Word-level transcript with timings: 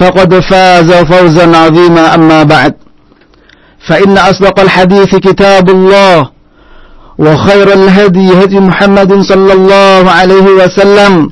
فقد 0.00 0.40
فاز 0.40 0.92
فوزا 0.92 1.56
عظيما 1.56 2.14
أما 2.14 2.42
بعد. 2.42 2.74
فإن 3.88 4.18
أصدق 4.18 4.60
الحديث 4.60 5.16
كتاب 5.16 5.70
الله 5.70 6.30
وخير 7.18 7.72
الهدي 7.72 8.44
هدي 8.44 8.60
محمد 8.60 9.20
صلى 9.20 9.52
الله 9.52 10.10
عليه 10.10 10.46
وسلم 10.60 11.30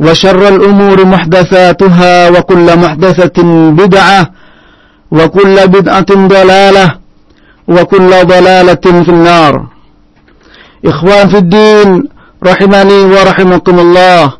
وشر 0.00 0.48
الأمور 0.48 1.04
محدثاتها 1.04 2.28
وكل 2.30 2.66
محدثة 2.78 3.42
بدعة 3.70 4.30
وكل 5.10 5.56
بدعة 5.66 6.10
ضلالة 6.10 6.86
وكل 7.68 8.10
ضلالة 8.24 8.86
في 9.04 9.08
النار. 9.08 9.66
إخوان 10.86 11.28
في 11.28 11.38
الدين 11.38 12.08
rahimani 12.42 13.06
wa 13.06 13.22
rahimakumullah 13.24 14.34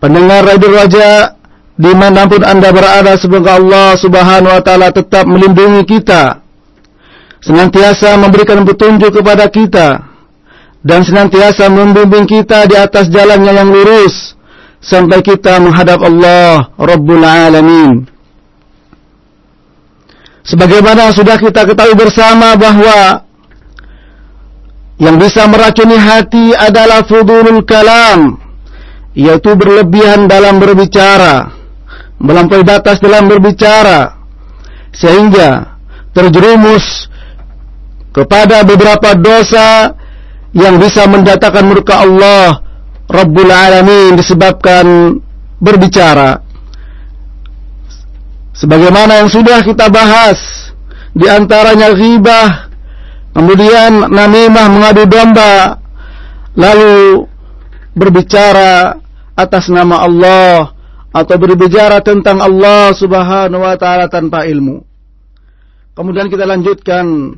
pendengar 0.00 0.48
Radio 0.48 0.68
Raja 0.72 1.36
di 1.72 1.92
mana 1.96 2.28
pun 2.28 2.44
anda 2.44 2.68
berada 2.68 3.16
semoga 3.16 3.56
Allah 3.56 3.96
subhanahu 3.96 4.52
wa 4.52 4.62
ta'ala 4.62 4.92
tetap 4.92 5.24
melindungi 5.24 5.88
kita 5.88 6.44
senantiasa 7.42 8.20
memberikan 8.20 8.62
petunjuk 8.62 9.18
kepada 9.18 9.48
kita 9.48 10.04
dan 10.84 11.00
senantiasa 11.02 11.72
membimbing 11.72 12.28
kita 12.28 12.68
di 12.68 12.76
atas 12.76 13.08
jalannya 13.08 13.52
yang 13.54 13.70
lurus 13.70 14.34
sampai 14.82 15.22
kita 15.22 15.62
menghadap 15.62 16.02
Allah 16.02 16.70
Rabbul 16.74 17.22
Alamin. 17.22 18.06
Sebagaimana 20.42 21.14
sudah 21.14 21.38
kita 21.38 21.62
ketahui 21.70 21.94
bersama 21.94 22.58
bahwa 22.58 23.22
yang 24.98 25.18
bisa 25.18 25.46
meracuni 25.46 25.98
hati 25.98 26.50
adalah 26.54 27.06
fudulul 27.06 27.62
kalam 27.62 28.42
yaitu 29.14 29.54
berlebihan 29.54 30.26
dalam 30.26 30.58
berbicara 30.58 31.61
melampaui 32.22 32.62
batas 32.62 33.02
dalam 33.02 33.26
berbicara 33.26 34.14
sehingga 34.94 35.74
terjerumus 36.14 37.10
kepada 38.14 38.62
beberapa 38.62 39.18
dosa 39.18 39.98
yang 40.54 40.78
bisa 40.78 41.08
mendatangkan 41.10 41.64
murka 41.66 42.04
Allah 42.06 42.62
Rabbul 43.08 43.50
Alamin 43.50 44.14
disebabkan 44.16 45.16
berbicara. 45.58 46.40
Sebagaimana 48.52 49.24
yang 49.24 49.30
sudah 49.32 49.64
kita 49.64 49.88
bahas 49.88 50.38
di 51.16 51.26
antaranya 51.26 51.92
ghibah 51.92 52.72
kemudian 53.32 54.12
namimah 54.12 54.66
mengadu 54.68 55.04
domba 55.08 55.80
lalu 56.56 57.26
berbicara 57.96 58.96
atas 59.36 59.68
nama 59.72 60.04
Allah 60.04 60.71
atau 61.12 61.36
berbicara 61.36 62.00
tentang 62.00 62.40
Allah 62.40 62.96
Subhanahu 62.96 63.60
wa 63.60 63.76
taala 63.76 64.08
tanpa 64.08 64.48
ilmu. 64.48 64.80
Kemudian 65.92 66.32
kita 66.32 66.48
lanjutkan 66.48 67.36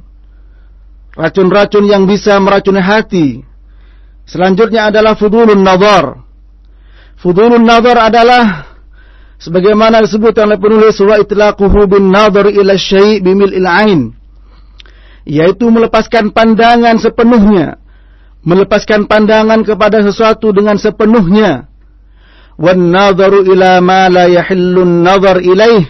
racun-racun 1.19 1.91
yang 1.91 2.07
bisa 2.07 2.39
meracuni 2.39 2.79
hati. 2.79 3.43
Selanjutnya 4.31 4.95
adalah 4.95 5.19
fudulun 5.19 5.59
nazar. 5.59 6.23
Fudulun 7.19 7.67
nazar 7.67 7.99
adalah 7.99 8.71
sebagaimana 9.43 10.07
disebut 10.07 10.39
oleh 10.39 10.57
penulis 10.57 10.95
wa 11.03 11.19
itlaquhu 11.19 11.91
bin 11.91 12.15
nazar 12.15 12.47
ila 12.47 12.79
syai' 12.79 13.19
bimil'il 13.19 13.67
ain. 13.67 14.15
Yaitu 15.27 15.67
melepaskan 15.67 16.31
pandangan 16.31 16.95
sepenuhnya. 17.03 17.83
Melepaskan 18.47 19.11
pandangan 19.11 19.67
kepada 19.67 19.99
sesuatu 20.05 20.55
dengan 20.55 20.79
sepenuhnya 20.79 21.74
وَالنَّظَرُ 22.60 23.34
إِلَى 23.48 23.72
مَا 23.80 24.12
لَا 24.12 24.26
يَحِلُّ 24.28 24.76
النَّظَرْ 24.76 25.38
إِلَيْهِ 25.48 25.84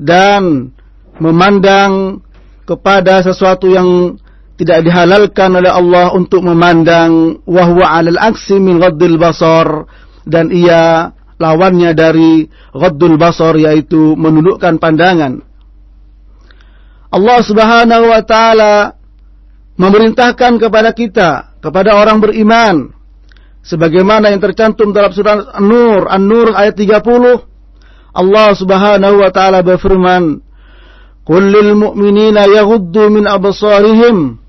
dan 0.00 0.72
memandang 1.20 2.24
kepada 2.64 3.20
sesuatu 3.20 3.68
yang 3.68 4.16
tidak 4.56 4.84
dihalalkan 4.84 5.56
oleh 5.56 5.72
Allah 5.72 6.12
untuk 6.12 6.44
memandang 6.44 7.40
wahwa 7.44 7.84
'alal 7.96 8.20
aksi 8.20 8.60
min 8.60 8.80
ghaddil 8.80 9.16
basar 9.20 9.88
dan 10.24 10.52
ia 10.52 11.12
lawannya 11.40 11.96
dari 11.96 12.44
ghaddul 12.76 13.16
basar 13.16 13.56
yaitu 13.56 14.12
menundukkan 14.16 14.76
pandangan 14.76 15.40
Allah 17.10 17.38
Subhanahu 17.42 18.04
wa 18.12 18.22
taala 18.22 19.00
memerintahkan 19.80 20.60
kepada 20.60 20.92
kita 20.92 21.56
kepada 21.64 21.96
orang 21.96 22.20
beriman 22.20 22.92
sebagaimana 23.65 24.29
yang 24.29 24.41
tercantum 24.41 24.93
dalam 24.93 25.09
surah 25.11 25.57
An-Nur, 25.57 26.05
An-Nur 26.05 26.53
ayat 26.53 26.77
30, 26.77 28.15
Allah 28.15 28.47
Subhanahu 28.55 29.15
wa 29.19 29.29
taala 29.33 29.59
berfirman, 29.65 30.39
"Qul 31.25 31.43
lil 31.51 31.75
mu'minina 31.75 32.47
yaghuddu 32.47 33.11
min 33.11 33.25
absarihim 33.27 34.39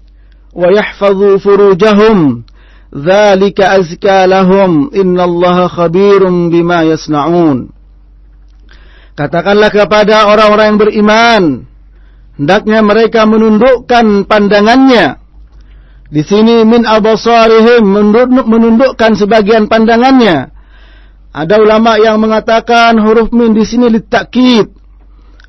wa 0.54 0.68
yahfazu 0.70 1.40
furujahum, 1.42 2.44
dzalika 2.92 3.74
azka 3.80 4.28
lahum, 4.28 4.92
innallaha 4.94 5.72
khabirum 5.72 6.52
bima 6.52 6.86
yasnaun." 6.86 7.72
Katakanlah 9.16 9.72
kepada 9.72 10.28
orang-orang 10.28 10.76
yang 10.76 10.80
beriman, 10.80 11.42
hendaknya 12.36 12.84
mereka 12.84 13.24
menundukkan 13.24 14.28
pandangannya 14.28 15.25
di 16.06 16.22
sini 16.22 16.62
min 16.62 16.86
abasarihim 16.86 17.82
menunduk, 17.82 18.46
menundukkan 18.46 19.18
sebagian 19.18 19.66
pandangannya. 19.66 20.54
Ada 21.36 21.60
ulama 21.60 21.98
yang 22.00 22.16
mengatakan 22.22 22.96
huruf 22.96 23.28
min 23.34 23.52
di 23.52 23.66
sini 23.66 23.90
litakid. 23.92 24.72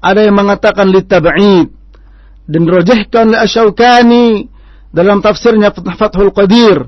Ada 0.01 0.27
yang 0.27 0.35
mengatakan 0.35 0.91
litab'id. 0.91 1.71
Dan 2.47 2.63
rojihkan 2.67 3.31
li 3.31 3.37
Asyaukani 3.37 4.27
dalam 4.91 5.19
tafsirnya 5.19 5.71
Fathul 5.71 6.31
Qadir 6.31 6.87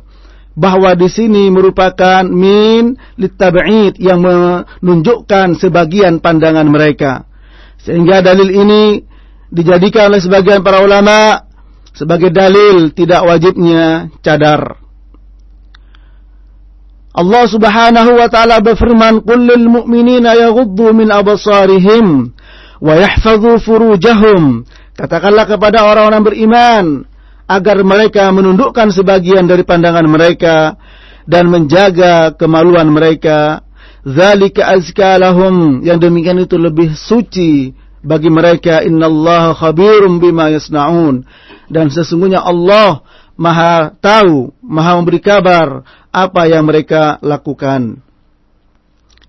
bahwa 0.59 0.91
di 0.97 1.07
sini 1.07 1.47
merupakan 1.47 2.27
min 2.27 2.99
litab'id 3.15 3.95
yang 4.01 4.19
menunjukkan 4.19 5.55
sebagian 5.55 6.19
pandangan 6.19 6.67
mereka. 6.67 7.23
Sehingga 7.79 8.19
dalil 8.19 8.51
ini 8.51 8.83
dijadikan 9.47 10.11
oleh 10.11 10.19
sebagian 10.19 10.59
para 10.59 10.83
ulama 10.83 11.48
sebagai 11.99 12.31
dalil 12.31 12.95
tidak 12.95 13.27
wajibnya 13.27 14.07
cadar. 14.23 14.79
Allah 17.11 17.43
Subhanahu 17.51 18.15
wa 18.15 18.31
taala 18.31 18.63
berfirman, 18.63 19.19
"Qul 19.27 19.43
lil 19.43 19.67
mu'minina 19.67 20.39
yaghuddu 20.39 20.95
min 20.95 21.11
absarihim 21.11 22.31
wa 22.79 22.93
yahfazu 22.95 23.59
furujahum." 23.59 24.63
Katakanlah 24.95 25.43
kepada 25.43 25.83
orang-orang 25.83 26.23
beriman 26.23 26.85
agar 27.43 27.83
mereka 27.83 28.31
menundukkan 28.31 28.95
sebagian 28.95 29.43
dari 29.43 29.67
pandangan 29.67 30.07
mereka 30.07 30.79
dan 31.27 31.51
menjaga 31.51 32.31
kemaluan 32.39 32.87
mereka. 32.87 33.67
Zalika 34.07 34.71
azka 34.71 35.19
lahum 35.19 35.83
yang 35.83 35.99
demikian 35.99 36.39
itu 36.39 36.55
lebih 36.55 36.95
suci 36.95 37.75
bagi 37.99 38.31
mereka 38.31 38.81
innallaha 38.83 39.55
khabirum 39.55 40.23
bima 40.23 40.51
yasnaun 40.51 41.27
dan 41.67 41.91
sesungguhnya 41.91 42.41
Allah 42.43 43.03
Maha 43.39 43.95
tahu, 43.95 44.51
Maha 44.59 44.99
memberi 44.99 45.23
kabar 45.23 45.87
apa 46.11 46.41
yang 46.51 46.67
mereka 46.67 47.23
lakukan. 47.23 48.03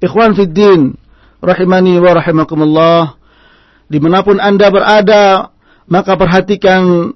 Ikhwan 0.02 0.34
fiddin, 0.34 0.98
rahimani 1.38 1.94
wa 2.02 2.18
rahimakumullah, 2.18 3.14
di 3.86 4.02
mana 4.02 4.26
pun 4.26 4.42
anda 4.42 4.66
berada, 4.66 5.54
maka 5.86 6.18
perhatikan 6.18 7.14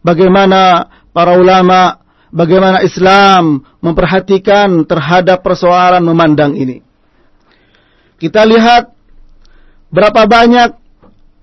bagaimana 0.00 0.88
para 1.12 1.36
ulama, 1.36 2.00
bagaimana 2.32 2.80
Islam 2.80 3.68
memperhatikan 3.84 4.88
terhadap 4.88 5.44
persoalan 5.44 6.00
memandang 6.00 6.56
ini. 6.56 6.80
Kita 8.16 8.48
lihat 8.48 8.96
berapa 9.88 10.28
banyak 10.28 10.76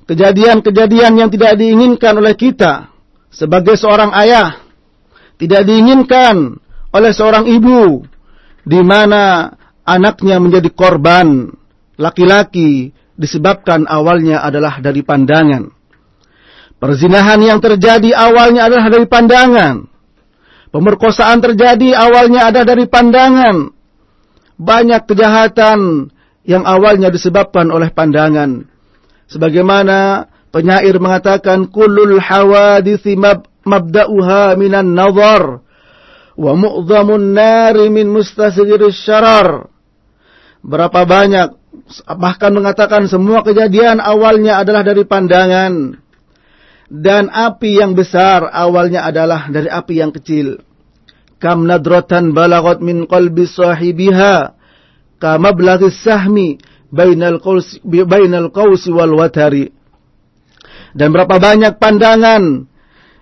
kejadian-kejadian 0.05 1.13
yang 1.17 1.29
tidak 1.33 1.57
diinginkan 1.57 2.13
oleh 2.17 2.37
kita 2.37 2.93
sebagai 3.33 3.75
seorang 3.75 4.13
ayah, 4.15 4.61
tidak 5.41 5.65
diinginkan 5.65 6.57
oleh 6.93 7.11
seorang 7.11 7.49
ibu, 7.49 8.05
di 8.63 8.81
mana 8.85 9.53
anaknya 9.83 10.39
menjadi 10.39 10.69
korban 10.71 11.51
laki-laki 11.99 12.95
disebabkan 13.15 13.87
awalnya 13.87 14.43
adalah 14.43 14.79
dari 14.79 15.01
pandangan. 15.01 15.71
Perzinahan 16.75 17.39
yang 17.39 17.59
terjadi 17.63 18.11
awalnya 18.13 18.67
adalah 18.67 18.91
dari 18.91 19.07
pandangan. 19.07 19.75
Pemerkosaan 20.75 21.39
terjadi 21.39 21.95
awalnya 21.95 22.51
ada 22.51 22.67
dari 22.67 22.83
pandangan. 22.83 23.71
Banyak 24.59 25.07
kejahatan 25.07 26.11
yang 26.45 26.63
awalnya 26.63 27.09
disebabkan 27.09 27.73
oleh 27.73 27.89
pandangan. 27.89 28.69
Sebagaimana 29.25 30.29
penyair 30.53 30.95
mengatakan 31.01 31.67
kullul 31.73 32.21
hawadithi 32.21 33.17
mab 33.17 33.49
mabda'uha 33.65 34.53
minan 34.55 34.93
nazar 34.93 35.65
wa 36.37 36.51
mu'zamun 36.53 37.33
nari 37.33 37.89
min 37.89 38.13
mustasghiris 38.13 39.01
syarar. 39.01 39.67
Berapa 40.61 41.05
banyak 41.05 41.49
bahkan 42.17 42.53
mengatakan 42.53 43.09
semua 43.09 43.41
kejadian 43.41 44.01
awalnya 44.01 44.61
adalah 44.61 44.81
dari 44.85 45.03
pandangan 45.05 45.97
dan 46.89 47.33
api 47.33 47.81
yang 47.81 47.97
besar 47.97 48.45
awalnya 48.53 49.05
adalah 49.05 49.49
dari 49.49 49.69
api 49.69 49.93
yang 49.97 50.13
kecil. 50.13 50.61
Kam 51.41 51.67
nadratan 51.67 52.31
balagot 52.31 52.79
min 52.79 53.05
qalbi 53.09 53.43
sahibiha 53.45 54.54
kama 55.17 55.55
blagis 55.55 55.99
sahmi 56.03 56.59
bainal 56.91 57.39
bainal 58.05 58.49
qausi 58.51 58.91
wal 58.91 59.15
watari. 59.15 59.71
Dan 60.95 61.11
berapa 61.11 61.35
banyak 61.39 61.75
pandangan 61.75 62.71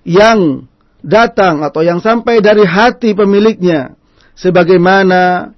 yang 0.06 0.70
datang 1.02 1.66
atau 1.66 1.82
yang 1.82 2.00
sampai 2.00 2.40
dari 2.40 2.64
hati 2.64 3.18
pemiliknya 3.18 3.98
sebagaimana 4.38 5.52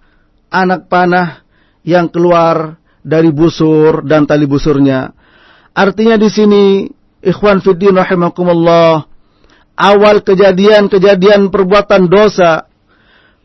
anak 0.50 0.88
panah 0.88 1.44
yang 1.84 2.08
keluar 2.10 2.80
dari 3.06 3.30
busur 3.30 4.02
dan 4.08 4.26
tali 4.26 4.50
busurnya. 4.50 5.14
Artinya 5.76 6.16
di 6.16 6.30
sini 6.32 6.64
ikhwan 7.20 7.62
fiddin 7.62 7.94
rahimakumullah, 7.94 9.06
awal 9.76 10.24
kejadian-kejadian 10.24 11.52
perbuatan 11.52 12.08
dosa, 12.08 12.66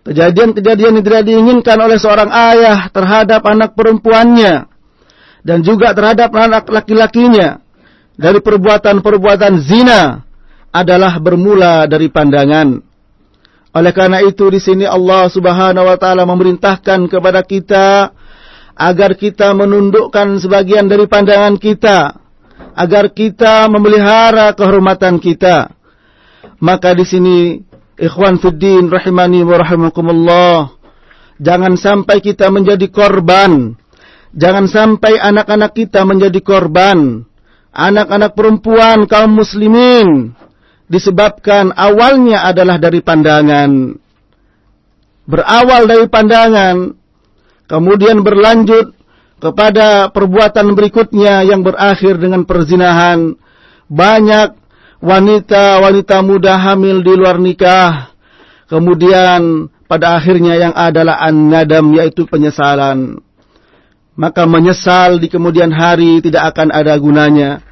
kejadian-kejadian 0.04 1.00
yang 1.00 1.04
tidak 1.04 1.24
diinginkan 1.28 1.78
oleh 1.80 1.98
seorang 2.00 2.30
ayah 2.32 2.88
terhadap 2.88 3.44
anak 3.44 3.76
perempuannya, 3.76 4.68
dan 5.44 5.58
juga 5.60 5.92
terhadap 5.92 6.32
anak 6.32 6.68
laki-lakinya, 6.68 7.60
dari 8.16 8.40
perbuatan-perbuatan 8.40 9.54
zina, 9.60 10.24
adalah 10.70 11.18
bermula 11.18 11.84
dari 11.90 12.08
pandangan. 12.08 12.78
Oleh 13.70 13.92
karena 13.94 14.18
itu 14.22 14.50
di 14.50 14.58
sini 14.58 14.82
Allah 14.82 15.30
Subhanahu 15.30 15.86
wa 15.86 15.94
taala 15.94 16.26
memerintahkan 16.26 17.06
kepada 17.06 17.46
kita 17.46 18.10
agar 18.74 19.14
kita 19.14 19.54
menundukkan 19.54 20.42
sebagian 20.42 20.90
dari 20.90 21.06
pandangan 21.06 21.54
kita 21.54 22.18
agar 22.74 23.14
kita 23.14 23.70
memelihara 23.70 24.50
kehormatan 24.58 25.22
kita. 25.22 25.70
Maka 26.58 26.98
di 26.98 27.04
sini 27.06 27.36
ikhwan 28.00 28.40
fiddin 28.40 28.88
rahimani 28.88 29.44
wa. 29.44 29.60
Jangan 31.40 31.76
sampai 31.76 32.24
kita 32.24 32.48
menjadi 32.48 32.88
korban. 32.88 33.76
Jangan 34.32 34.66
sampai 34.68 35.20
anak-anak 35.20 35.72
kita 35.76 36.04
menjadi 36.08 36.40
korban. 36.40 37.28
Anak-anak 37.70 38.34
perempuan 38.34 39.06
kaum 39.06 39.38
muslimin 39.38 40.34
disebabkan 40.90 41.70
awalnya 41.70 42.44
adalah 42.50 42.82
dari 42.82 42.98
pandangan. 42.98 43.94
Berawal 45.30 45.86
dari 45.86 46.10
pandangan, 46.10 46.90
kemudian 47.70 48.26
berlanjut 48.26 48.90
kepada 49.38 50.10
perbuatan 50.10 50.74
berikutnya 50.74 51.46
yang 51.46 51.62
berakhir 51.62 52.18
dengan 52.18 52.42
perzinahan. 52.42 53.38
Banyak 53.86 54.59
wanita-wanita 55.00 56.20
muda 56.20 56.60
hamil 56.60 57.00
di 57.00 57.12
luar 57.16 57.40
nikah. 57.40 58.12
Kemudian 58.70 59.66
pada 59.90 60.14
akhirnya 60.14 60.54
yang 60.54 60.74
adalah 60.76 61.18
an-nadam 61.18 61.90
yaitu 61.96 62.28
penyesalan. 62.28 63.18
Maka 64.14 64.44
menyesal 64.44 65.18
di 65.18 65.26
kemudian 65.26 65.72
hari 65.72 66.20
tidak 66.22 66.54
akan 66.54 66.70
ada 66.70 66.94
gunanya. 67.00 67.64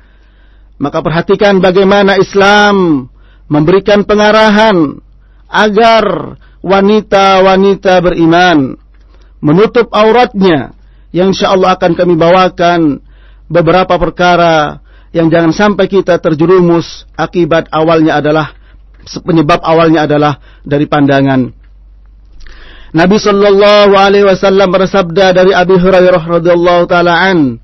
Maka 0.81 1.05
perhatikan 1.05 1.61
bagaimana 1.61 2.17
Islam 2.19 3.07
memberikan 3.47 4.03
pengarahan 4.03 4.99
agar 5.49 6.37
wanita-wanita 6.65 8.03
beriman 8.03 8.75
menutup 9.39 9.89
auratnya 9.95 10.75
yang 11.15 11.33
insya 11.33 11.55
Allah 11.55 11.79
akan 11.79 11.93
kami 11.95 12.15
bawakan 12.19 13.01
beberapa 13.49 13.97
perkara 13.97 14.83
yang 15.13 15.33
jangan 15.33 15.53
sampai 15.57 15.89
kita 15.89 16.21
terjerumus 16.21 17.09
akibat 17.17 17.69
awalnya 17.73 18.21
adalah 18.21 18.53
penyebab 19.25 19.65
awalnya 19.65 20.05
adalah 20.05 20.37
dari 20.67 20.85
pandangan. 20.85 21.49
Nabi 22.89 23.17
sallallahu 23.21 23.93
Alaihi 23.97 24.25
Wasallam 24.25 24.69
bersabda 24.73 25.37
dari 25.37 25.53
Abi 25.53 25.77
Hurairah 25.77 26.25
radhiallahu 26.25 26.89
taalaan, 26.89 27.61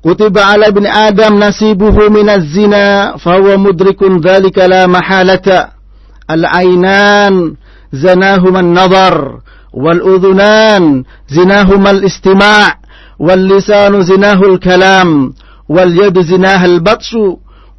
Kutiba 0.00 0.48
ala 0.48 0.72
bin 0.72 0.88
Adam 0.88 1.36
nasibuhu 1.36 2.08
minaz 2.08 2.48
zina 2.48 3.20
fahuwa 3.20 3.60
mudrikun 3.60 4.24
dhalika 4.24 4.64
la 4.64 4.88
mahalata 4.88 5.76
al-ainan 6.24 7.60
zanahuma 7.92 8.64
an-nadar 8.64 9.44
wal 9.76 10.00
udhunan 10.00 11.04
zinahuma 11.28 11.92
al-istima' 12.00 12.80
wal 13.20 13.44
lisanu 13.44 14.00
zinahu 14.00 14.56
al-kalam 14.56 15.36
واليد 15.70 16.16
زناها 16.20 16.66
البطش 16.66 17.10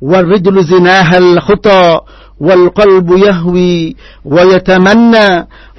والرجل 0.01 0.55
زناها 0.63 1.17
الخطى 1.17 1.99
والقلب 2.39 3.07
يهوي 3.11 3.95
ويتمنى 4.25 5.29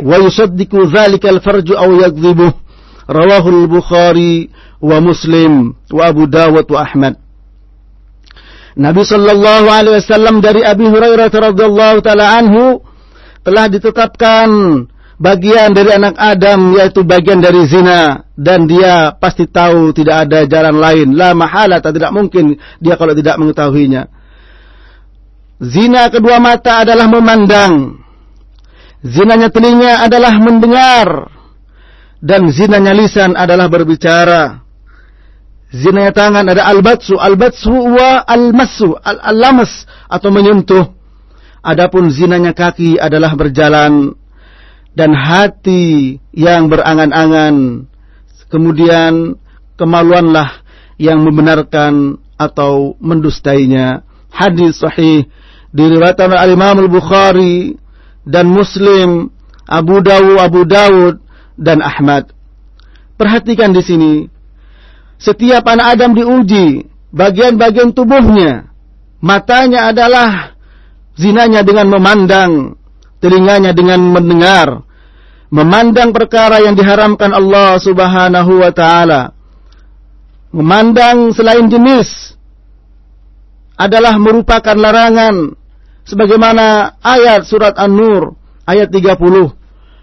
ويصدق 0.01 0.73
ذلك 0.97 1.25
الفرج 1.27 1.73
أو 1.73 1.91
يكذبه. 2.05 2.53
رواه 3.11 3.45
البخاري 3.49 4.49
ومسلم 4.81 5.53
وأبو 5.93 6.25
داود 6.25 6.67
وأحمد. 6.73 7.15
Nabi 8.73 9.05
Shallallahu 9.05 9.69
Alaihi 9.69 10.01
Wasallam 10.01 10.41
dari 10.41 10.65
Abi 10.65 10.89
Hurairah 10.89 11.29
radhiyallahu 11.29 12.01
taala 12.01 12.41
anhu 12.41 12.81
telah 13.45 13.69
ditetapkan 13.69 14.49
bagian 15.23 15.71
dari 15.71 15.95
anak 15.95 16.19
Adam 16.19 16.75
yaitu 16.75 17.07
bagian 17.07 17.39
dari 17.39 17.63
zina. 17.71 18.27
Dan 18.35 18.67
dia 18.67 19.15
pasti 19.15 19.47
tahu 19.47 19.95
tidak 19.95 20.27
ada 20.27 20.43
jalan 20.51 20.83
lain. 20.83 21.09
La 21.15 21.31
mahala 21.31 21.79
tidak 21.79 22.11
mungkin 22.11 22.59
dia 22.83 22.99
kalau 22.99 23.15
tidak 23.15 23.39
mengetahuinya. 23.39 24.11
Zina 25.63 26.11
kedua 26.11 26.43
mata 26.43 26.83
adalah 26.83 27.07
memandang. 27.07 28.03
Zinanya 29.07 29.47
telinga 29.47 30.03
adalah 30.03 30.35
mendengar. 30.43 31.09
Dan 32.19 32.51
zinanya 32.51 32.91
lisan 32.91 33.39
adalah 33.39 33.71
berbicara. 33.71 34.63
Zinanya 35.71 36.11
tangan 36.11 36.51
ada 36.51 36.67
albatsu. 36.67 37.15
Albatsu 37.15 37.71
wa 37.71 38.27
almasu 38.27 38.99
al-lamas 38.99 39.87
atau 40.11 40.35
menyentuh. 40.35 40.87
Adapun 41.63 42.11
zinanya 42.11 42.51
kaki 42.51 42.99
adalah 42.99 43.39
berjalan 43.39 44.19
dan 44.93 45.17
hati 45.17 46.19
yang 46.33 46.69
berangan-angan. 46.69 47.89
Kemudian 48.53 49.41
kemaluanlah 49.81 50.61
yang 51.01 51.25
membenarkan 51.25 52.21
atau 52.37 52.95
mendustainya. 53.01 54.05
Hadis 54.29 54.81
sahih 54.81 55.29
diriwayatkan 55.73 56.29
oleh 56.29 56.53
Imam 56.53 56.77
Al-Bukhari 56.85 57.77
dan 58.29 58.49
Muslim, 58.53 59.33
Abu 59.65 60.05
Dawud, 60.05 60.39
Abu 60.41 60.63
Dawud 60.69 61.17
dan 61.57 61.81
Ahmad. 61.81 62.33
Perhatikan 63.17 63.73
di 63.73 63.83
sini. 63.85 64.15
Setiap 65.17 65.63
anak 65.71 65.97
Adam 65.97 66.13
diuji 66.19 66.85
bagian-bagian 67.15 67.95
tubuhnya. 67.95 68.73
Matanya 69.23 69.95
adalah 69.95 70.59
zinanya 71.15 71.63
dengan 71.63 71.87
memandang, 71.95 72.75
telinganya 73.23 73.71
dengan 73.71 74.03
mendengar, 74.03 74.83
memandang 75.55 76.11
perkara 76.11 76.59
yang 76.59 76.75
diharamkan 76.75 77.31
Allah 77.31 77.79
Subhanahu 77.79 78.59
wa 78.59 78.73
taala. 78.75 79.31
Memandang 80.53 81.33
selain 81.33 81.71
jenis 81.71 82.35
adalah 83.79 84.21
merupakan 84.21 84.77
larangan 84.77 85.57
sebagaimana 86.05 86.99
ayat 87.01 87.47
surat 87.49 87.79
An-Nur 87.79 88.37
ayat 88.69 88.93
30. 88.93 89.17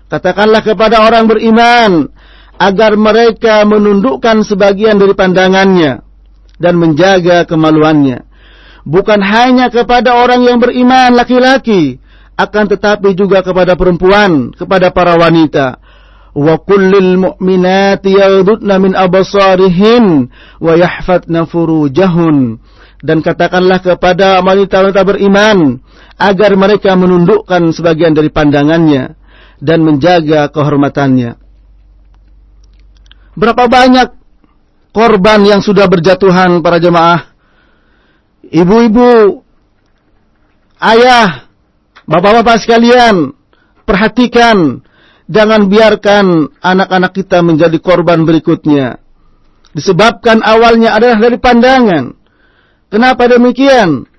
Katakanlah 0.09 0.65
kepada 0.65 1.05
orang 1.05 1.29
beriman 1.29 2.09
agar 2.57 2.97
mereka 2.97 3.61
menundukkan 3.61 4.41
sebagian 4.41 4.97
dari 4.97 5.13
pandangannya 5.13 6.01
dan 6.57 6.73
menjaga 6.75 7.45
kemaluannya. 7.45 8.25
Bukan 8.89 9.21
hanya 9.21 9.69
kepada 9.69 10.17
orang 10.17 10.43
yang 10.49 10.57
beriman 10.57 11.13
laki-laki, 11.13 12.01
akan 12.39 12.65
tetapi 12.71 13.19
juga 13.19 13.43
kepada 13.43 13.75
perempuan, 13.75 14.55
kepada 14.55 14.95
para 14.95 15.19
wanita. 15.19 15.75
Wa 16.31 16.55
kullil 16.63 17.19
mu'minati 17.19 18.15
yaghdudna 18.15 18.79
min 18.79 18.95
abasarihin 18.95 20.31
wa 20.63 20.73
yahfatna 20.79 21.43
furujahun. 21.43 22.63
Dan 23.03 23.19
katakanlah 23.19 23.83
kepada 23.83 24.39
wanita-wanita 24.39 25.03
beriman 25.03 25.83
agar 26.15 26.51
mereka 26.55 26.95
menundukkan 26.95 27.75
sebagian 27.75 28.15
dari 28.15 28.31
pandangannya 28.31 29.19
dan 29.59 29.83
menjaga 29.83 30.47
kehormatannya. 30.51 31.35
Berapa 33.39 33.67
banyak 33.71 34.07
korban 34.91 35.43
yang 35.47 35.59
sudah 35.63 35.87
berjatuhan 35.87 36.59
para 36.59 36.79
jemaah? 36.79 37.31
Ibu-ibu, 38.47 39.43
ayah, 40.79 41.48
bapak-bapak 42.09 42.57
sekalian, 42.65 43.37
perhatikan 43.85 44.81
jangan 45.29 45.69
biarkan 45.69 46.49
anak-anak 46.57 47.13
kita 47.13 47.45
menjadi 47.45 47.77
korban 47.77 48.25
berikutnya. 48.25 48.97
Disebabkan 49.69 50.41
awalnya 50.41 50.97
adalah 50.97 51.21
dari 51.21 51.37
pandangan. 51.37 52.17
Kenapa 52.89 53.29
demikian? 53.29 54.09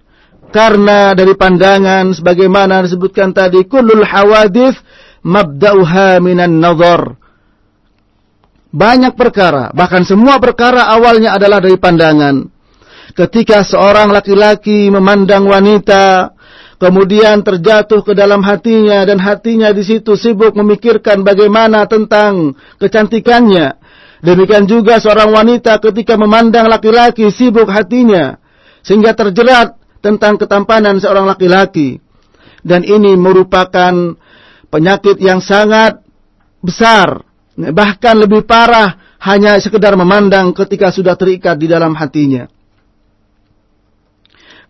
Karena 0.54 1.14
dari 1.14 1.35
pandangan 1.35 2.14
sebagaimana 2.14 2.87
disebutkan 2.87 3.35
tadi 3.35 3.66
kullul 3.66 4.06
hawadith 4.06 4.78
mabda'uha 5.26 6.23
minan 6.23 6.62
nazar. 6.62 7.18
Banyak 8.70 9.18
perkara, 9.18 9.75
bahkan 9.75 10.06
semua 10.06 10.38
perkara 10.38 10.87
awalnya 10.94 11.35
adalah 11.35 11.59
dari 11.59 11.75
pandangan. 11.75 12.47
Ketika 13.18 13.66
seorang 13.66 14.14
laki-laki 14.14 14.87
memandang 14.87 15.50
wanita, 15.50 16.30
kemudian 16.80 17.44
terjatuh 17.44 18.00
ke 18.00 18.16
dalam 18.16 18.40
hatinya 18.40 19.04
dan 19.04 19.20
hatinya 19.20 19.70
di 19.70 19.84
situ 19.84 20.16
sibuk 20.16 20.56
memikirkan 20.56 21.20
bagaimana 21.20 21.84
tentang 21.84 22.56
kecantikannya. 22.80 23.76
Demikian 24.20 24.68
juga 24.68 25.00
seorang 25.00 25.32
wanita 25.32 25.80
ketika 25.80 26.16
memandang 26.16 26.68
laki-laki 26.68 27.28
sibuk 27.28 27.68
hatinya 27.68 28.37
sehingga 28.80 29.12
terjerat 29.12 29.76
tentang 30.00 30.40
ketampanan 30.40 30.96
seorang 30.96 31.28
laki-laki. 31.28 32.00
Dan 32.60 32.84
ini 32.84 33.16
merupakan 33.16 33.92
penyakit 34.68 35.16
yang 35.16 35.40
sangat 35.40 36.04
besar 36.60 37.25
Bahkan 37.60 38.14
lebih 38.16 38.49
parah 38.49 38.96
hanya 39.20 39.60
sekedar 39.60 39.92
memandang 39.92 40.56
ketika 40.56 40.88
sudah 40.88 41.12
terikat 41.12 41.60
di 41.60 41.68
dalam 41.68 41.92
hatinya. 41.92 42.49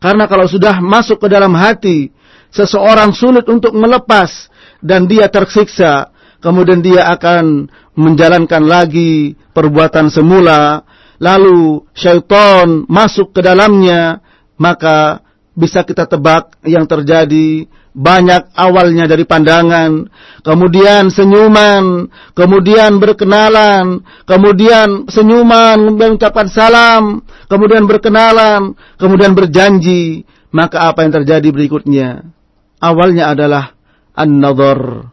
Karena 0.00 0.24
kalau 0.24 0.48
sudah 0.48 0.80
masuk 0.80 1.20
ke 1.20 1.28
dalam 1.28 1.52
hati, 1.52 2.08
seseorang 2.48 3.12
sulit 3.12 3.44
untuk 3.46 3.76
melepas 3.76 4.48
dan 4.80 5.04
dia 5.04 5.28
tersiksa. 5.28 6.08
Kemudian 6.40 6.80
dia 6.80 7.12
akan 7.12 7.68
menjalankan 7.92 8.64
lagi 8.64 9.36
perbuatan 9.52 10.08
semula. 10.08 10.88
Lalu 11.20 11.84
syaitan 11.92 12.88
masuk 12.88 13.36
ke 13.36 13.44
dalamnya. 13.44 14.24
Maka 14.56 15.20
bisa 15.52 15.84
kita 15.84 16.08
tebak 16.08 16.56
yang 16.64 16.88
terjadi 16.88 17.68
banyak 17.90 18.54
awalnya 18.54 19.10
dari 19.10 19.26
pandangan, 19.26 20.06
kemudian 20.46 21.10
senyuman, 21.10 22.06
kemudian 22.38 23.02
berkenalan, 23.02 24.06
kemudian 24.26 25.10
senyuman, 25.10 25.98
mengucapkan 25.98 26.46
salam, 26.46 27.26
kemudian 27.50 27.90
berkenalan, 27.90 28.78
kemudian 28.94 29.34
berjanji, 29.34 30.22
maka 30.54 30.90
apa 30.90 31.02
yang 31.02 31.12
terjadi 31.22 31.48
berikutnya? 31.50 32.30
Awalnya 32.78 33.34
adalah 33.34 33.74
an-nadhar. 34.14 35.10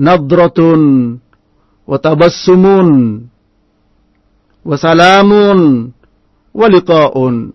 Nadratun 0.00 0.80
wa 1.84 1.96
tabassumun 2.00 2.88
wa 4.64 4.76
salamun 4.80 5.92
wa 6.56 6.66
liqa'un. 6.72 7.52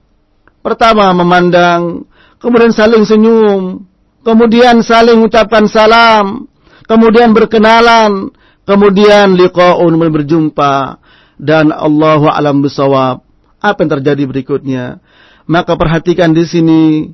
Pertama 0.62 1.10
memandang 1.14 2.06
kemudian 2.46 2.70
saling 2.70 3.02
senyum, 3.10 3.82
kemudian 4.22 4.86
saling 4.86 5.18
ucapkan 5.26 5.66
salam, 5.66 6.46
kemudian 6.86 7.34
berkenalan, 7.34 8.30
kemudian 8.70 9.34
liqa'un 9.34 9.90
berjumpa 9.98 11.02
dan 11.42 11.74
Allahu 11.74 12.30
alam 12.30 12.62
bisawab. 12.62 13.26
Apa 13.58 13.82
yang 13.82 13.98
terjadi 13.98 14.24
berikutnya? 14.30 15.02
Maka 15.50 15.74
perhatikan 15.74 16.38
di 16.38 16.46
sini 16.46 17.10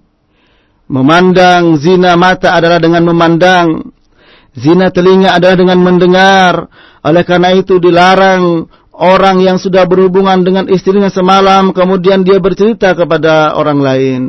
memandang 0.92 1.80
zina 1.80 2.20
mata 2.20 2.52
adalah 2.52 2.84
dengan 2.84 3.08
memandang, 3.08 3.88
zina 4.52 4.92
telinga 4.92 5.32
adalah 5.32 5.56
dengan 5.56 5.80
mendengar. 5.80 6.68
Oleh 7.08 7.24
karena 7.24 7.56
itu 7.56 7.80
dilarang 7.80 8.68
orang 8.92 9.40
yang 9.40 9.56
sudah 9.56 9.88
berhubungan 9.88 10.44
dengan 10.44 10.68
istrinya 10.68 11.08
semalam 11.08 11.72
kemudian 11.72 12.22
dia 12.28 12.38
bercerita 12.44 12.92
kepada 12.92 13.56
orang 13.56 13.80
lain. 13.80 14.22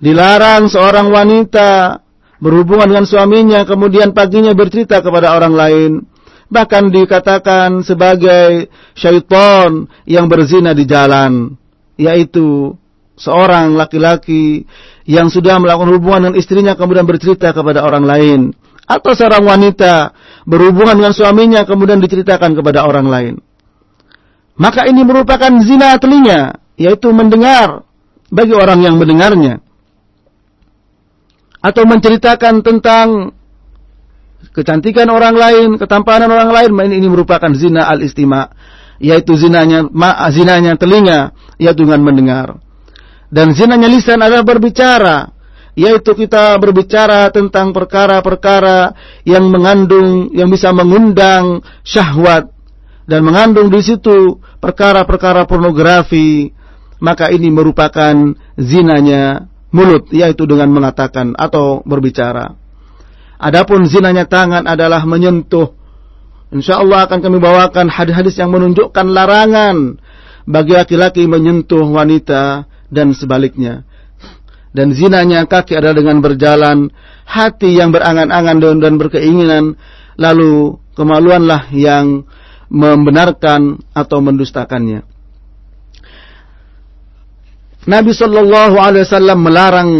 Dilarang 0.00 0.72
seorang 0.72 1.12
wanita 1.12 2.00
berhubungan 2.40 2.88
dengan 2.88 3.04
suaminya 3.04 3.68
kemudian 3.68 4.16
paginya 4.16 4.56
bercerita 4.56 5.04
kepada 5.04 5.36
orang 5.36 5.52
lain. 5.52 5.90
Bahkan 6.48 6.88
dikatakan 6.88 7.84
sebagai 7.84 8.72
syaitan 8.96 9.86
yang 10.08 10.26
berzina 10.26 10.72
di 10.72 10.88
jalan. 10.88 11.52
Yaitu 12.00 12.72
seorang 13.20 13.76
laki-laki 13.76 14.64
yang 15.04 15.28
sudah 15.28 15.60
melakukan 15.60 15.92
hubungan 15.92 16.32
dengan 16.32 16.36
istrinya 16.40 16.72
kemudian 16.80 17.04
bercerita 17.04 17.52
kepada 17.52 17.84
orang 17.84 18.08
lain. 18.08 18.40
Atau 18.88 19.12
seorang 19.12 19.44
wanita 19.44 20.16
berhubungan 20.48 20.96
dengan 20.96 21.12
suaminya 21.12 21.68
kemudian 21.68 22.00
diceritakan 22.00 22.56
kepada 22.56 22.88
orang 22.88 23.04
lain. 23.04 23.34
Maka 24.56 24.88
ini 24.88 25.04
merupakan 25.04 25.52
zina 25.60 26.00
telinga, 26.00 26.56
yaitu 26.80 27.12
mendengar 27.12 27.84
bagi 28.32 28.56
orang 28.56 28.80
yang 28.80 28.96
mendengarnya 28.96 29.60
atau 31.60 31.82
menceritakan 31.84 32.64
tentang 32.64 33.36
kecantikan 34.56 35.08
orang 35.12 35.36
lain, 35.36 35.68
ketampanan 35.76 36.32
orang 36.32 36.50
lain, 36.50 36.70
ini, 36.88 37.08
merupakan 37.08 37.52
zina 37.52 37.86
al-istima, 37.86 38.48
yaitu 38.96 39.36
zinanya 39.36 39.84
ma, 39.92 40.16
zinanya 40.32 40.74
telinga, 40.80 41.36
yaitu 41.60 41.84
dengan 41.84 42.00
mendengar. 42.00 42.56
Dan 43.30 43.54
zinanya 43.54 43.86
lisan 43.86 44.18
adalah 44.18 44.42
berbicara, 44.42 45.30
yaitu 45.78 46.16
kita 46.16 46.56
berbicara 46.58 47.30
tentang 47.30 47.70
perkara-perkara 47.70 48.96
yang 49.22 49.46
mengandung, 49.46 50.34
yang 50.34 50.50
bisa 50.50 50.74
mengundang 50.74 51.62
syahwat 51.86 52.50
dan 53.06 53.20
mengandung 53.22 53.70
di 53.70 53.78
situ 53.84 54.38
perkara-perkara 54.58 55.46
pornografi, 55.46 56.50
maka 56.98 57.30
ini 57.30 57.48
merupakan 57.50 58.14
zinanya 58.58 59.46
mulut 59.70 60.10
yaitu 60.10 60.46
dengan 60.46 60.70
mengatakan 60.70 61.34
atau 61.38 61.82
berbicara. 61.86 62.58
Adapun 63.40 63.88
zinanya 63.88 64.28
tangan 64.28 64.68
adalah 64.68 65.00
menyentuh. 65.08 65.72
Insya 66.50 66.82
Allah 66.82 67.06
akan 67.06 67.18
kami 67.22 67.38
bawakan 67.38 67.88
hadis-hadis 67.88 68.36
yang 68.36 68.52
menunjukkan 68.52 69.06
larangan 69.06 69.96
bagi 70.44 70.74
laki-laki 70.74 71.24
menyentuh 71.24 71.86
wanita 71.86 72.66
dan 72.90 73.14
sebaliknya. 73.14 73.86
Dan 74.70 74.94
zinanya 74.94 75.46
kaki 75.50 75.74
adalah 75.74 75.96
dengan 75.98 76.22
berjalan, 76.22 76.78
hati 77.26 77.74
yang 77.74 77.90
berangan-angan 77.90 78.58
dan 78.78 78.94
berkeinginan, 78.98 79.74
lalu 80.14 80.78
kemaluanlah 80.94 81.70
yang 81.74 82.22
membenarkan 82.70 83.82
atau 83.90 84.18
mendustakannya. 84.22 85.02
Nabi 87.88 88.12
Shallallahu 88.12 88.76
Alaihi 88.76 89.08
Wasallam 89.08 89.38
melarang 89.40 89.90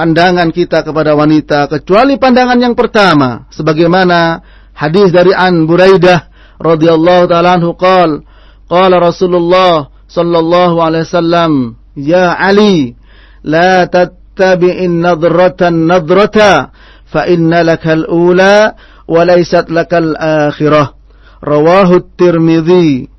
pandangan 0.00 0.48
kita 0.54 0.80
kepada 0.80 1.12
wanita 1.12 1.68
kecuali 1.68 2.16
pandangan 2.16 2.56
yang 2.56 2.72
pertama 2.72 3.44
sebagaimana 3.52 4.40
hadis 4.72 5.12
dari 5.12 5.34
An 5.36 5.68
Buraidah 5.68 6.30
radhiyallahu 6.56 7.28
taala 7.28 7.60
anhu 7.60 7.76
qala 7.76 8.24
qala 8.64 8.96
Rasulullah 8.96 9.92
sallallahu 10.08 10.80
alaihi 10.80 11.04
wasallam 11.04 11.52
ya 11.98 12.32
Ali 12.32 12.96
la 13.44 13.84
tattabi'in 13.92 15.04
nadratan 15.04 15.84
nadrata 15.84 16.72
fa 17.04 17.28
inna 17.28 17.60
lakal 17.60 18.08
ula 18.08 18.72
wa 19.04 19.20
laysat 19.26 19.68
lakal 19.68 20.16
akhirah 20.16 20.96
rawahu 21.44 22.00
at-Tirmidzi 22.00 23.10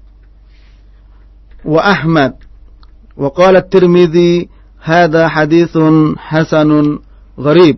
wa 1.62 1.82
Ahmad 1.86 2.41
qala 3.30 3.62
at-Tirmidzi 3.62 4.50
hadha 4.82 5.30
hadithun 5.30 6.18
hasanun 6.18 7.06
gharib. 7.38 7.78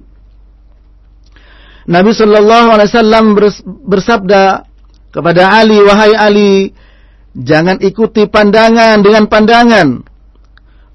Nabi 1.84 2.16
sallallahu 2.16 2.68
alaihi 2.80 2.90
wasallam 2.96 3.26
bersabda 3.84 4.64
kepada 5.12 5.52
Ali, 5.52 5.84
wahai 5.84 6.16
Ali, 6.16 6.54
jangan 7.36 7.84
ikuti 7.84 8.24
pandangan 8.32 9.04
dengan 9.04 9.28
pandangan. 9.28 9.88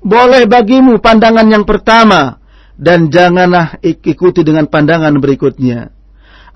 Boleh 0.01 0.49
bagimu 0.49 0.97
pandangan 1.05 1.45
yang 1.45 1.69
pertama 1.69 2.41
dan 2.79 3.13
janganlah 3.13 3.77
ikuti 3.85 4.41
dengan 4.47 4.65
pandangan 4.65 5.13
berikutnya. 5.21 5.98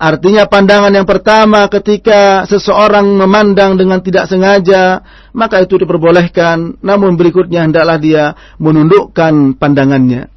Artinya 0.03 0.51
pandangan 0.51 0.91
yang 0.91 1.07
pertama 1.07 1.63
ketika 1.71 2.43
seseorang 2.43 3.07
memandang 3.07 3.79
dengan 3.79 4.03
tidak 4.03 4.27
sengaja, 4.27 4.99
maka 5.31 5.63
itu 5.63 5.79
diperbolehkan. 5.79 6.75
Namun 6.83 7.15
berikutnya 7.15 7.63
hendaklah 7.63 7.95
dia 8.03 8.35
menundukkan 8.59 9.55
pandangannya. 9.55 10.27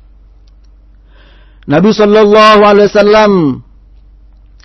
Nabi 1.66 1.90
Shallallahu 1.90 2.60
Alaihi 2.62 2.86
Wasallam 2.94 3.32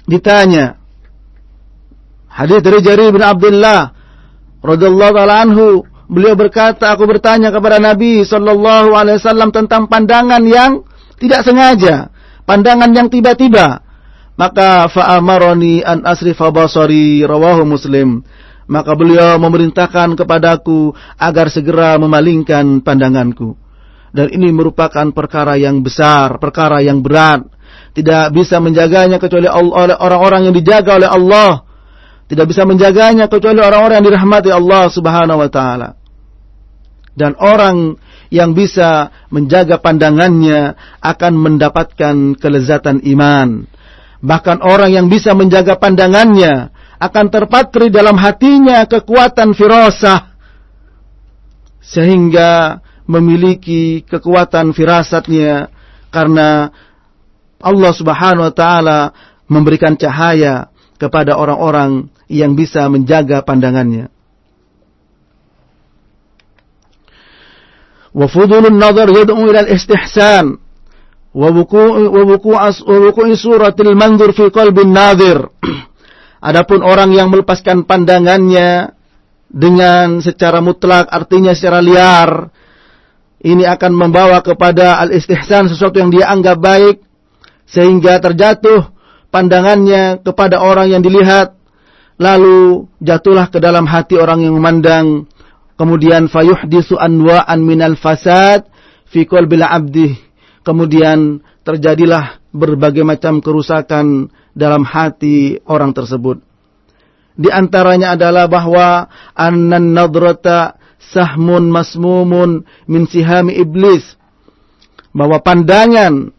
ditanya, 0.06 0.78
hadis 2.30 2.62
dari 2.62 2.86
Jari 2.86 3.10
bin 3.10 3.26
Abdullah 3.26 3.98
radhiyallahu 4.62 5.18
anhu, 5.18 5.82
beliau 6.14 6.38
berkata, 6.38 6.94
aku 6.94 7.10
bertanya 7.10 7.50
kepada 7.50 7.82
Nabi 7.82 8.22
Shallallahu 8.22 8.94
Alaihi 8.94 9.18
Wasallam 9.18 9.50
tentang 9.50 9.90
pandangan 9.90 10.46
yang 10.46 10.86
tidak 11.18 11.42
sengaja, 11.42 12.14
pandangan 12.46 12.94
yang 12.94 13.10
tiba-tiba 13.10 13.90
maka 14.40 14.88
fa'amaroni 14.88 15.84
an 15.84 16.08
asrifa 16.08 16.50
basari 16.54 17.24
rawahu 17.24 17.68
muslim. 17.68 18.24
Maka 18.72 18.96
beliau 18.96 19.36
memerintahkan 19.36 20.16
kepadaku 20.16 20.96
agar 21.20 21.52
segera 21.52 22.00
memalingkan 22.00 22.80
pandanganku. 22.80 23.60
Dan 24.12 24.32
ini 24.32 24.52
merupakan 24.52 25.12
perkara 25.12 25.60
yang 25.60 25.84
besar 25.84 26.40
perkara 26.40 26.80
yang 26.80 27.04
berat. 27.04 27.44
Tidak 27.92 28.32
bisa 28.32 28.64
menjaganya 28.64 29.20
kecuali 29.20 29.52
oleh 29.52 29.96
orang-orang 30.00 30.48
yang 30.48 30.56
dijaga 30.56 30.96
oleh 30.96 31.10
Allah. 31.12 31.68
Tidak 32.32 32.48
bisa 32.48 32.64
menjaganya 32.64 33.28
kecuali 33.28 33.60
orang-orang 33.60 34.00
yang 34.00 34.08
dirahmati 34.08 34.50
Allah 34.56 34.88
Subhanahu 34.88 35.40
wa 35.44 35.50
taala. 35.52 35.90
Dan 37.12 37.36
orang 37.36 38.00
yang 38.32 38.56
bisa 38.56 39.12
menjaga 39.28 39.84
pandangannya 39.84 40.80
akan 41.04 41.34
mendapatkan 41.36 42.40
kelezatan 42.40 43.04
iman 43.04 43.68
Bahkan 44.22 44.62
orang 44.62 44.94
yang 44.94 45.10
bisa 45.10 45.34
menjaga 45.34 45.82
pandangannya 45.82 46.70
akan 47.02 47.26
terpatri 47.34 47.90
dalam 47.90 48.14
hatinya 48.22 48.86
kekuatan 48.86 49.58
firasah 49.58 50.38
sehingga 51.82 52.78
memiliki 53.10 54.06
kekuatan 54.06 54.78
firasatnya 54.78 55.74
karena 56.14 56.70
Allah 57.58 57.92
Subhanahu 57.98 58.46
wa 58.46 58.54
taala 58.54 59.00
memberikan 59.50 59.98
cahaya 59.98 60.70
kepada 61.02 61.34
orang-orang 61.34 62.14
yang 62.30 62.54
bisa 62.54 62.86
menjaga 62.88 63.42
pandangannya. 63.42 64.14
Wa 68.14 68.28
fudulun 68.30 68.78
nazar 68.78 69.10
yad'u 69.10 69.40
ila 69.50 69.66
al-istihsan 69.66 70.62
wabuku'i 71.32 73.36
suratil 73.36 73.96
mandur 73.96 74.36
fi 74.36 74.52
qalbin 74.52 74.92
nadir. 74.92 75.48
Adapun 76.50 76.82
orang 76.82 77.14
yang 77.14 77.30
melepaskan 77.30 77.86
pandangannya 77.86 78.98
dengan 79.52 80.24
secara 80.24 80.64
mutlak 80.64 81.12
artinya 81.12 81.52
secara 81.52 81.84
liar 81.84 82.48
ini 83.44 83.68
akan 83.68 83.92
membawa 83.92 84.40
kepada 84.40 85.02
al-istihsan 85.04 85.68
sesuatu 85.68 86.00
yang 86.00 86.14
dia 86.14 86.32
anggap 86.32 86.62
baik 86.62 87.04
sehingga 87.68 88.22
terjatuh 88.24 88.88
pandangannya 89.28 90.24
kepada 90.24 90.64
orang 90.64 90.96
yang 90.96 91.04
dilihat 91.04 91.52
lalu 92.16 92.88
jatuhlah 93.04 93.52
ke 93.52 93.60
dalam 93.60 93.84
hati 93.90 94.16
orang 94.16 94.46
yang 94.46 94.56
memandang 94.56 95.28
kemudian 95.76 96.32
fayuhdisu 96.32 96.96
anwa'an 96.96 97.60
minal 97.60 98.00
fasad 98.00 98.64
fi 99.10 99.28
qalbil 99.28 99.68
abdi 99.68 100.31
kemudian 100.62 101.42
terjadilah 101.62 102.42
berbagai 102.52 103.06
macam 103.06 103.40
kerusakan 103.40 104.30
dalam 104.54 104.84
hati 104.84 105.62
orang 105.66 105.94
tersebut. 105.96 106.42
Di 107.38 107.48
antaranya 107.48 108.14
adalah 108.20 108.46
bahwa 108.46 109.08
annan 109.34 109.96
nadrata 109.96 110.78
sahmun 111.00 111.72
masmumun 111.72 112.68
min 112.86 113.04
sihami 113.08 113.58
iblis. 113.58 114.04
Bahwa 115.12 115.44
pandangan 115.44 116.32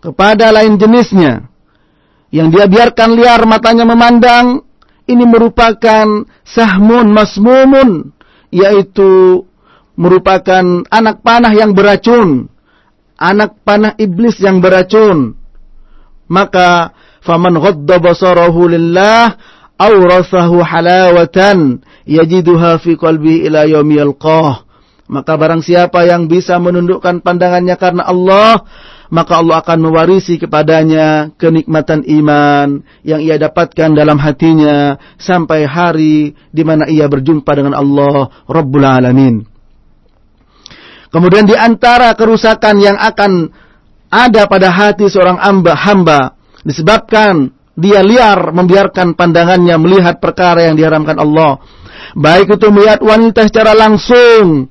kepada 0.00 0.54
lain 0.54 0.80
jenisnya 0.80 1.50
yang 2.32 2.48
dia 2.52 2.68
biarkan 2.68 3.16
liar 3.16 3.44
matanya 3.44 3.84
memandang 3.88 4.62
ini 5.08 5.24
merupakan 5.24 6.06
sahmun 6.44 7.12
masmumun 7.12 8.12
yaitu 8.52 9.42
merupakan 9.98 10.84
anak 10.88 11.20
panah 11.24 11.52
yang 11.52 11.72
beracun 11.72 12.48
anak 13.18 13.60
panah 13.66 13.98
iblis 13.98 14.38
yang 14.38 14.62
beracun. 14.62 15.34
Maka 16.30 16.94
faman 17.20 17.58
ghadda 17.58 17.98
basarahu 17.98 18.70
lillah 18.70 19.34
awrasahu 19.76 20.62
halawatan 20.62 21.82
yajiduha 22.06 22.78
fi 22.78 22.94
qalbi 22.94 23.44
ila 23.50 23.66
yaumi 23.66 23.98
yalqah. 23.98 24.64
Maka 25.08 25.40
barang 25.40 25.64
siapa 25.64 26.04
yang 26.04 26.28
bisa 26.28 26.60
menundukkan 26.60 27.24
pandangannya 27.24 27.80
karena 27.80 28.04
Allah, 28.04 28.60
maka 29.08 29.40
Allah 29.40 29.64
akan 29.64 29.88
mewarisi 29.88 30.36
kepadanya 30.36 31.32
kenikmatan 31.40 32.04
iman 32.04 32.84
yang 33.00 33.24
ia 33.24 33.40
dapatkan 33.40 33.96
dalam 33.96 34.20
hatinya 34.20 35.00
sampai 35.16 35.64
hari 35.64 36.36
di 36.52 36.60
mana 36.60 36.84
ia 36.92 37.08
berjumpa 37.08 37.48
dengan 37.56 37.72
Allah 37.72 38.28
Rabbul 38.44 38.84
Alamin. 38.84 39.57
Kemudian 41.08 41.48
di 41.48 41.56
antara 41.56 42.12
kerusakan 42.12 42.76
yang 42.80 42.96
akan 43.00 43.48
ada 44.08 44.48
pada 44.48 44.68
hati 44.72 45.08
seorang 45.08 45.40
hamba, 45.40 45.72
hamba 45.76 46.20
disebabkan 46.64 47.52
dia 47.78 48.02
liar 48.02 48.50
membiarkan 48.50 49.14
pandangannya 49.14 49.78
melihat 49.78 50.18
perkara 50.18 50.66
yang 50.68 50.74
diharamkan 50.74 51.16
Allah. 51.16 51.62
Baik 52.18 52.58
itu 52.58 52.66
melihat 52.74 52.98
wanita 53.04 53.46
secara 53.46 53.76
langsung, 53.76 54.66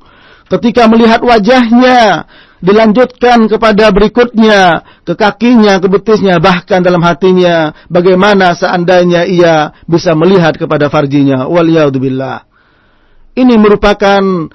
ketika 0.52 0.90
melihat 0.92 1.24
wajahnya, 1.24 2.28
dilanjutkan 2.60 3.46
kepada 3.46 3.94
berikutnya, 3.94 4.82
ke 5.06 5.14
kakinya, 5.14 5.78
ke 5.78 5.88
betisnya, 5.88 6.42
bahkan 6.42 6.82
dalam 6.82 7.00
hatinya, 7.06 7.72
bagaimana 7.88 8.58
seandainya 8.58 9.30
ia 9.30 9.72
bisa 9.86 10.18
melihat 10.18 10.58
kepada 10.58 10.90
farjinya. 10.90 11.46
Waliyahudzubillah. 11.48 12.50
Ini 13.38 13.54
merupakan 13.62 14.50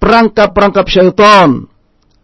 perangkap-perangkap 0.00 0.86
syaitan. 0.88 1.68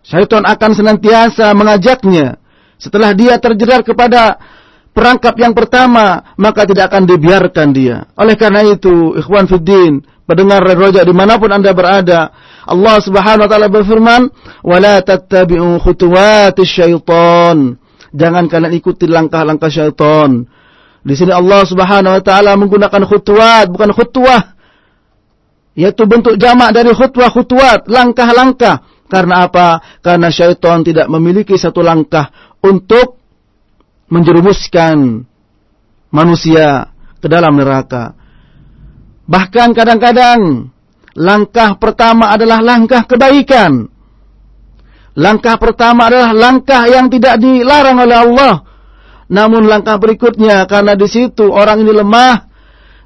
Syaitan 0.01 0.43
akan 0.47 0.71
senantiasa 0.73 1.53
mengajaknya. 1.53 2.41
Setelah 2.81 3.13
dia 3.13 3.37
terjerat 3.37 3.85
kepada 3.85 4.39
perangkap 4.97 5.37
yang 5.37 5.53
pertama, 5.53 6.33
maka 6.41 6.65
tidak 6.65 6.89
akan 6.93 7.05
dibiarkan 7.05 7.69
dia. 7.77 8.09
Oleh 8.17 8.37
karena 8.39 8.65
itu, 8.65 9.17
ikhwan 9.21 9.45
fiddin, 9.45 10.01
pendengar 10.25 10.65
roja 10.65 11.05
dimanapun 11.05 11.53
anda 11.53 11.77
berada, 11.77 12.33
Allah 12.67 12.97
subhanahu 12.99 13.45
wa 13.47 13.51
ta'ala 13.51 13.69
berfirman, 13.69 14.23
وَلَا 14.65 15.05
تَتَّبِعُوا 15.05 15.77
خُتُوَاتِ 15.85 16.57
الشَّيْطَانِ 16.57 17.59
Jangan 18.17 18.49
kalian 18.49 18.73
ikuti 18.73 19.05
langkah-langkah 19.05 19.69
syaitan. 19.69 20.49
Di 21.07 21.15
sini 21.15 21.31
Allah 21.31 21.63
subhanahu 21.63 22.17
wa 22.17 22.23
ta'ala 22.25 22.57
menggunakan 22.59 23.03
khutwat, 23.07 23.71
bukan 23.71 23.93
khutwah 23.93 24.57
yaitu 25.76 26.04
bentuk 26.04 26.36
jamak 26.36 26.76
dari 26.76 26.92
khutwah-khutwat, 26.92 27.88
langkah-langkah. 27.88 28.84
Karena 29.08 29.48
apa? 29.48 30.00
Karena 30.00 30.32
syaitan 30.32 30.84
tidak 30.84 31.12
memiliki 31.12 31.56
satu 31.60 31.84
langkah 31.84 32.32
untuk 32.64 33.20
menjerumuskan 34.08 35.24
manusia 36.12 36.92
ke 37.20 37.28
dalam 37.28 37.56
neraka. 37.56 38.16
Bahkan 39.28 39.72
kadang-kadang 39.72 40.72
langkah 41.16 41.76
pertama 41.80 42.32
adalah 42.36 42.60
langkah 42.60 43.04
kebaikan. 43.08 43.88
Langkah 45.12 45.60
pertama 45.60 46.08
adalah 46.08 46.32
langkah 46.32 46.88
yang 46.88 47.12
tidak 47.12 47.36
dilarang 47.40 48.00
oleh 48.00 48.16
Allah. 48.16 48.56
Namun 49.32 49.68
langkah 49.68 49.96
berikutnya 50.00 50.68
karena 50.68 50.96
di 50.96 51.08
situ 51.08 51.52
orang 51.52 51.84
ini 51.84 51.92
lemah 51.96 52.51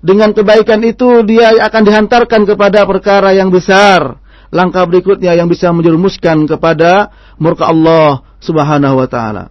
dengan 0.05 0.29
kebaikan 0.37 0.85
itu 0.85 1.25
dia 1.25 1.57
akan 1.65 1.81
dihantarkan 1.81 2.45
kepada 2.45 2.85
perkara 2.85 3.33
yang 3.33 3.49
besar. 3.49 4.21
Langkah 4.53 4.85
berikutnya 4.85 5.33
yang 5.33 5.49
bisa 5.49 5.73
menjerumuskan 5.73 6.45
kepada 6.45 7.09
murka 7.41 7.65
Allah 7.65 8.21
Subhanahu 8.37 9.01
wa 9.01 9.07
taala. 9.09 9.49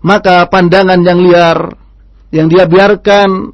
Maka 0.00 0.48
pandangan 0.48 0.98
yang 1.04 1.20
liar 1.20 1.76
yang 2.32 2.48
dia 2.48 2.64
biarkan 2.64 3.52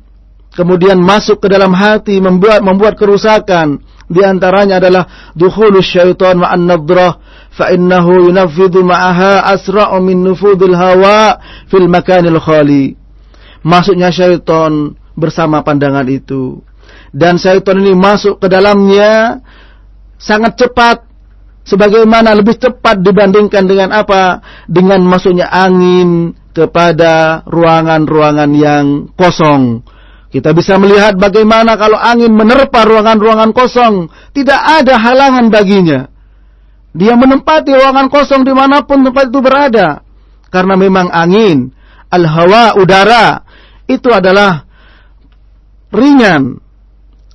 kemudian 0.55 1.03
masuk 1.03 1.42
ke 1.42 1.49
dalam 1.51 1.75
hati 1.75 2.23
membuat 2.23 2.62
membuat 2.62 2.94
kerusakan 2.94 3.83
di 4.11 4.23
antaranya 4.23 4.83
adalah 4.83 5.35
dukhulus 5.35 5.87
syaitan 5.87 6.38
ma'an 6.38 6.66
nadrah 6.66 7.18
fa 7.55 7.70
innahu 7.70 8.31
yunafidhu 8.31 8.83
ma'aha 8.83 9.46
asra'u 9.55 10.03
min 10.03 10.23
nufudil 10.23 10.75
hawa 10.75 11.38
fil 11.70 11.87
makanil 11.87 12.42
khali 12.42 12.99
masuknya 13.62 14.11
syaitan 14.11 14.99
bersama 15.14 15.62
pandangan 15.64 16.07
itu 16.07 16.61
dan 17.11 17.38
syaitan 17.38 17.79
ini 17.79 17.94
masuk 17.94 18.38
ke 18.38 18.46
dalamnya 18.46 19.42
sangat 20.18 20.59
cepat 20.59 21.07
sebagaimana 21.66 22.35
lebih 22.35 22.59
cepat 22.59 23.03
dibandingkan 23.03 23.64
dengan 23.66 23.90
apa 23.94 24.42
dengan 24.70 25.03
masuknya 25.03 25.51
angin 25.51 26.35
kepada 26.51 27.46
ruangan-ruangan 27.46 28.51
yang 28.55 28.87
kosong 29.14 29.83
kita 30.31 30.55
bisa 30.55 30.79
melihat 30.79 31.18
bagaimana 31.18 31.75
kalau 31.75 31.99
angin 31.99 32.31
menerpa 32.31 32.87
ruangan-ruangan 32.87 33.51
kosong, 33.51 34.07
tidak 34.31 34.62
ada 34.62 34.94
halangan 34.94 35.51
baginya. 35.51 36.07
Dia 36.94 37.18
menempati 37.18 37.75
ruangan 37.75 38.07
kosong 38.07 38.46
di 38.46 38.55
mana 38.55 38.87
pun 38.87 39.03
tempat 39.03 39.27
itu 39.27 39.42
berada. 39.42 40.07
Karena 40.46 40.79
memang 40.79 41.11
angin, 41.11 41.75
al-hawa, 42.14 42.79
udara, 42.79 43.42
itu 43.90 44.07
adalah 44.14 44.69
ringan. 45.94 46.59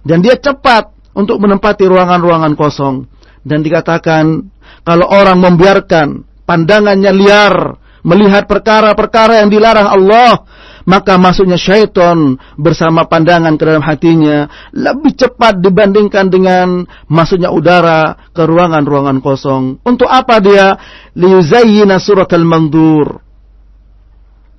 Dan 0.06 0.22
dia 0.22 0.38
cepat 0.38 0.92
untuk 1.16 1.40
menempati 1.42 1.88
ruangan-ruangan 1.88 2.54
kosong. 2.54 3.08
Dan 3.46 3.62
dikatakan, 3.62 4.52
kalau 4.86 5.06
orang 5.10 5.38
membiarkan 5.42 6.26
pandangannya 6.46 7.12
liar, 7.14 7.78
melihat 8.06 8.46
perkara-perkara 8.46 9.42
yang 9.42 9.50
dilarang 9.50 9.90
Allah, 9.90 10.46
maka 10.86 11.18
masuknya 11.18 11.58
syaitan 11.58 12.38
bersama 12.56 13.10
pandangan 13.10 13.58
ke 13.58 13.64
dalam 13.66 13.82
hatinya 13.82 14.46
lebih 14.70 15.18
cepat 15.18 15.58
dibandingkan 15.58 16.30
dengan 16.30 16.86
masuknya 17.10 17.50
udara 17.50 18.30
ke 18.30 18.46
ruangan-ruangan 18.46 19.18
kosong. 19.26 19.82
Untuk 19.82 20.06
apa 20.06 20.38
dia? 20.38 20.78
Liyuzayyina 21.18 21.98
surat 21.98 22.30
al-mandur. 22.30 23.25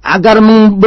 Agar 0.07 0.39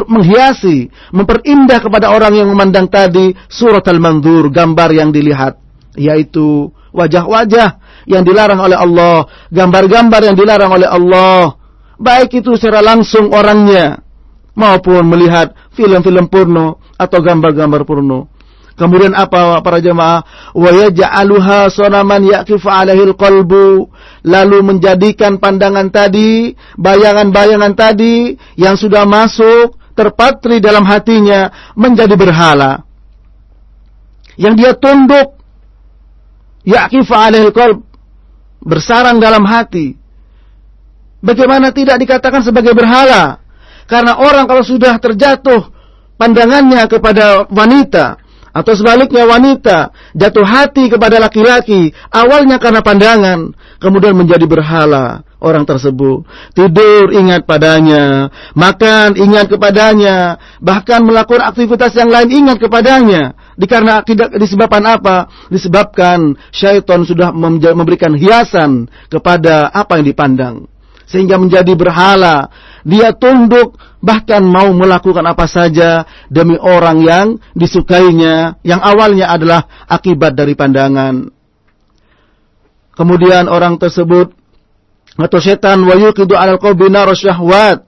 menghiasi, 0.07 0.87
memperindah 1.11 1.83
kepada 1.83 2.15
orang 2.15 2.39
yang 2.39 2.47
memandang 2.47 2.87
tadi 2.87 3.35
surat 3.51 3.83
al-mandur, 3.91 4.47
gambar 4.47 4.95
yang 4.95 5.11
dilihat. 5.11 5.59
Yaitu 5.99 6.71
wajah-wajah 6.95 7.83
yang 8.07 8.23
dilarang 8.23 8.63
oleh 8.63 8.79
Allah, 8.79 9.27
gambar-gambar 9.51 10.21
yang 10.23 10.35
dilarang 10.39 10.71
oleh 10.71 10.87
Allah. 10.87 11.59
Baik 11.99 12.39
itu 12.39 12.55
secara 12.55 12.79
langsung 12.79 13.27
orangnya, 13.35 13.99
maupun 14.55 15.03
melihat 15.03 15.51
film-film 15.75 16.31
porno 16.31 16.79
atau 16.95 17.19
gambar-gambar 17.19 17.83
porno. 17.83 18.31
Kemudian 18.79 19.11
apa 19.11 19.59
para 19.59 19.83
jemaah? 19.83 20.23
Wa 20.55 20.71
yaj'aluha 20.71 21.67
sanaman 21.67 22.23
yaqifu 22.23 22.71
alaihi 22.71 23.11
qalbu. 23.11 23.91
Lalu 24.23 24.59
menjadikan 24.63 25.39
pandangan 25.39 25.87
tadi, 25.87 26.51
bayangan-bayangan 26.75 27.73
tadi 27.75 28.35
yang 28.59 28.75
sudah 28.75 29.07
masuk 29.07 29.79
terpatri 29.95 30.59
dalam 30.59 30.83
hatinya 30.83 31.71
menjadi 31.75 32.15
berhala. 32.19 32.83
Yang 34.39 34.53
dia 34.59 34.71
tunduk 34.75 35.39
yaqifu 36.67 37.15
alaihi 37.15 37.51
qalb 37.51 37.83
bersarang 38.63 39.19
dalam 39.19 39.43
hati. 39.47 39.95
Bagaimana 41.19 41.75
tidak 41.75 41.99
dikatakan 41.99 42.43
sebagai 42.43 42.71
berhala? 42.71 43.43
Karena 43.87 44.15
orang 44.19 44.47
kalau 44.47 44.63
sudah 44.63 44.95
terjatuh 44.99 45.67
pandangannya 46.15 46.87
kepada 46.87 47.47
wanita 47.51 48.19
atau 48.49 48.73
sebaliknya 48.73 49.23
wanita 49.29 49.93
jatuh 50.17 50.43
hati 50.43 50.89
kepada 50.89 51.21
laki-laki 51.21 51.93
awalnya 52.09 52.57
karena 52.57 52.81
pandangan 52.81 53.53
kemudian 53.79 54.13
menjadi 54.13 54.45
berhala 54.45 55.23
orang 55.39 55.63
tersebut. 55.63 56.27
Tidur 56.51 57.15
ingat 57.15 57.47
padanya. 57.47 58.27
Makan 58.53 59.15
ingat 59.15 59.47
kepadanya. 59.47 60.37
Bahkan 60.59 60.99
melakukan 61.01 61.47
aktivitas 61.47 61.95
yang 61.95 62.11
lain 62.11 62.29
ingat 62.29 62.59
kepadanya. 62.59 63.33
Dikarena 63.55 64.03
tidak 64.03 64.35
disebabkan 64.35 64.83
apa? 64.85 65.31
Disebabkan 65.47 66.35
syaitan 66.51 67.03
sudah 67.07 67.31
memberikan 67.33 68.13
hiasan 68.13 68.91
kepada 69.07 69.71
apa 69.71 69.97
yang 69.99 70.05
dipandang. 70.11 70.55
Sehingga 71.09 71.41
menjadi 71.41 71.73
berhala. 71.73 72.51
Dia 72.85 73.11
tunduk 73.11 73.75
bahkan 73.99 74.39
mau 74.39 74.71
melakukan 74.71 75.25
apa 75.27 75.43
saja 75.49 76.07
demi 76.31 76.55
orang 76.55 77.03
yang 77.03 77.27
disukainya 77.51 78.55
yang 78.63 78.79
awalnya 78.79 79.27
adalah 79.27 79.87
akibat 79.89 80.37
dari 80.37 80.55
pandangan. 80.55 81.38
Kemudian 82.99 83.47
orang 83.47 83.79
tersebut 83.79 84.35
atau 85.15 85.39
setan 85.39 85.87
wayukidu 85.87 86.35
alal 86.35 86.59
qalbi 86.59 86.91
nar 86.91 87.07
syahwat. 87.15 87.87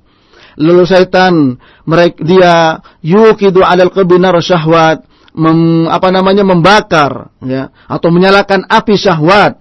Lalu 0.55 0.87
setan 0.87 1.59
mereka 1.83 2.23
dia 2.23 2.79
yukidu 3.03 3.59
alal 3.59 3.91
qalbi 3.91 4.15
nar 4.15 4.39
syahwat 4.39 5.03
mem, 5.35 5.87
apa 5.87 6.11
namanya 6.11 6.43
membakar 6.43 7.31
ya 7.43 7.71
atau 7.87 8.11
menyalakan 8.11 8.67
api 8.67 8.95
syahwat 8.99 9.59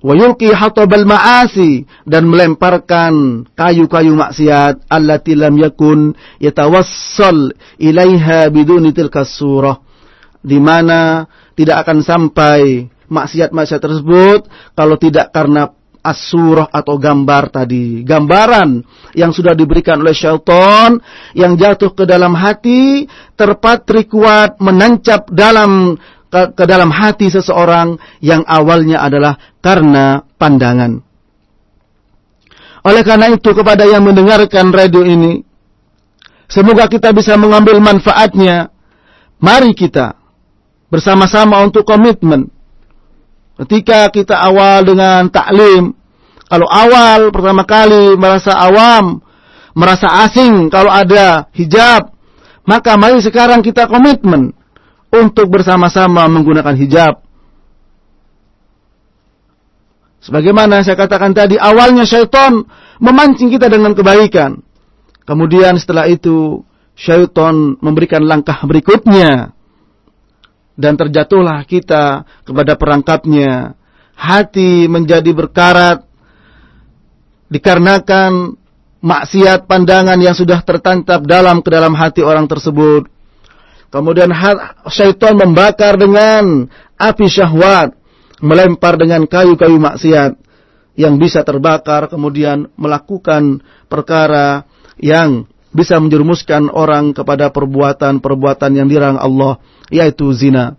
wa 0.00 0.12
yulqi 0.16 0.48
hatabal 0.54 1.04
ma'asi 1.04 1.84
dan 2.08 2.24
melemparkan 2.24 3.44
kayu-kayu 3.52 4.16
maksiat 4.16 4.88
allati 4.88 5.36
lam 5.36 5.54
yakun 5.60 6.16
yatawassal 6.40 7.52
ilaiha 7.76 8.48
biduni 8.48 8.96
tilka 8.96 9.28
surah 9.28 9.76
di 10.40 10.56
mana 10.56 11.28
tidak 11.52 11.84
akan 11.84 12.00
sampai 12.00 12.88
maksiat-maksiat 13.10 13.80
tersebut 13.82 14.40
kalau 14.78 14.96
tidak 14.96 15.34
karena 15.34 15.74
as-surah 16.00 16.72
atau 16.72 16.96
gambar 16.96 17.52
tadi 17.52 18.00
gambaran 18.00 18.80
yang 19.12 19.36
sudah 19.36 19.52
diberikan 19.52 20.00
oleh 20.00 20.16
syaitan 20.16 20.96
yang 21.36 21.60
jatuh 21.60 21.92
ke 21.92 22.08
dalam 22.08 22.32
hati 22.32 23.04
terpatri 23.36 24.08
kuat 24.08 24.56
menancap 24.64 25.28
dalam 25.28 26.00
ke, 26.30 26.40
ke 26.56 26.64
dalam 26.64 26.88
hati 26.94 27.28
seseorang 27.28 27.98
yang 28.22 28.46
awalnya 28.46 29.02
adalah 29.02 29.36
karena 29.58 30.22
pandangan. 30.38 31.02
Oleh 32.80 33.04
karena 33.04 33.28
itu 33.28 33.50
kepada 33.52 33.84
yang 33.84 34.06
mendengarkan 34.08 34.72
radio 34.72 35.04
ini, 35.04 35.44
semoga 36.48 36.88
kita 36.88 37.12
bisa 37.12 37.36
mengambil 37.36 37.76
manfaatnya. 37.76 38.72
Mari 39.36 39.76
kita 39.76 40.16
bersama-sama 40.88 41.60
untuk 41.60 41.84
komitmen. 41.84 42.48
Ketika 43.60 44.08
kita 44.08 44.40
awal 44.40 44.88
dengan 44.88 45.28
taklim, 45.28 45.92
kalau 46.48 46.64
awal 46.64 47.28
pertama 47.28 47.68
kali 47.68 48.16
merasa 48.16 48.56
awam, 48.56 49.20
merasa 49.76 50.08
asing 50.24 50.72
kalau 50.72 50.88
ada 50.88 51.44
hijab, 51.52 52.08
maka 52.64 52.96
mari 52.96 53.20
sekarang 53.20 53.60
kita 53.60 53.84
komitmen 53.84 54.56
untuk 55.12 55.52
bersama-sama 55.52 56.24
menggunakan 56.32 56.72
hijab. 56.72 57.20
Sebagaimana 60.20 60.80
saya 60.80 60.96
katakan 60.96 61.36
tadi, 61.36 61.60
awalnya 61.60 62.08
syaitan 62.08 62.64
memancing 62.96 63.52
kita 63.52 63.68
dengan 63.68 63.92
kebaikan. 63.92 64.60
Kemudian 65.28 65.76
setelah 65.76 66.08
itu, 66.08 66.64
syaitan 66.96 67.76
memberikan 67.80 68.24
langkah 68.24 68.56
berikutnya. 68.64 69.52
Dan 70.80 70.96
terjatuhlah 70.96 71.62
kita 71.68 72.24
kepada 72.42 72.74
perangkapnya. 72.80 73.76
Hati 74.16 74.88
menjadi 74.88 75.30
berkarat. 75.36 76.08
Dikarenakan 77.52 78.56
maksiat 79.04 79.68
pandangan 79.68 80.16
yang 80.16 80.32
sudah 80.32 80.64
tertancap 80.64 81.24
dalam 81.28 81.60
ke 81.60 81.68
dalam 81.68 81.92
hati 81.96 82.22
orang 82.24 82.46
tersebut 82.46 83.10
Kemudian 83.90 84.30
syaitan 84.86 85.34
membakar 85.34 85.98
dengan 85.98 86.70
api 86.94 87.26
syahwat, 87.26 87.98
melempar 88.38 88.94
dengan 88.94 89.26
kayu-kayu 89.26 89.82
maksiat 89.82 90.38
yang 90.94 91.18
bisa 91.18 91.42
terbakar, 91.42 92.06
kemudian 92.06 92.70
melakukan 92.78 93.66
perkara 93.90 94.62
yang 95.02 95.50
bisa 95.70 95.98
menjerumuskan 96.02 96.70
orang 96.70 97.14
kepada 97.14 97.50
perbuatan-perbuatan 97.54 98.70
yang 98.74 98.90
dirang 98.90 99.16
Allah, 99.16 99.62
yaitu 99.90 100.30
zina. 100.34 100.74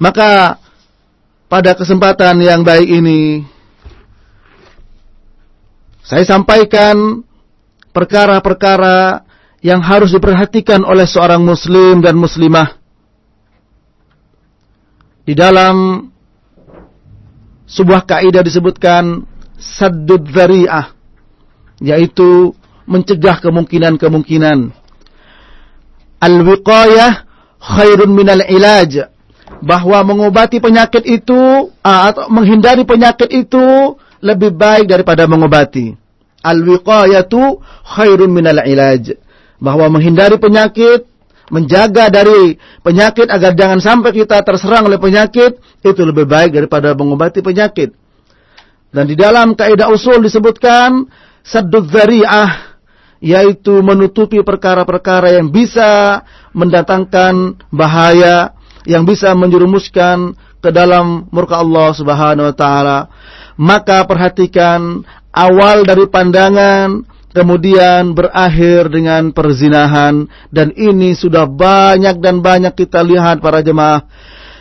Maka 0.00 0.60
pada 1.50 1.76
kesempatan 1.76 2.40
yang 2.40 2.62
baik 2.62 2.88
ini 2.88 3.42
saya 6.06 6.24
sampaikan 6.24 7.20
perkara-perkara 7.90 9.26
yang 9.60 9.82
harus 9.84 10.14
diperhatikan 10.14 10.80
oleh 10.86 11.04
seorang 11.04 11.44
muslim 11.44 12.00
dan 12.00 12.16
muslimah 12.16 12.80
di 15.26 15.36
dalam 15.36 16.08
sebuah 17.68 18.08
kaidah 18.08 18.42
disebutkan 18.42 19.22
saddud 19.60 20.26
dzari'ah 20.26 20.96
yaitu 21.84 22.56
mencegah 22.90 23.38
kemungkinan-kemungkinan. 23.38 24.74
Al-wiqayah 26.18 27.12
khairun 27.62 28.10
minal 28.10 28.42
ilaj. 28.42 29.06
Bahwa 29.62 30.02
mengobati 30.02 30.58
penyakit 30.58 31.06
itu 31.06 31.70
atau 31.82 32.26
menghindari 32.26 32.82
penyakit 32.82 33.30
itu 33.30 33.94
lebih 34.18 34.50
baik 34.58 34.90
daripada 34.90 35.30
mengobati. 35.30 35.94
Al-wiqayatu 36.42 37.62
khairun 37.86 38.34
minal 38.34 38.66
ilaj. 38.66 39.14
Bahwa 39.62 39.86
menghindari 39.86 40.36
penyakit 40.42 41.06
menjaga 41.50 42.08
dari 42.08 42.56
penyakit 42.80 43.26
agar 43.26 43.52
jangan 43.58 43.82
sampai 43.82 44.14
kita 44.14 44.38
terserang 44.46 44.86
oleh 44.86 45.02
penyakit 45.02 45.58
itu 45.82 46.02
lebih 46.06 46.24
baik 46.24 46.54
daripada 46.54 46.94
mengobati 46.94 47.42
penyakit. 47.42 47.90
Dan 48.90 49.10
di 49.10 49.18
dalam 49.18 49.58
kaidah 49.58 49.90
usul 49.90 50.22
disebutkan 50.22 51.10
saddud 51.42 51.90
dzari'ah 51.90 52.69
yaitu 53.20 53.84
menutupi 53.84 54.40
perkara-perkara 54.40 55.36
yang 55.36 55.52
bisa 55.52 56.24
mendatangkan 56.56 57.60
bahaya 57.68 58.56
yang 58.88 59.04
bisa 59.04 59.36
menjerumuskan 59.36 60.32
ke 60.60 60.68
dalam 60.72 61.28
murka 61.28 61.60
Allah 61.60 61.92
Subhanahu 61.92 62.48
wa 62.48 62.56
taala. 62.56 62.98
Maka 63.60 64.08
perhatikan 64.08 65.04
awal 65.36 65.84
dari 65.84 66.08
pandangan 66.08 67.04
kemudian 67.30 68.16
berakhir 68.16 68.90
dengan 68.90 69.30
perzinahan 69.30 70.26
dan 70.50 70.74
ini 70.74 71.14
sudah 71.14 71.46
banyak 71.46 72.18
dan 72.18 72.42
banyak 72.42 72.74
kita 72.74 73.04
lihat 73.06 73.38
para 73.38 73.62
jemaah 73.62 74.02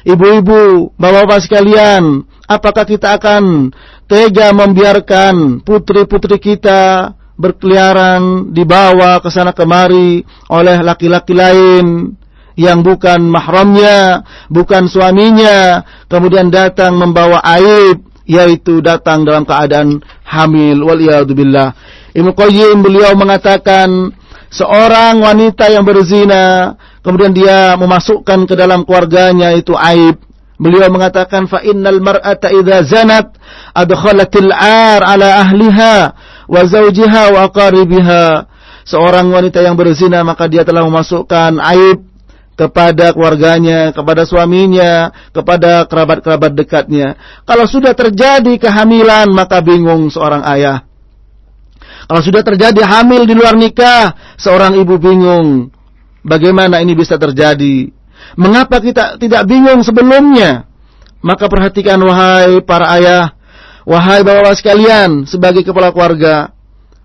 ibu-ibu 0.06 0.94
bapak-bapak 0.94 1.50
sekalian 1.50 2.22
apakah 2.46 2.86
kita 2.86 3.18
akan 3.18 3.74
tega 4.06 4.54
membiarkan 4.54 5.66
putri-putri 5.66 6.38
kita 6.38 7.14
berkeliaran 7.40 8.52
dibawa 8.52 9.24
ke 9.24 9.32
sana 9.32 9.56
kemari 9.56 10.28
oleh 10.52 10.84
laki-laki 10.84 11.32
lain 11.32 12.14
yang 12.60 12.84
bukan 12.84 13.24
mahramnya, 13.24 14.28
bukan 14.52 14.92
suaminya, 14.92 15.88
kemudian 16.12 16.52
datang 16.52 17.00
membawa 17.00 17.40
aib, 17.56 18.04
yaitu 18.28 18.84
datang 18.84 19.24
dalam 19.24 19.48
keadaan 19.48 20.04
hamil. 20.28 20.84
Waliyadzubillah. 20.84 21.72
Ibnu 22.12 22.36
Qayyim 22.36 22.84
beliau 22.84 23.16
mengatakan 23.16 24.12
seorang 24.52 25.24
wanita 25.24 25.72
yang 25.72 25.88
berzina 25.88 26.76
kemudian 27.00 27.32
dia 27.32 27.80
memasukkan 27.80 28.44
ke 28.44 28.54
dalam 28.60 28.84
keluarganya 28.84 29.56
itu 29.56 29.72
aib. 29.80 30.20
Beliau 30.60 30.92
mengatakan 30.92 31.48
fa 31.48 31.64
innal 31.64 32.04
mar'ata 32.04 32.52
idza 32.52 32.84
zanat 32.84 33.32
adkhalatil 33.72 34.52
'ar 34.52 35.00
ala 35.08 35.48
ahliha 35.48 36.12
wa 36.50 36.62
zawjiha 36.66 37.24
wa 37.38 37.46
aqaribiha. 37.46 38.50
Seorang 38.90 39.30
wanita 39.30 39.62
yang 39.62 39.78
berzina 39.78 40.26
maka 40.26 40.50
dia 40.50 40.66
telah 40.66 40.82
memasukkan 40.82 41.62
aib 41.78 42.10
kepada 42.58 43.16
keluarganya, 43.16 43.94
kepada 43.94 44.26
suaminya, 44.26 45.14
kepada 45.32 45.86
kerabat-kerabat 45.86 46.52
dekatnya. 46.58 47.16
Kalau 47.46 47.70
sudah 47.70 47.94
terjadi 47.94 48.58
kehamilan 48.58 49.30
maka 49.30 49.62
bingung 49.62 50.10
seorang 50.10 50.42
ayah. 50.58 50.84
Kalau 52.10 52.26
sudah 52.26 52.42
terjadi 52.42 52.82
hamil 52.82 53.30
di 53.30 53.38
luar 53.38 53.54
nikah, 53.54 54.18
seorang 54.42 54.74
ibu 54.82 54.98
bingung. 54.98 55.70
Bagaimana 56.26 56.82
ini 56.82 56.98
bisa 56.98 57.22
terjadi? 57.22 57.94
Mengapa 58.34 58.82
kita 58.82 59.22
tidak 59.22 59.46
bingung 59.46 59.86
sebelumnya? 59.86 60.66
Maka 61.22 61.46
perhatikan 61.46 62.02
wahai 62.02 62.60
para 62.66 62.98
ayah, 62.98 63.39
wahai 63.90 64.22
bapak-bapak 64.22 64.56
sekalian 64.62 65.26
sebagai 65.26 65.66
kepala 65.66 65.90
keluarga. 65.90 66.54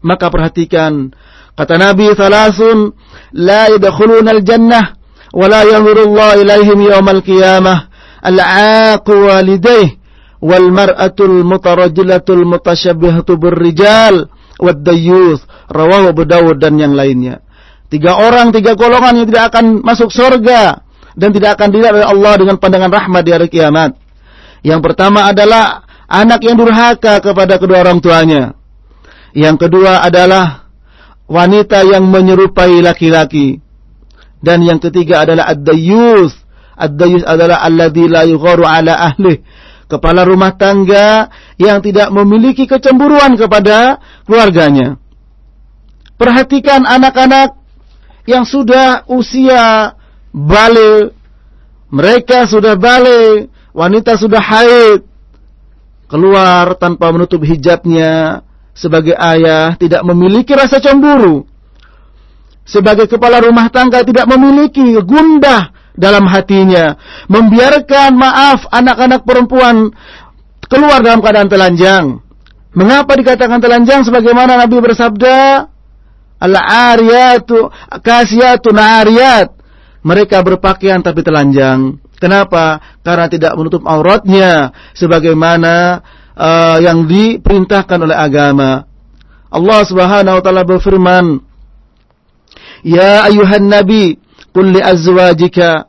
Maka 0.05 0.29
perhatikan 0.29 1.17
kata 1.57 1.81
Nabi 1.81 2.13
salasun 2.13 2.93
la 3.33 3.73
yadkhuluna 3.73 4.37
al-jannah 4.37 5.01
wa 5.33 5.47
la 5.49 5.65
yanzurullahu 5.65 6.45
ilaihim 6.45 6.79
yawmal 6.85 7.25
qiyamah 7.25 7.89
al-aaqu 8.21 9.17
walidayh 9.17 9.97
wal 10.45 10.69
mar'atul 10.69 11.41
mutarajjilatul 11.41 12.45
mutasyabbihatu 12.45 13.41
birrijal 13.41 14.29
wad-dayyuth, 14.61 15.43
rawahu 15.73 16.13
dan 16.61 16.77
yang 16.77 16.93
lainnya. 16.93 17.41
Tiga 17.89 18.19
orang, 18.21 18.53
tiga 18.53 18.77
golongan 18.77 19.25
yang 19.25 19.27
tidak 19.33 19.45
akan 19.55 19.81
masuk 19.81 20.13
surga 20.13 20.85
dan 21.15 21.31
tidak 21.31 21.57
akan 21.59 21.69
dilihat 21.71 21.95
oleh 21.95 22.09
Allah 22.11 22.33
dengan 22.39 22.57
pandangan 22.59 22.91
rahmat 22.91 23.23
di 23.23 23.31
hari 23.33 23.49
kiamat. 23.49 23.97
Yang 24.65 24.81
pertama 24.83 25.31
adalah 25.31 25.85
anak 26.15 26.41
yang 26.47 26.57
durhaka 26.59 27.19
kepada 27.19 27.59
kedua 27.59 27.83
orang 27.83 27.99
tuanya. 27.99 28.55
Yang 29.35 29.67
kedua 29.67 30.07
adalah 30.07 30.71
wanita 31.27 31.83
yang 31.83 32.07
menyerupai 32.07 32.79
laki-laki. 32.79 33.59
Dan 34.39 34.63
yang 34.63 34.79
ketiga 34.79 35.27
adalah 35.27 35.51
ad-dayyuth. 35.51 36.35
Ad-dayyuth 36.79 37.27
adalah 37.27 37.65
alladzi 37.65 38.07
la 38.07 38.23
yugharu 38.29 38.63
ala 38.63 39.15
ahlih 39.15 39.43
kepala 39.95 40.25
rumah 40.25 40.57
tangga 40.57 41.29
yang 41.61 41.79
tidak 41.85 42.11
memiliki 42.11 42.65
kecemburuan 42.65 43.37
kepada 43.37 44.01
keluarganya. 44.25 44.97
Perhatikan 46.19 46.83
anak-anak 46.89 47.59
yang 48.25 48.49
sudah 48.49 49.05
usia 49.11 49.95
balik, 50.33 51.13
mereka 51.93 52.49
sudah 52.49 52.79
balik, 52.79 53.53
wanita 53.77 54.17
sudah 54.17 54.41
haid, 54.41 55.05
keluar 56.07 56.77
tanpa 56.77 57.11
menutup 57.11 57.43
hijabnya, 57.45 58.43
sebagai 58.75 59.15
ayah 59.15 59.79
tidak 59.79 60.03
memiliki 60.03 60.53
rasa 60.53 60.83
cemburu. 60.83 61.47
Sebagai 62.65 63.07
kepala 63.07 63.45
rumah 63.45 63.69
tangga 63.69 64.01
tidak 64.03 64.25
memiliki 64.25 64.97
gundah 65.05 65.71
dalam 65.95 66.27
hatinya, 66.27 66.97
membiarkan 67.29 68.17
maaf 68.17 68.67
anak-anak 68.73 69.23
perempuan 69.23 69.93
keluar 70.67 71.05
dalam 71.05 71.21
keadaan 71.23 71.49
telanjang. 71.49 72.05
Mengapa 72.75 73.15
dikatakan 73.15 73.63
telanjang 73.63 74.03
sebagaimana 74.03 74.59
Nabi 74.59 74.83
bersabda, 74.83 75.71
Al-ariyatu 76.43 77.71
kasiyatu 78.03 78.75
ariyat. 78.75 79.55
Mereka 80.05 80.45
berpakaian 80.45 81.01
tapi 81.01 81.25
telanjang. 81.25 81.97
Kenapa? 82.19 82.81
Karena 83.03 83.27
tidak 83.27 83.53
menutup 83.59 83.83
auratnya 83.85 84.71
sebagaimana 84.95 86.01
uh, 86.39 86.79
yang 86.79 87.07
diperintahkan 87.07 87.99
oleh 87.99 88.15
agama. 88.15 88.87
Allah 89.51 89.81
Subhanahu 89.87 90.39
wa 90.39 90.43
taala 90.43 90.67
berfirman, 90.67 91.39
"Ya 92.83 93.27
ayuhan 93.27 93.71
nabi, 93.71 94.19
qul 94.51 94.75
li 94.75 94.81
azwajika 94.83 95.87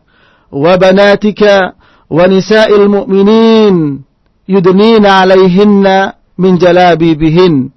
wa 0.54 0.74
banatika 0.78 1.74
wa 2.10 2.24
nisa'il 2.30 2.86
mu'minin 2.86 4.06
yudnina 4.46 5.26
'alaihinna 5.26 6.18
min 6.38 6.62
jalabibihin." 6.62 7.74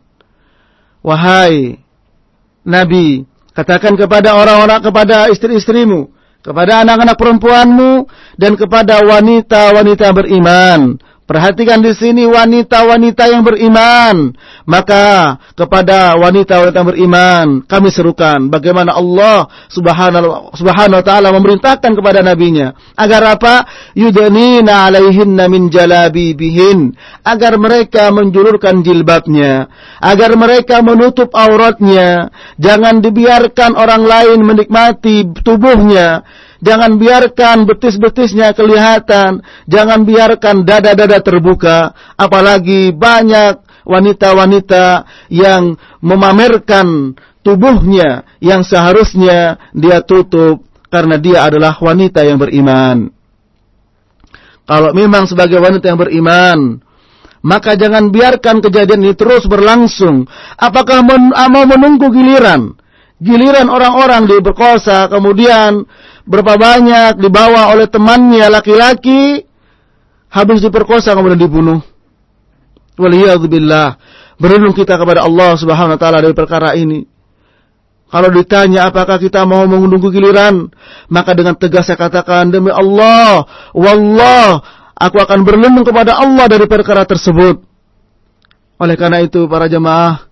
Wahai 1.01 1.81
Nabi, 2.69 3.25
katakan 3.57 3.97
kepada 3.97 4.37
orang-orang 4.37 4.85
kepada 4.85 5.33
istri-istrimu 5.33 6.18
kepada 6.49 6.81
anak-anak 6.81 7.17
perempuanmu, 7.21 8.09
dan 8.41 8.57
kepada 8.57 9.05
wanita-wanita 9.05 10.09
beriman, 10.17 10.97
Perhatikan 11.29 11.85
di 11.85 11.93
sini 11.93 12.25
wanita-wanita 12.25 13.29
yang 13.29 13.45
beriman. 13.45 14.33
Maka 14.65 15.37
kepada 15.53 16.17
wanita-wanita 16.17 16.81
yang 16.81 16.89
beriman 16.89 17.47
kami 17.69 17.93
serukan 17.93 18.49
bagaimana 18.49 18.97
Allah 18.97 19.45
Subhanahu 19.69 20.57
Subhanahu 20.57 20.97
wa 20.97 21.05
taala 21.05 21.29
memerintahkan 21.37 21.93
kepada 21.93 22.25
nabinya. 22.25 22.73
Agar 22.97 23.37
apa? 23.37 23.69
Yudnina 23.93 24.89
alaihinna 24.89 25.53
min 25.53 25.69
jalabibihin. 25.69 26.97
Agar 27.21 27.61
mereka 27.61 28.09
menjulurkan 28.09 28.81
jilbabnya, 28.81 29.69
agar 30.01 30.33
mereka 30.33 30.81
menutup 30.81 31.29
auratnya, 31.37 32.33
jangan 32.57 33.05
dibiarkan 33.05 33.77
orang 33.77 34.01
lain 34.01 34.41
menikmati 34.49 35.29
tubuhnya 35.45 36.25
Jangan 36.59 36.99
biarkan 36.99 37.71
betis-betisnya 37.71 38.51
kelihatan. 38.51 39.47
Jangan 39.71 40.03
biarkan 40.03 40.67
dada-dada 40.67 41.19
terbuka. 41.23 41.95
Apalagi 42.19 42.91
banyak 42.91 43.63
wanita-wanita 43.87 45.07
yang 45.31 45.79
memamerkan 46.03 47.15
tubuhnya 47.47 48.27
yang 48.43 48.67
seharusnya 48.67 49.57
dia 49.73 50.03
tutup 50.03 50.67
karena 50.93 51.17
dia 51.17 51.47
adalah 51.47 51.79
wanita 51.79 52.27
yang 52.27 52.37
beriman. 52.37 53.09
Kalau 54.69 54.93
memang 54.93 55.25
sebagai 55.25 55.57
wanita 55.57 55.89
yang 55.89 55.97
beriman, 55.97 56.85
maka 57.41 57.73
jangan 57.73 58.13
biarkan 58.13 58.61
kejadian 58.61 59.01
ini 59.09 59.15
terus 59.17 59.49
berlangsung. 59.49 60.29
Apakah 60.61 61.01
mau 61.49 61.65
menunggu 61.65 62.13
giliran? 62.13 62.77
Giliran 63.19 63.67
orang-orang 63.67 64.31
diperkosa, 64.31 65.11
kemudian 65.11 65.83
berapa 66.23 66.55
banyak 66.55 67.19
dibawa 67.19 67.75
oleh 67.75 67.91
temannya 67.91 68.47
laki-laki, 68.47 69.43
habis 70.31 70.63
diperkosa 70.63 71.19
kemudian 71.19 71.41
dibunuh. 71.41 71.83
Waliyadzubillah. 72.95 73.99
Berlindung 74.39 74.71
kita 74.71 74.95
kepada 74.95 75.27
Allah 75.27 75.59
Subhanahu 75.59 75.99
wa 75.99 76.01
taala 76.01 76.23
dari 76.23 76.35
perkara 76.35 76.79
ini. 76.79 77.03
Kalau 78.09 78.31
ditanya 78.33 78.89
apakah 78.89 79.19
kita 79.21 79.45
mau 79.45 79.67
menunggu 79.67 80.09
giliran, 80.09 80.71
maka 81.11 81.35
dengan 81.35 81.59
tegas 81.59 81.91
saya 81.91 81.99
katakan 81.99 82.49
demi 82.49 82.73
Allah, 82.73 83.45
wallah, 83.77 84.63
aku 84.97 85.19
akan 85.21 85.45
berlindung 85.45 85.85
kepada 85.85 86.17
Allah 86.17 86.49
dari 86.49 86.65
perkara 86.65 87.05
tersebut. 87.05 87.61
Oleh 88.79 88.97
karena 88.97 89.21
itu 89.21 89.45
para 89.51 89.67
jemaah, 89.67 90.25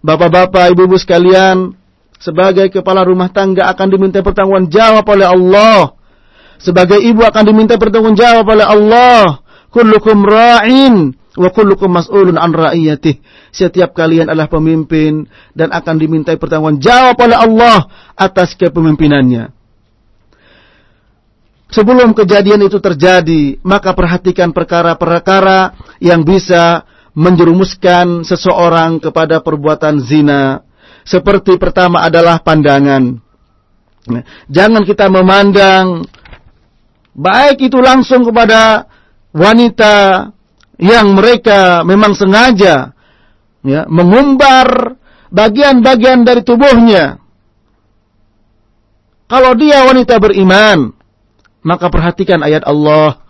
bapak-bapak, 0.00 0.72
ibu-ibu 0.72 0.96
sekalian, 0.96 1.74
sebagai 2.20 2.68
kepala 2.68 3.02
rumah 3.02 3.32
tangga 3.32 3.66
akan 3.72 3.86
diminta 3.88 4.20
pertanggungan 4.20 4.68
jawab 4.68 5.08
oleh 5.08 5.26
Allah. 5.26 5.96
Sebagai 6.60 7.00
ibu 7.00 7.24
akan 7.24 7.42
diminta 7.48 7.80
pertanggungan 7.80 8.20
jawab 8.20 8.46
oleh 8.46 8.66
Allah. 8.68 9.40
Kullukum 9.72 10.28
ra'in 10.28 11.16
Wa 11.38 11.54
kullukum 11.54 11.94
mas'ulun 11.94 12.34
an 12.34 12.50
ra'iyatih. 12.50 13.22
Setiap 13.54 13.94
kalian 13.94 14.26
adalah 14.26 14.50
pemimpin 14.50 15.30
dan 15.54 15.70
akan 15.70 15.94
dimintai 15.94 16.34
pertanggungan 16.34 16.82
jawab 16.82 17.16
oleh 17.22 17.38
Allah 17.38 17.86
atas 18.18 18.58
kepemimpinannya. 18.58 19.54
Sebelum 21.70 22.18
kejadian 22.18 22.66
itu 22.66 22.82
terjadi, 22.82 23.62
maka 23.62 23.94
perhatikan 23.94 24.50
perkara-perkara 24.50 25.78
yang 26.02 26.26
bisa 26.26 26.82
menjerumuskan 27.14 28.26
seseorang 28.26 28.98
kepada 28.98 29.38
perbuatan 29.38 30.02
zina. 30.02 30.66
Seperti 31.04 31.56
pertama 31.56 32.04
adalah 32.04 32.40
pandangan. 32.40 33.18
Jangan 34.48 34.82
kita 34.84 35.12
memandang 35.12 36.04
baik 37.12 37.68
itu 37.68 37.78
langsung 37.78 38.24
kepada 38.24 38.88
wanita 39.34 40.28
yang 40.80 41.12
mereka 41.12 41.84
memang 41.84 42.16
sengaja 42.16 42.96
ya, 43.60 43.84
mengumbar 43.86 44.96
bagian-bagian 45.28 46.24
dari 46.24 46.40
tubuhnya. 46.40 47.20
Kalau 49.30 49.54
dia 49.54 49.86
wanita 49.86 50.18
beriman, 50.18 50.90
maka 51.62 51.86
perhatikan 51.86 52.42
ayat 52.42 52.66
Allah. 52.66 53.22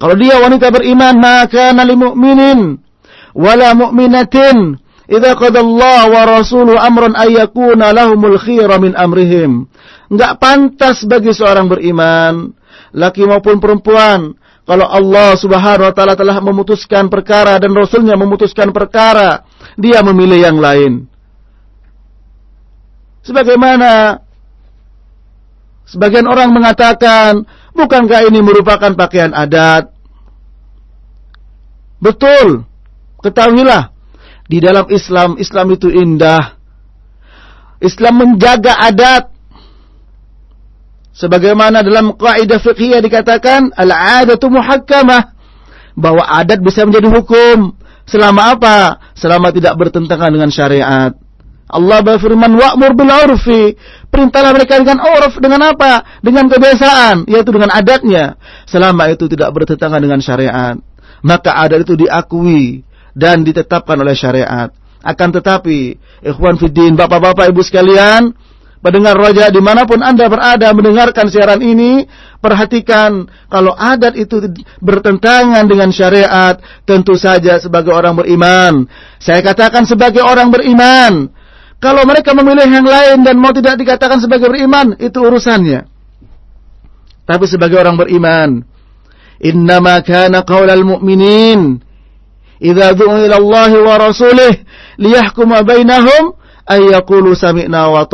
Kalau 0.00 0.16
dia 0.16 0.40
wanita 0.40 0.72
beriman, 0.72 1.14
maka 1.20 1.76
nali 1.76 1.92
mu'minin 1.92 2.80
wala 3.36 3.74
mu'minatin 3.74 4.78
idza 5.08 5.36
Allah 5.36 6.00
wa 6.08 6.22
rasuluhu 6.24 6.80
amran 6.80 7.12
ayyakuna 7.16 7.92
lahumul 7.92 8.40
khiyara 8.40 8.80
min 8.80 8.96
amrihim. 8.96 9.68
Enggak 10.08 10.40
pantas 10.40 11.04
bagi 11.04 11.32
seorang 11.32 11.68
beriman, 11.68 12.52
laki 12.92 13.24
maupun 13.24 13.58
perempuan, 13.60 14.36
kalau 14.64 14.88
Allah 14.88 15.36
subhanahu 15.36 15.92
wa 15.92 15.94
ta'ala 15.94 16.16
telah 16.16 16.40
memutuskan 16.40 17.12
perkara 17.12 17.60
dan 17.60 17.76
Rasulnya 17.76 18.16
memutuskan 18.16 18.72
perkara, 18.72 19.44
dia 19.76 20.00
memilih 20.00 20.40
yang 20.40 20.56
lain. 20.56 21.04
Sebagaimana 23.24 24.20
sebagian 25.88 26.28
orang 26.28 26.52
mengatakan, 26.52 27.44
bukankah 27.76 28.28
ini 28.28 28.40
merupakan 28.40 28.92
pakaian 28.96 29.32
adat? 29.36 29.92
Betul, 32.00 32.68
ketahuilah, 33.24 33.93
di 34.44 34.58
dalam 34.60 34.86
Islam, 34.92 35.40
Islam 35.40 35.66
itu 35.72 35.88
indah. 35.88 36.56
Islam 37.80 38.14
menjaga 38.20 38.76
adat, 38.80 39.34
Sebagaimana 41.14 41.86
dalam 41.86 42.18
kaidah 42.18 42.58
fiqhiyah 42.58 42.98
dikatakan 42.98 43.70
al-'adatu 43.78 44.50
muhakkamah 44.50 45.30
bahwa 45.94 46.26
adat 46.26 46.58
bisa 46.58 46.82
menjadi 46.82 47.06
hukum 47.06 47.78
selama 48.02 48.58
apa? 48.58 48.98
Selama 49.14 49.54
tidak 49.54 49.78
bertentangan 49.78 50.34
dengan 50.34 50.50
syariat. 50.50 51.14
Allah 51.70 52.02
berfirman 52.02 52.58
wa'mur 52.58 52.98
bil 52.98 53.14
'urfi. 53.14 53.78
Perintahlah 54.10 54.58
mereka 54.58 54.82
dengan 54.82 54.98
urf 55.06 55.38
dengan 55.38 55.70
apa? 55.70 56.02
Dengan 56.18 56.50
kebiasaan, 56.50 57.30
yaitu 57.30 57.50
dengan 57.54 57.70
adatnya. 57.70 58.34
Selama 58.66 59.06
itu 59.06 59.30
tidak 59.30 59.54
bertentangan 59.54 60.02
dengan 60.02 60.18
syariat, 60.18 60.74
maka 61.22 61.54
adat 61.62 61.86
itu 61.86 61.94
diakui 61.94 62.82
dan 63.14 63.46
ditetapkan 63.46 63.96
oleh 63.96 64.12
syariat. 64.12 64.68
Akan 65.00 65.30
tetapi, 65.30 65.96
ikhwan 66.20 66.58
fiddin, 66.58 66.98
bapak-bapak, 66.98 67.48
ibu 67.48 67.62
sekalian, 67.62 68.34
Mendengar 68.84 69.16
roja 69.16 69.48
di 69.48 69.64
mana 69.64 69.88
pun 69.88 70.04
anda 70.04 70.28
berada 70.28 70.68
mendengarkan 70.76 71.32
siaran 71.32 71.64
ini, 71.64 72.04
perhatikan 72.44 73.24
kalau 73.48 73.72
adat 73.72 74.12
itu 74.12 74.44
bertentangan 74.84 75.64
dengan 75.64 75.88
syariat, 75.88 76.60
tentu 76.84 77.16
saja 77.16 77.56
sebagai 77.56 77.96
orang 77.96 78.12
beriman. 78.12 78.84
Saya 79.16 79.40
katakan 79.40 79.88
sebagai 79.88 80.20
orang 80.20 80.52
beriman. 80.52 81.32
Kalau 81.80 82.04
mereka 82.04 82.36
memilih 82.36 82.68
yang 82.68 82.84
lain 82.84 83.24
dan 83.24 83.40
mau 83.40 83.56
tidak 83.56 83.80
dikatakan 83.80 84.20
sebagai 84.20 84.52
beriman, 84.52 85.00
itu 85.00 85.16
urusannya. 85.16 85.88
Tapi 87.24 87.44
sebagai 87.48 87.80
orang 87.80 87.96
beriman, 87.96 88.68
innama 89.40 90.04
kana 90.04 90.44
qaulal 90.44 90.84
mu'minin 90.84 91.80
idza 92.62 92.94
du'u 92.94 93.24
ila 93.26 93.36
Allah 93.38 93.70
wa 93.82 93.94
rasulih 93.98 94.52
liyahkuma 95.00 95.62
bainahum 95.62 96.36
ay 96.68 96.94
yaqulu 96.94 97.34
sami'na 97.36 97.90
wa 97.90 98.04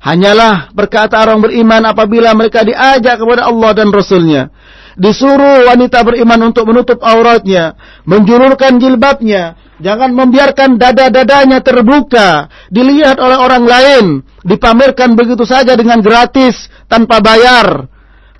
Hanyalah 0.00 0.72
berkata 0.72 1.20
orang 1.20 1.44
beriman 1.44 1.92
apabila 1.92 2.32
mereka 2.32 2.64
diajak 2.64 3.20
kepada 3.20 3.52
Allah 3.52 3.70
dan 3.76 3.92
Rasulnya. 3.92 4.48
Disuruh 4.96 5.68
wanita 5.68 6.00
beriman 6.00 6.40
untuk 6.48 6.72
menutup 6.72 7.04
auratnya. 7.04 7.76
Menjulurkan 8.08 8.80
jilbabnya. 8.80 9.60
Jangan 9.76 10.16
membiarkan 10.16 10.80
dada-dadanya 10.80 11.60
terbuka. 11.60 12.48
Dilihat 12.72 13.20
oleh 13.20 13.36
orang 13.36 13.64
lain. 13.68 14.04
Dipamerkan 14.40 15.20
begitu 15.20 15.44
saja 15.44 15.76
dengan 15.76 16.00
gratis. 16.00 16.72
Tanpa 16.88 17.20
bayar. 17.20 17.84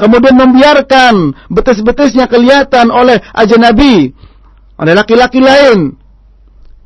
Kemudian 0.01 0.33
membiarkan 0.33 1.37
betis-betisnya 1.53 2.25
kelihatan 2.25 2.89
oleh 2.89 3.21
ajnabi. 3.37 4.17
Oleh 4.81 4.97
laki-laki 4.97 5.45
lain. 5.45 5.93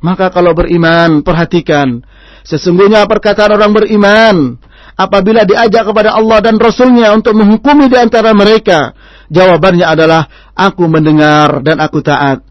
Maka 0.03 0.27
kalau 0.29 0.51
beriman, 0.51 1.23
perhatikan. 1.23 2.03
Sesungguhnya 2.43 3.07
perkataan 3.07 3.55
orang 3.55 3.71
beriman 3.73 4.59
apabila 4.99 5.47
diajak 5.47 5.87
kepada 5.87 6.13
Allah 6.13 6.43
dan 6.43 6.59
Rasulnya 6.61 7.15
untuk 7.15 7.33
menghukumi 7.33 7.89
di 7.89 7.97
antara 7.97 8.35
mereka, 8.35 8.93
jawabannya 9.31 9.87
adalah 9.87 10.27
aku 10.53 10.85
mendengar 10.85 11.63
dan 11.63 11.81
aku 11.81 12.05
taat. 12.05 12.43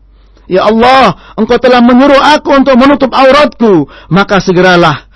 Ya 0.45 0.67
Allah, 0.67 1.37
engkau 1.41 1.57
telah 1.57 1.81
menyuruh 1.81 2.21
aku 2.21 2.53
untuk 2.53 2.77
menutup 2.77 3.13
auratku, 3.15 3.89
maka 4.13 4.43
segeralah. 4.43 5.09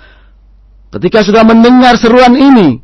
Ketika 0.89 1.21
sudah 1.21 1.45
mendengar 1.45 1.99
seruan 2.01 2.33
ini, 2.33 2.81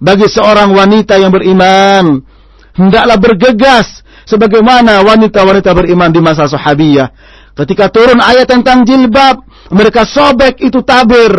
bagi 0.00 0.24
seorang 0.24 0.72
wanita 0.72 1.20
yang 1.20 1.28
beriman, 1.28 2.24
hendaklah 2.72 3.20
bergegas 3.20 4.05
sebagaimana 4.26 5.00
wanita-wanita 5.06 5.70
beriman 5.72 6.10
di 6.10 6.20
masa 6.20 6.50
sahabiyah. 6.50 7.08
Ketika 7.56 7.88
turun 7.88 8.20
ayat 8.20 8.50
tentang 8.52 8.84
jilbab, 8.84 9.40
mereka 9.72 10.04
sobek 10.04 10.60
itu 10.60 10.84
tabir 10.84 11.32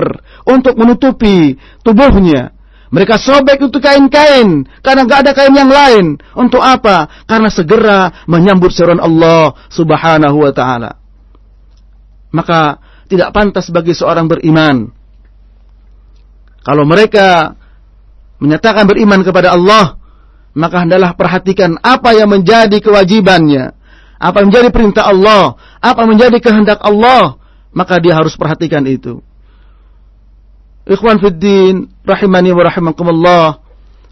untuk 0.50 0.74
menutupi 0.74 1.54
tubuhnya. 1.86 2.56
Mereka 2.88 3.20
sobek 3.20 3.68
itu 3.68 3.78
kain-kain 3.84 4.64
karena 4.80 5.04
gak 5.04 5.20
ada 5.28 5.32
kain 5.36 5.54
yang 5.54 5.70
lain. 5.70 6.18
Untuk 6.34 6.64
apa? 6.64 7.28
Karena 7.28 7.52
segera 7.52 8.24
menyambut 8.26 8.72
seruan 8.72 9.04
Allah 9.04 9.54
Subhanahu 9.68 10.42
wa 10.42 10.52
taala. 10.56 10.96
Maka 12.32 12.80
tidak 13.12 13.36
pantas 13.36 13.68
bagi 13.70 13.92
seorang 13.92 14.32
beriman 14.32 14.98
kalau 16.68 16.84
mereka 16.84 17.56
menyatakan 18.44 18.84
beriman 18.92 19.24
kepada 19.24 19.56
Allah, 19.56 19.96
maka 20.58 20.82
hendaklah 20.82 21.14
perhatikan 21.14 21.78
apa 21.86 22.18
yang 22.18 22.34
menjadi 22.34 22.82
kewajibannya, 22.82 23.78
apa 24.18 24.36
yang 24.42 24.50
menjadi 24.50 24.70
perintah 24.74 25.06
Allah, 25.06 25.54
apa 25.78 26.02
yang 26.02 26.18
menjadi 26.18 26.38
kehendak 26.42 26.82
Allah, 26.82 27.38
maka 27.70 28.02
dia 28.02 28.18
harus 28.18 28.34
perhatikan 28.34 28.82
itu. 28.90 29.22
Ikhwan 30.90 31.22
Fiddin, 31.22 31.86
rahimani 32.02 32.50
wa 32.58 32.64
rahimakumullah. 32.66 33.62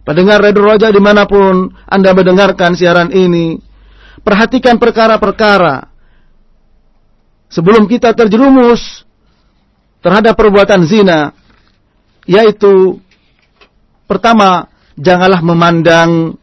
Pendengar 0.05 0.37
Radio 0.37 0.69
Raja 0.69 0.93
di 0.93 1.01
mana 1.01 1.25
pun 1.25 1.73
Anda 1.89 2.13
mendengarkan 2.13 2.77
siaran 2.77 3.09
ini. 3.09 3.57
Perhatikan 4.21 4.77
perkara-perkara. 4.77 5.89
Sebelum 7.49 7.89
kita 7.89 8.13
terjerumus 8.13 9.01
terhadap 10.05 10.37
perbuatan 10.37 10.85
zina. 10.85 11.33
Yaitu, 12.29 13.01
pertama, 14.05 14.69
janganlah 14.95 15.43
memandang 15.43 16.39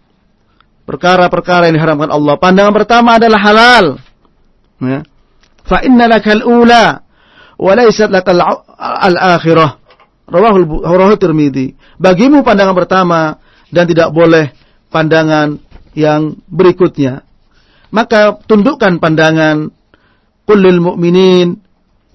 perkara-perkara 0.85 1.69
yang 1.69 1.77
diharamkan 1.81 2.11
Allah. 2.13 2.35
Pandangan 2.37 2.75
pertama 2.75 3.17
adalah 3.17 3.41
halal. 3.41 3.87
Ya. 4.83 5.01
Fa 5.63 5.79
inna 5.87 6.11
lakal 6.11 6.43
ula 6.43 7.07
wa 7.57 7.73
laysat 7.73 8.11
lakal 8.11 8.39
al-akhirah. 8.79 9.79
Rawahul 10.27 10.85
Rawahu 10.85 11.17
Tirmidzi. 11.19 11.77
Bagimu 12.01 12.41
pandangan 12.43 12.77
pertama 12.77 13.37
dan 13.69 13.85
tidak 13.85 14.11
boleh 14.11 14.51
pandangan 14.89 15.61
yang 15.93 16.41
berikutnya. 16.49 17.25
Maka 17.93 18.41
tundukkan 18.49 18.97
pandangan 18.97 19.69
kullil 20.49 20.81
mu'minin 20.81 21.61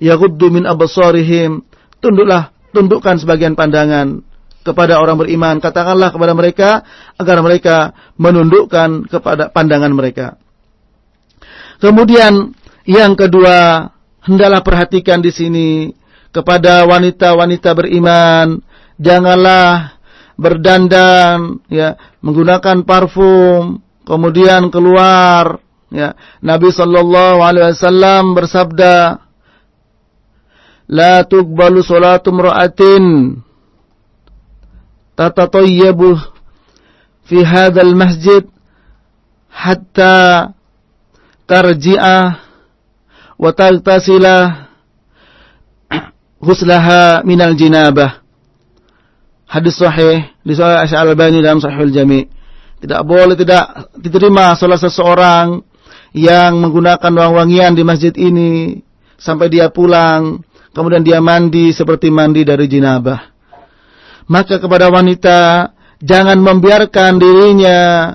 yaghuddu 0.01 0.49
min 0.49 0.65
absarihim. 0.65 1.61
Tunduklah, 2.01 2.53
tundukkan 2.73 3.21
sebagian 3.21 3.53
pandangan 3.53 4.21
kepada 4.67 4.99
orang 4.99 5.15
beriman. 5.15 5.63
Katakanlah 5.63 6.11
kepada 6.11 6.35
mereka 6.35 6.69
agar 7.15 7.39
mereka 7.39 7.95
menundukkan 8.19 9.07
kepada 9.07 9.47
pandangan 9.47 9.95
mereka. 9.95 10.35
Kemudian 11.79 12.51
yang 12.83 13.15
kedua, 13.15 13.87
hendaklah 14.27 14.59
perhatikan 14.65 15.23
di 15.23 15.31
sini 15.31 15.67
kepada 16.35 16.83
wanita-wanita 16.83 17.71
beriman, 17.71 18.59
janganlah 18.99 19.95
berdandan 20.35 21.63
ya, 21.71 21.95
menggunakan 22.19 22.83
parfum, 22.83 23.79
kemudian 24.05 24.69
keluar 24.69 25.63
ya. 25.89 26.13
Nabi 26.43 26.69
wasallam 26.69 28.37
bersabda, 28.37 28.95
"La 30.91 31.25
tuqbalu 31.25 31.81
salatu 31.81 32.29
imra'atin 32.33 33.35
tatatayyabu 35.17 36.13
fi 37.25 37.41
hadzal 37.41 37.97
masjid 37.97 38.45
hatta 39.49 40.53
tarji'a 41.49 42.37
wa 43.41 43.49
tagtasila 43.49 44.69
ghuslaha 46.37 47.03
minal 47.27 47.57
jinabah. 47.57 48.21
Hadis 49.47 49.79
sahih 49.79 50.27
di 50.43 50.53
Sahih 50.53 50.83
Al-Albani 50.85 51.39
dalam 51.39 51.63
Sahihul 51.63 51.95
Jami. 51.95 52.27
Tidak 52.77 53.01
boleh 53.07 53.33
tidak 53.33 53.95
diterima 53.95 54.53
salah 54.59 54.77
seseorang 54.77 55.63
yang 56.11 56.61
menggunakan 56.61 57.09
wangian 57.31 57.73
di 57.73 57.81
masjid 57.81 58.11
ini 58.13 58.83
sampai 59.17 59.49
dia 59.49 59.71
pulang, 59.71 60.43
kemudian 60.75 61.01
dia 61.01 61.23
mandi 61.23 61.73
seperti 61.73 62.11
mandi 62.11 62.43
dari 62.43 62.69
jinabah 62.69 63.36
maka 64.27 64.59
kepada 64.59 64.91
wanita 64.91 65.71
jangan 66.03 66.37
membiarkan 66.37 67.17
dirinya 67.17 68.13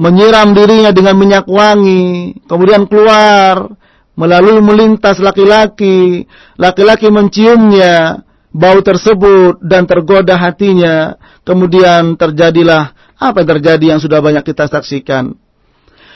menyiram 0.00 0.56
dirinya 0.56 0.90
dengan 0.96 1.12
minyak 1.20 1.44
wangi, 1.44 2.32
kemudian 2.48 2.88
keluar 2.88 3.68
melalui 4.16 4.64
melintas 4.64 5.20
laki-laki, 5.20 6.24
laki-laki 6.56 7.12
menciumnya, 7.12 8.24
bau 8.48 8.80
tersebut 8.80 9.60
dan 9.60 9.84
tergoda 9.84 10.40
hatinya, 10.40 11.20
kemudian 11.44 12.16
terjadilah 12.16 12.96
apa 13.20 13.44
yang 13.44 13.50
terjadi 13.60 13.84
yang 13.96 14.00
sudah 14.00 14.24
banyak 14.24 14.40
kita 14.40 14.72
saksikan. 14.72 15.36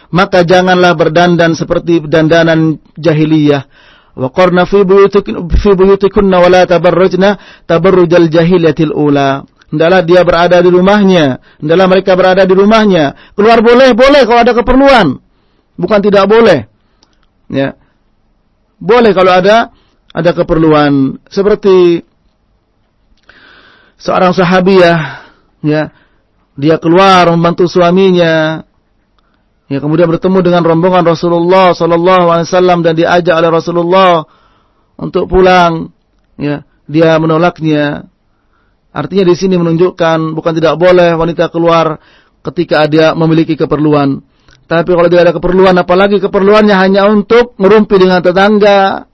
Maka 0.08 0.48
janganlah 0.48 0.96
berdandan 0.96 1.52
seperti 1.52 2.00
dandanan 2.08 2.80
jahiliyah 2.96 3.68
Wa 4.14 4.30
qarna 4.30 4.62
fi 4.66 4.86
buyutikunna 5.74 6.36
wa 6.38 6.48
la 6.48 6.62
tabarrujna 6.66 7.62
tabarrujal 7.66 8.30
jahiliyatil 8.30 8.94
ula. 8.94 9.42
Hendaklah 9.74 10.06
dia 10.06 10.22
berada 10.22 10.62
di 10.62 10.70
rumahnya, 10.70 11.42
hendaklah 11.58 11.86
mereka 11.90 12.14
berada 12.14 12.46
di 12.46 12.54
rumahnya. 12.54 13.34
Keluar 13.34 13.58
boleh, 13.58 13.90
boleh 13.90 14.22
kalau 14.22 14.40
ada 14.46 14.54
keperluan. 14.54 15.18
Bukan 15.74 15.98
tidak 15.98 16.30
boleh. 16.30 16.70
Ya. 17.50 17.74
Boleh 18.78 19.10
kalau 19.10 19.34
ada 19.34 19.74
ada 20.14 20.30
keperluan 20.30 21.18
seperti 21.26 22.06
seorang 23.98 24.30
sahabiah 24.30 25.26
ya 25.58 25.90
dia 26.54 26.78
keluar 26.78 27.26
membantu 27.34 27.66
suaminya 27.66 28.62
Ya, 29.64 29.80
kemudian 29.80 30.12
bertemu 30.12 30.44
dengan 30.44 30.62
rombongan 30.62 31.08
Rasulullah 31.08 31.72
sallallahu 31.72 32.28
alaihi 32.28 32.48
wasallam 32.52 32.84
dan 32.84 32.92
diajak 33.00 33.32
oleh 33.32 33.50
Rasulullah 33.50 34.28
untuk 35.00 35.24
pulang. 35.24 35.88
Ya, 36.36 36.68
dia 36.84 37.16
menolaknya. 37.16 38.08
Artinya 38.94 39.24
di 39.26 39.34
sini 39.34 39.56
menunjukkan 39.56 40.36
bukan 40.36 40.52
tidak 40.54 40.76
boleh 40.78 41.16
wanita 41.16 41.48
keluar 41.48 41.98
ketika 42.44 42.84
dia 42.86 43.16
memiliki 43.16 43.56
keperluan. 43.56 44.20
Tapi 44.64 44.90
kalau 44.96 45.08
tidak 45.08 45.32
ada 45.32 45.34
keperluan, 45.36 45.74
apalagi 45.76 46.20
keperluannya 46.20 46.76
hanya 46.76 47.08
untuk 47.08 47.56
merumpi 47.60 48.00
dengan 48.00 48.24
tetangga, 48.24 49.04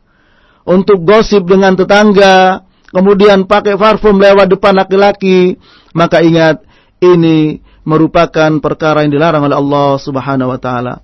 untuk 0.66 1.02
gosip 1.02 1.42
dengan 1.46 1.74
tetangga, 1.74 2.66
kemudian 2.90 3.46
pakai 3.46 3.74
parfum 3.74 4.18
lewat 4.18 4.46
depan 4.46 4.78
laki-laki, 4.78 5.58
maka 5.94 6.22
ingat 6.22 6.62
ini 7.02 7.58
merupakan 7.84 8.50
perkara 8.60 9.02
yang 9.04 9.12
dilarang 9.12 9.46
oleh 9.48 9.56
Allah 9.56 9.90
Subhanahu 10.00 10.52
wa 10.52 10.60
taala. 10.60 11.00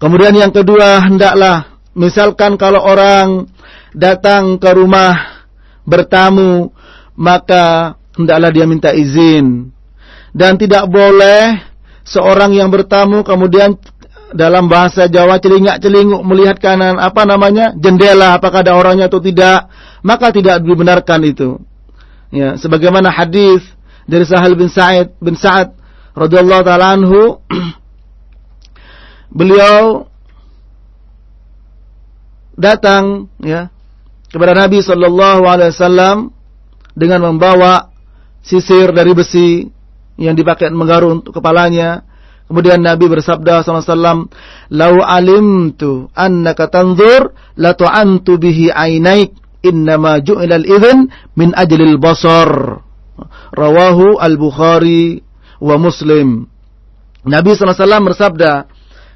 Kemudian 0.00 0.32
yang 0.32 0.52
kedua, 0.52 1.04
hendaklah 1.04 1.76
misalkan 1.92 2.56
kalau 2.56 2.80
orang 2.80 3.48
datang 3.92 4.56
ke 4.56 4.70
rumah 4.72 5.44
bertamu, 5.84 6.72
maka 7.16 7.96
hendaklah 8.16 8.50
dia 8.52 8.66
minta 8.68 8.90
izin. 8.96 9.68
Dan 10.30 10.56
tidak 10.56 10.86
boleh 10.86 11.58
seorang 12.06 12.54
yang 12.54 12.70
bertamu 12.70 13.26
kemudian 13.26 13.76
dalam 14.30 14.70
bahasa 14.70 15.10
Jawa 15.10 15.42
celingak-celinguk 15.42 16.22
melihat 16.22 16.62
kanan 16.62 17.02
apa 17.02 17.26
namanya 17.26 17.74
jendela 17.74 18.38
apakah 18.38 18.62
ada 18.62 18.78
orangnya 18.78 19.10
atau 19.10 19.18
tidak 19.18 19.66
maka 20.06 20.30
tidak 20.30 20.62
dibenarkan 20.62 21.20
itu 21.26 21.58
ya 22.30 22.54
sebagaimana 22.54 23.10
hadis 23.10 23.58
dari 24.06 24.22
Sahal 24.22 24.54
bin 24.54 24.70
Sa'id 24.70 25.10
bin 25.18 25.34
Sa'ad 25.34 25.74
radhiyallahu 26.20 26.62
taala 26.68 26.86
anhu 26.92 27.40
beliau 29.38 30.04
datang 32.60 33.32
ya 33.40 33.72
kepada 34.28 34.52
Nabi 34.52 34.84
sallallahu 34.84 35.42
alaihi 35.48 35.72
wasallam 35.72 36.30
dengan 36.92 37.24
membawa 37.24 37.88
sisir 38.44 38.92
dari 38.92 39.16
besi 39.16 39.64
yang 40.20 40.36
dipakai 40.36 40.68
menggaru 40.68 41.20
untuk 41.20 41.40
kepalanya. 41.40 42.04
Kemudian 42.50 42.82
Nabi 42.82 43.06
bersabda 43.06 43.62
sallallahu 43.62 44.26
"Lau 44.74 44.94
alimtu 45.06 46.10
annaka 46.18 46.66
tanzur 46.66 47.30
la 47.54 47.78
tu'antu 47.78 48.42
bihi 48.42 48.74
ainaik 48.74 49.38
innama 49.62 50.18
ju'ila 50.18 50.58
al-idhn 50.58 51.08
min 51.38 51.54
ajlil 51.54 51.96
basar." 51.96 52.82
Rawahu 53.54 54.18
Al-Bukhari 54.18 55.29
wa 55.60 55.76
Muslim. 55.76 56.48
Nabi 57.20 57.52
SAW 57.52 58.08
bersabda, 58.10 58.64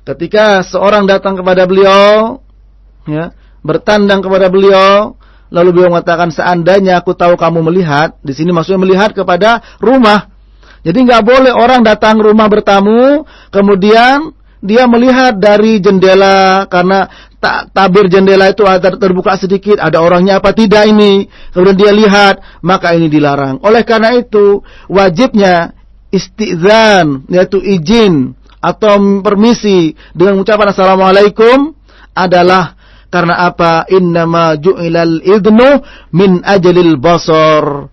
ketika 0.04 0.60
seorang 0.60 1.08
datang 1.08 1.40
kepada 1.40 1.64
beliau, 1.64 2.38
ya, 3.08 3.32
bertandang 3.64 4.20
kepada 4.20 4.52
beliau, 4.52 5.16
lalu 5.48 5.80
beliau 5.80 5.96
mengatakan, 5.96 6.28
seandainya 6.28 7.00
aku 7.00 7.16
tahu 7.16 7.34
kamu 7.40 7.64
melihat, 7.72 8.20
di 8.20 8.36
sini 8.36 8.52
maksudnya 8.52 8.84
melihat 8.84 9.16
kepada 9.16 9.64
rumah. 9.80 10.28
Jadi 10.84 11.00
nggak 11.00 11.24
boleh 11.24 11.52
orang 11.56 11.80
datang 11.80 12.20
rumah 12.20 12.44
bertamu, 12.44 13.24
kemudian 13.48 14.36
dia 14.60 14.84
melihat 14.84 15.36
dari 15.36 15.80
jendela 15.80 16.68
karena 16.68 17.08
tak 17.40 17.72
tabir 17.76 18.08
jendela 18.08 18.48
itu 18.52 18.64
ada 18.64 18.92
terbuka 18.96 19.36
sedikit, 19.36 19.76
ada 19.76 20.00
orangnya 20.00 20.40
apa 20.40 20.56
tidak 20.56 20.88
ini. 20.88 21.28
Kemudian 21.52 21.76
dia 21.76 21.92
lihat, 21.92 22.40
maka 22.64 22.96
ini 22.96 23.12
dilarang. 23.12 23.60
Oleh 23.60 23.84
karena 23.84 24.16
itu, 24.16 24.64
wajibnya 24.88 25.76
istizan 26.14 27.26
yaitu 27.26 27.58
izin 27.58 28.38
atau 28.62 29.20
permisi 29.20 29.92
dengan 30.14 30.38
ucapan 30.40 30.70
assalamualaikum 30.70 31.74
adalah 32.14 32.78
karena 33.14 33.46
apa? 33.46 33.86
Innama 33.94 34.58
ju'ilal 34.58 35.22
idnu 35.22 35.84
min 36.10 36.42
ajalil 36.42 36.98
basar. 36.98 37.90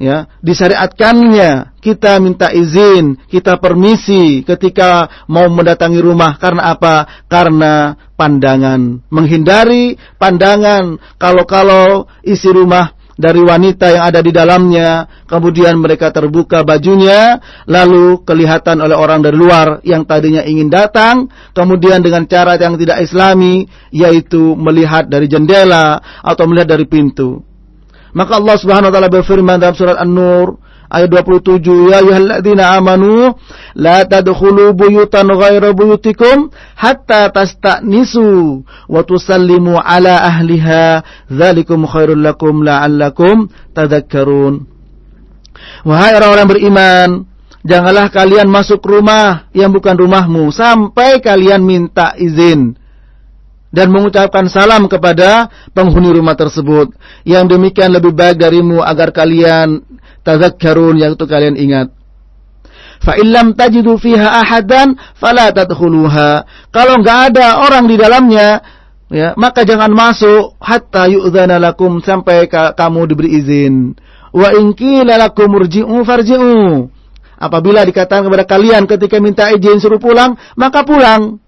Ya 0.00 0.32
disyariatkannya 0.40 1.76
kita 1.84 2.16
minta 2.24 2.48
izin 2.48 3.20
kita 3.28 3.60
permisi 3.60 4.40
ketika 4.46 5.10
mau 5.26 5.50
mendatangi 5.50 5.98
rumah. 5.98 6.38
Karena 6.38 6.70
apa? 6.76 7.26
Karena 7.26 7.98
pandangan. 8.14 9.02
Menghindari 9.10 9.98
pandangan. 10.22 11.02
Kalau-kalau 11.18 12.06
isi 12.22 12.48
rumah 12.48 12.99
dari 13.20 13.44
wanita 13.44 13.92
yang 13.92 14.04
ada 14.08 14.24
di 14.24 14.32
dalamnya, 14.32 15.06
kemudian 15.28 15.76
mereka 15.76 16.08
terbuka 16.08 16.64
bajunya, 16.64 17.36
lalu 17.68 18.24
kelihatan 18.24 18.80
oleh 18.80 18.96
orang 18.96 19.20
dari 19.20 19.36
luar 19.36 19.84
yang 19.84 20.08
tadinya 20.08 20.40
ingin 20.42 20.72
datang, 20.72 21.28
kemudian 21.52 22.00
dengan 22.00 22.24
cara 22.24 22.56
yang 22.56 22.80
tidak 22.80 23.04
islami, 23.04 23.68
yaitu 23.92 24.56
melihat 24.56 25.06
dari 25.06 25.28
jendela 25.28 26.00
atau 26.24 26.48
melihat 26.48 26.74
dari 26.74 26.88
pintu. 26.88 27.44
Maka 28.10 28.42
Allah 28.42 28.56
Subhanahu 28.58 28.90
wa 28.90 28.94
taala 28.96 29.10
berfirman 29.12 29.56
dalam 29.62 29.76
surat 29.76 30.00
An-Nur 30.00 30.69
ayat 30.90 31.08
27 31.08 31.62
ya 31.94 32.02
ayyuhalladzina 32.02 32.74
amanu 32.74 33.38
la 33.78 34.02
tadkhulu 34.04 34.74
buyutan 34.74 35.30
ghaira 35.30 35.70
buyutikum 35.70 36.50
hatta 36.74 37.30
tasta'nisu 37.30 38.66
wa 38.90 39.00
tusallimu 39.06 39.78
ala 39.78 40.26
ahliha 40.26 41.06
dzalikum 41.30 41.86
khairul 41.86 42.18
lakum 42.18 42.66
la'allakum 42.66 43.46
tadhakkarun 43.72 44.66
Wahai 45.84 46.12
orang-orang 46.16 46.48
beriman 46.50 47.08
janganlah 47.64 48.08
kalian 48.12 48.48
masuk 48.48 48.80
rumah 48.84 49.48
yang 49.52 49.72
bukan 49.72 49.96
rumahmu 49.96 50.52
sampai 50.52 51.20
kalian 51.20 51.64
minta 51.64 52.16
izin 52.16 52.76
dan 53.70 53.86
mengucapkan 53.88 54.50
salam 54.50 54.90
kepada 54.90 55.46
penghuni 55.70 56.10
rumah 56.10 56.34
tersebut. 56.34 56.90
Yang 57.22 57.56
demikian 57.56 57.94
lebih 57.94 58.12
baik 58.12 58.42
darimu 58.42 58.82
agar 58.82 59.14
kalian 59.14 59.86
tazakkarun 60.22 61.00
yaitu 61.00 61.24
kalian 61.24 61.56
ingat. 61.56 61.92
Fa 63.00 63.16
illam 63.16 63.56
tajidu 63.56 63.96
fiha 63.96 64.44
ahadan 64.44 64.96
fala 65.16 65.48
tadkhuluha. 65.50 66.44
Kalau 66.68 67.00
enggak 67.00 67.32
ada 67.32 67.64
orang 67.64 67.88
di 67.88 67.96
dalamnya, 67.96 68.60
ya, 69.08 69.32
maka 69.40 69.64
jangan 69.64 69.88
masuk 69.88 70.60
hatta 70.60 71.08
yu'dzana 71.08 71.56
lakum 71.56 72.04
sampai 72.04 72.44
ka 72.44 72.76
kamu 72.76 73.08
diberi 73.08 73.40
izin. 73.40 73.96
Wa 74.36 74.52
in 74.52 74.76
qila 74.76 75.16
lakum 75.16 75.48
urji'u 75.48 76.04
farji'u. 76.04 76.86
Apabila 77.40 77.88
dikatakan 77.88 78.28
kepada 78.28 78.44
kalian 78.44 78.84
ketika 78.84 79.16
minta 79.16 79.48
izin 79.48 79.80
suruh 79.80 79.96
pulang, 79.96 80.36
maka 80.60 80.84
pulang. 80.84 81.40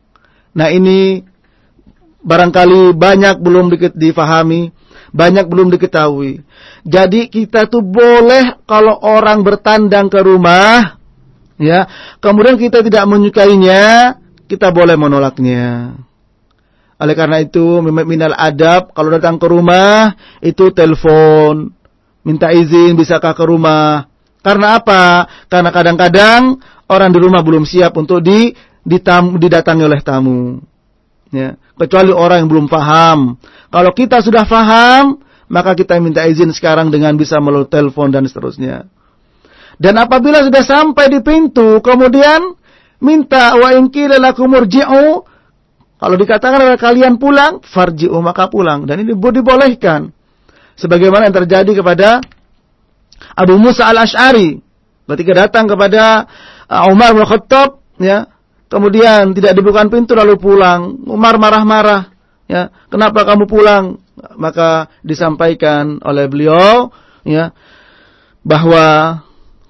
Nah, 0.56 0.72
ini 0.72 1.20
barangkali 2.24 2.96
banyak 2.96 3.36
belum 3.44 3.76
difahami 3.92 4.72
banyak 5.12 5.44
belum 5.46 5.68
diketahui. 5.76 6.40
Jadi 6.82 7.28
kita 7.28 7.68
tuh 7.68 7.84
boleh 7.84 8.64
kalau 8.64 8.96
orang 8.98 9.44
bertandang 9.44 10.08
ke 10.08 10.18
rumah, 10.24 10.96
ya, 11.60 11.86
kemudian 12.18 12.56
kita 12.56 12.80
tidak 12.80 13.04
menyukainya, 13.04 14.16
kita 14.48 14.72
boleh 14.72 14.96
menolaknya. 14.96 15.94
Oleh 16.96 17.14
karena 17.14 17.44
itu, 17.44 17.82
minal 17.84 18.32
adab, 18.32 18.96
kalau 18.96 19.12
datang 19.12 19.36
ke 19.36 19.46
rumah, 19.46 20.16
itu 20.40 20.72
telepon, 20.72 21.70
minta 22.24 22.54
izin, 22.54 22.94
bisakah 22.96 23.36
ke 23.36 23.44
rumah. 23.44 24.06
Karena 24.42 24.78
apa? 24.78 25.26
Karena 25.46 25.70
kadang-kadang 25.70 26.58
orang 26.90 27.10
di 27.10 27.18
rumah 27.18 27.42
belum 27.42 27.66
siap 27.66 27.94
untuk 27.98 28.22
di, 28.22 28.54
ditam, 28.82 29.38
didatangi 29.38 29.82
oleh 29.82 30.00
tamu. 30.02 30.71
Ya, 31.32 31.56
kecuali 31.80 32.12
orang 32.12 32.44
yang 32.44 32.50
belum 32.52 32.66
paham. 32.68 33.40
Kalau 33.72 33.90
kita 33.96 34.20
sudah 34.20 34.44
paham, 34.44 35.24
maka 35.48 35.72
kita 35.72 35.96
minta 35.96 36.28
izin 36.28 36.52
sekarang 36.52 36.92
dengan 36.92 37.16
bisa 37.16 37.40
melalui 37.40 37.72
telepon 37.72 38.12
dan 38.12 38.28
seterusnya. 38.28 38.84
Dan 39.80 39.96
apabila 39.96 40.44
sudah 40.44 40.60
sampai 40.60 41.08
di 41.08 41.24
pintu, 41.24 41.80
kemudian 41.80 42.52
minta 43.00 43.56
wa 43.56 43.72
in 43.72 43.88
qila 43.88 44.20
lakum 44.20 44.52
urji'u, 44.52 45.24
kalau 46.02 46.16
dikatakan 46.20 46.58
oleh 46.60 46.76
kalian 46.76 47.16
pulang, 47.16 47.64
farji'u 47.64 48.20
maka 48.20 48.52
pulang 48.52 48.84
dan 48.84 49.00
ini 49.00 49.16
dibolehkan. 49.16 50.12
Sebagaimana 50.76 51.32
yang 51.32 51.36
terjadi 51.44 51.72
kepada 51.80 52.20
Abu 53.36 53.56
Musa 53.60 53.86
al-Ash'ari 53.88 54.60
ketika 55.12 55.46
datang 55.46 55.68
kepada 55.68 56.24
uh, 56.72 56.88
Umar 56.88 57.12
bin 57.12 57.28
Khattab 57.28 57.84
ya 58.00 58.31
kemudian 58.72 59.36
tidak 59.36 59.52
dibukakan 59.52 59.92
pintu 59.92 60.16
lalu 60.16 60.40
pulang. 60.40 61.04
Umar 61.04 61.36
marah-marah. 61.36 62.08
Ya, 62.48 62.72
kenapa 62.88 63.28
kamu 63.28 63.44
pulang? 63.44 64.00
Maka 64.40 64.88
disampaikan 65.04 66.00
oleh 66.00 66.28
beliau, 66.28 66.88
ya, 67.24 67.52
bahwa 68.40 69.20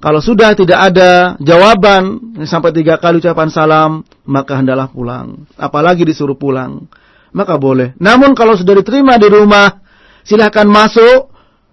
kalau 0.03 0.19
sudah 0.19 0.55
tidak 0.55 0.93
ada 0.93 1.39
jawaban 1.39 2.35
sampai 2.47 2.75
tiga 2.75 2.99
kali 2.99 3.23
ucapan 3.23 3.49
salam, 3.51 3.91
maka 4.27 4.59
hendaklah 4.59 4.91
pulang. 4.91 5.47
Apalagi 5.55 6.03
disuruh 6.03 6.35
pulang, 6.35 6.91
maka 7.31 7.59
boleh. 7.59 7.95
Namun 8.03 8.35
kalau 8.35 8.59
sudah 8.59 8.79
diterima 8.79 9.19
di 9.19 9.31
rumah, 9.31 9.83
silahkan 10.27 10.67
masuk, 10.67 11.32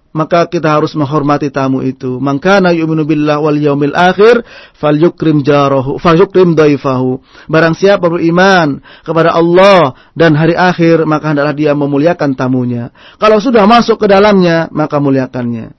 maka 0.09 0.49
kita 0.49 0.73
harus 0.73 0.97
menghormati 0.97 1.53
tamu 1.53 1.85
itu. 1.85 2.17
Mangkana 2.17 2.73
yu'minu 2.73 3.05
billah 3.05 3.37
wal 3.37 3.57
yaumil 3.57 3.93
akhir 3.93 4.41
falyukrim 4.77 5.45
jarahu 5.45 6.01
falyukrim 6.01 6.57
daifahu. 6.57 7.21
Barang 7.45 7.77
siapa 7.77 8.09
beriman 8.09 8.81
kepada 9.05 9.37
Allah 9.37 9.93
dan 10.17 10.33
hari 10.33 10.57
akhir 10.57 11.05
maka 11.05 11.33
hendaklah 11.33 11.53
dia 11.53 11.77
memuliakan 11.77 12.33
tamunya. 12.33 12.89
Kalau 13.21 13.37
sudah 13.37 13.69
masuk 13.69 14.01
ke 14.01 14.07
dalamnya 14.09 14.65
maka 14.73 14.97
muliakannya. 14.97 15.77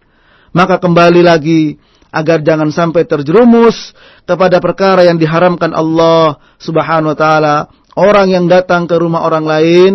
Maka 0.50 0.78
kembali 0.82 1.22
lagi 1.22 1.78
agar 2.10 2.42
jangan 2.42 2.74
sampai 2.74 3.06
terjerumus 3.06 3.94
kepada 4.26 4.58
perkara 4.58 5.06
yang 5.06 5.18
diharamkan 5.18 5.70
Allah 5.74 6.38
Subhanahu 6.58 7.14
wa 7.14 7.18
taala. 7.18 7.56
Orang 7.98 8.30
yang 8.30 8.46
datang 8.46 8.86
ke 8.86 8.94
rumah 8.94 9.26
orang 9.26 9.42
lain 9.46 9.92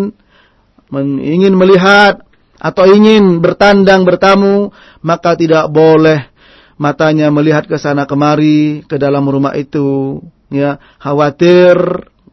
ingin 1.24 1.56
melihat 1.56 2.20
atau 2.56 2.84
ingin 2.88 3.38
bertandang 3.44 4.04
bertamu, 4.08 4.72
maka 5.04 5.36
tidak 5.36 5.68
boleh 5.68 6.28
matanya 6.76 7.32
melihat 7.32 7.64
ke 7.64 7.76
sana 7.80 8.04
kemari 8.04 8.84
ke 8.84 8.96
dalam 9.00 9.24
rumah 9.24 9.56
itu, 9.56 10.20
ya, 10.52 10.76
khawatir 11.00 11.76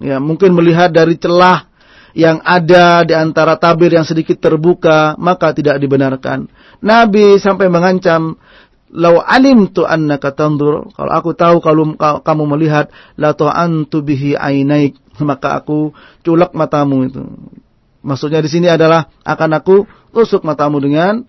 ya 0.04 0.20
mungkin 0.20 0.52
melihat 0.52 0.92
dari 0.92 1.16
celah 1.16 1.72
yang 2.14 2.44
ada 2.46 3.02
di 3.02 3.16
antara 3.18 3.58
tabir 3.58 3.90
yang 3.90 4.06
sedikit 4.06 4.38
terbuka, 4.38 5.18
maka 5.18 5.50
tidak 5.56 5.82
dibenarkan. 5.82 6.46
Nabi 6.78 7.42
sampai 7.42 7.74
mengancam, 7.74 8.38
"Lau 8.94 9.18
alim 9.18 9.74
tu 9.74 9.82
annaka 9.82 10.30
tandur." 10.30 10.94
Kalau 10.94 11.10
aku 11.10 11.34
tahu 11.34 11.58
kalau 11.58 11.98
kamu 11.98 12.44
melihat, 12.46 12.94
la 13.18 13.34
antu 13.34 14.06
bihi 14.06 14.38
ainaik, 14.38 14.94
maka 15.26 15.58
aku 15.58 15.90
culak 16.22 16.54
matamu 16.54 17.10
itu. 17.10 17.26
Maksudnya 18.06 18.46
di 18.46 18.50
sini 18.52 18.68
adalah 18.70 19.10
akan 19.26 19.52
aku 19.58 19.76
tusuk 20.14 20.46
matamu 20.46 20.78
dengan 20.78 21.26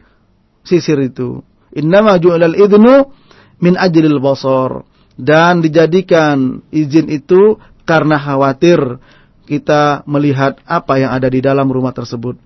sisir 0.63 1.01
itu. 1.01 1.41
Innama 1.75 2.21
ju'alal 2.21 2.55
idnu 2.55 3.11
min 3.59 3.75
ajlil 3.75 4.21
basar 4.21 4.85
dan 5.17 5.65
dijadikan 5.65 6.63
izin 6.71 7.11
itu 7.11 7.59
karena 7.89 8.21
khawatir 8.21 9.01
kita 9.45 10.05
melihat 10.09 10.61
apa 10.65 11.01
yang 11.01 11.11
ada 11.13 11.29
di 11.29 11.41
dalam 11.41 11.69
rumah 11.69 11.93
tersebut. 11.93 12.37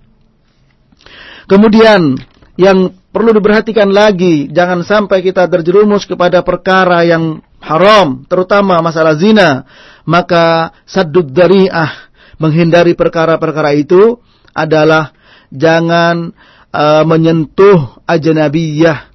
Kemudian 1.48 2.18
yang 2.58 2.92
perlu 3.14 3.32
diperhatikan 3.32 3.88
lagi, 3.88 4.50
jangan 4.50 4.82
sampai 4.82 5.22
kita 5.22 5.46
terjerumus 5.46 6.04
kepada 6.04 6.42
perkara 6.42 7.06
yang 7.06 7.40
haram, 7.62 8.26
terutama 8.26 8.82
masalah 8.82 9.14
zina. 9.14 9.64
Maka 10.02 10.74
saddud 10.84 11.30
dari'ah, 11.30 12.10
menghindari 12.42 12.98
perkara-perkara 12.98 13.78
itu 13.78 14.18
adalah 14.52 15.14
jangan 15.52 16.32
uh, 16.72 17.04
menyentuh 17.04 18.02
ajnabiyah 18.04 19.08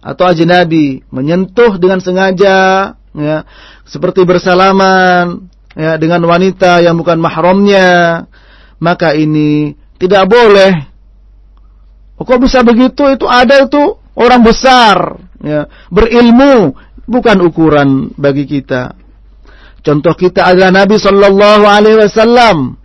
atau 0.00 0.24
ajnabi, 0.32 1.04
menyentuh 1.12 1.76
dengan 1.76 2.00
sengaja 2.00 2.58
ya, 3.12 3.38
seperti 3.84 4.24
bersalaman 4.24 5.52
ya 5.76 6.00
dengan 6.00 6.24
wanita 6.24 6.80
yang 6.80 6.96
bukan 6.96 7.20
mahramnya, 7.20 8.24
maka 8.80 9.12
ini 9.12 9.76
tidak 10.00 10.24
boleh. 10.28 10.88
Oh, 12.16 12.24
kok 12.24 12.40
bisa 12.40 12.64
begitu? 12.64 13.08
Itu 13.12 13.28
ada 13.28 13.64
itu 13.64 13.96
orang 14.16 14.40
besar 14.44 15.20
ya, 15.40 15.68
berilmu 15.92 16.76
bukan 17.04 17.36
ukuran 17.44 18.12
bagi 18.16 18.48
kita. 18.48 18.96
Contoh 19.80 20.12
kita 20.12 20.44
adalah 20.44 20.84
Nabi 20.84 21.00
Shallallahu 21.00 21.64
Alaihi 21.64 21.98
Wasallam. 22.04 22.76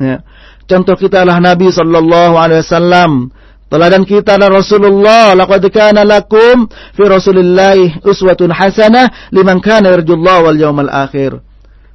Ya. 0.00 0.24
Contoh 0.70 0.94
kita 0.94 1.26
adalah 1.26 1.42
Nabi 1.42 1.66
Sallallahu 1.74 2.38
Alaihi 2.38 2.62
Wasallam. 2.62 3.34
Teladan 3.66 4.06
kita 4.06 4.38
adalah 4.38 4.62
Rasulullah. 4.62 5.34
Laqad 5.34 5.66
kana 5.74 6.06
lakum 6.06 6.70
fi 6.94 7.02
Rasulillah 7.10 7.98
uswatun 8.06 8.54
hasanah 8.54 9.34
liman 9.34 9.58
kana 9.58 9.90
yarjullah 9.98 10.46
wal 10.46 10.54
yawmal 10.54 10.86
akhir. 10.86 11.42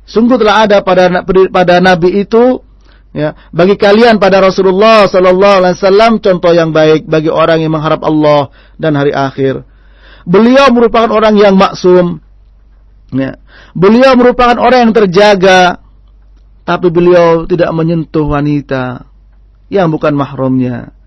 Sungguh 0.03 0.36
telah 0.36 0.67
ada 0.67 0.84
pada 0.84 1.23
pada 1.51 1.80
Nabi 1.80 2.28
itu 2.28 2.59
ya 3.15 3.32
bagi 3.55 3.80
kalian 3.80 4.19
pada 4.19 4.43
Rasulullah 4.43 5.07
sallallahu 5.07 5.55
alaihi 5.63 5.76
wasallam 5.80 6.11
contoh 6.19 6.51
yang 6.51 6.76
baik 6.76 7.07
bagi 7.07 7.32
orang 7.32 7.63
yang 7.63 7.71
mengharap 7.71 8.03
Allah 8.03 8.51
dan 8.76 8.99
hari 8.99 9.15
akhir. 9.15 9.63
Beliau 10.28 10.67
merupakan 10.76 11.11
orang 11.15 11.39
yang 11.39 11.55
maksum. 11.55 12.19
Ya. 13.15 13.39
Beliau 13.71 14.19
merupakan 14.19 14.57
orang 14.59 14.89
yang 14.89 14.93
terjaga, 14.95 15.85
tapi 16.66 16.89
beliau 16.89 17.45
tidak 17.45 17.70
menyentuh 17.72 18.26
wanita 18.26 19.05
yang 19.70 19.93
bukan 19.93 20.18
mahramnya. 20.18 20.97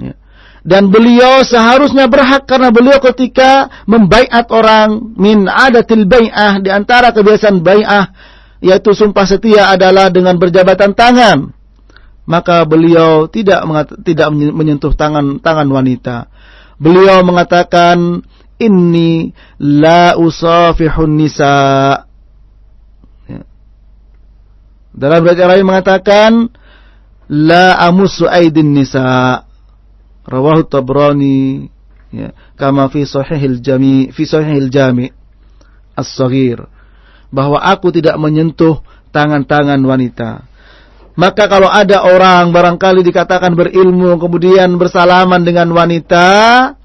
Ya. 0.00 0.16
Dan 0.64 0.88
beliau 0.88 1.44
seharusnya 1.44 2.08
berhak 2.08 2.48
karena 2.48 2.72
beliau 2.72 2.96
ketika 3.12 3.68
membaiat 3.84 4.48
orang 4.48 5.14
min 5.20 5.44
adatil 5.46 6.08
bai'ah 6.08 6.64
di 6.64 6.72
antara 6.72 7.12
kebiasaan 7.12 7.60
bai'ah 7.60 8.10
yaitu 8.58 8.90
sumpah 8.96 9.28
setia 9.28 9.70
adalah 9.70 10.08
dengan 10.08 10.34
berjabatan 10.40 10.96
tangan. 10.96 11.52
Maka 12.28 12.64
beliau 12.68 13.28
tidak 13.28 13.64
tidak 14.04 14.28
menyentuh 14.32 14.92
tangan 14.92 15.40
tangan 15.40 15.68
wanita. 15.68 16.28
Beliau 16.76 17.24
mengatakan 17.24 18.24
inni 18.60 19.32
la 19.60 20.16
usafihun 20.16 21.16
nisa. 21.16 22.07
Dalam 24.94 25.22
riwayat 25.22 25.58
lain 25.58 25.66
mengatakan 25.66 26.32
la 27.28 27.76
amusu 27.84 28.24
aidin 28.28 28.72
nisa. 28.72 29.44
Rawahu 30.28 30.68
Tabrani 30.68 31.68
ya, 32.12 32.36
kama 32.52 32.92
fi 32.92 33.08
sahihil 33.08 33.64
jami 33.64 34.12
fi 34.12 34.28
sahihil 34.28 34.68
jami 34.68 35.08
as-saghir 35.96 36.68
bahwa 37.32 37.60
aku 37.60 37.88
tidak 37.92 38.16
menyentuh 38.20 38.80
tangan-tangan 39.12 39.80
wanita. 39.80 40.44
Maka 41.18 41.50
kalau 41.50 41.66
ada 41.66 42.06
orang 42.06 42.54
barangkali 42.54 43.02
dikatakan 43.02 43.58
berilmu 43.58 44.22
kemudian 44.22 44.70
bersalaman 44.78 45.42
dengan 45.42 45.66
wanita, 45.74 46.77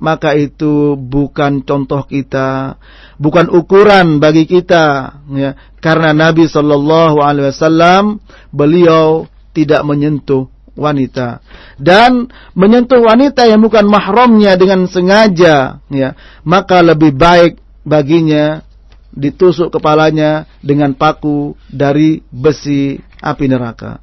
maka 0.00 0.32
itu 0.32 0.96
bukan 0.96 1.60
contoh 1.60 2.02
kita, 2.08 2.80
bukan 3.20 3.52
ukuran 3.52 4.16
bagi 4.16 4.48
kita, 4.48 5.20
ya. 5.36 5.52
Karena 5.78 6.16
Nabi 6.16 6.48
Wasallam 6.48 8.18
beliau 8.50 9.28
tidak 9.52 9.84
menyentuh 9.84 10.48
wanita 10.72 11.44
dan 11.76 12.32
menyentuh 12.56 13.02
wanita 13.02 13.44
yang 13.44 13.60
bukan 13.60 13.84
mahramnya 13.84 14.56
dengan 14.56 14.88
sengaja, 14.88 15.84
ya. 15.92 16.10
Maka 16.42 16.80
lebih 16.80 17.12
baik 17.12 17.60
baginya 17.84 18.64
ditusuk 19.12 19.74
kepalanya 19.74 20.48
dengan 20.64 20.96
paku 20.96 21.58
dari 21.68 22.24
besi 22.32 22.96
api 23.20 23.44
neraka. 23.52 24.00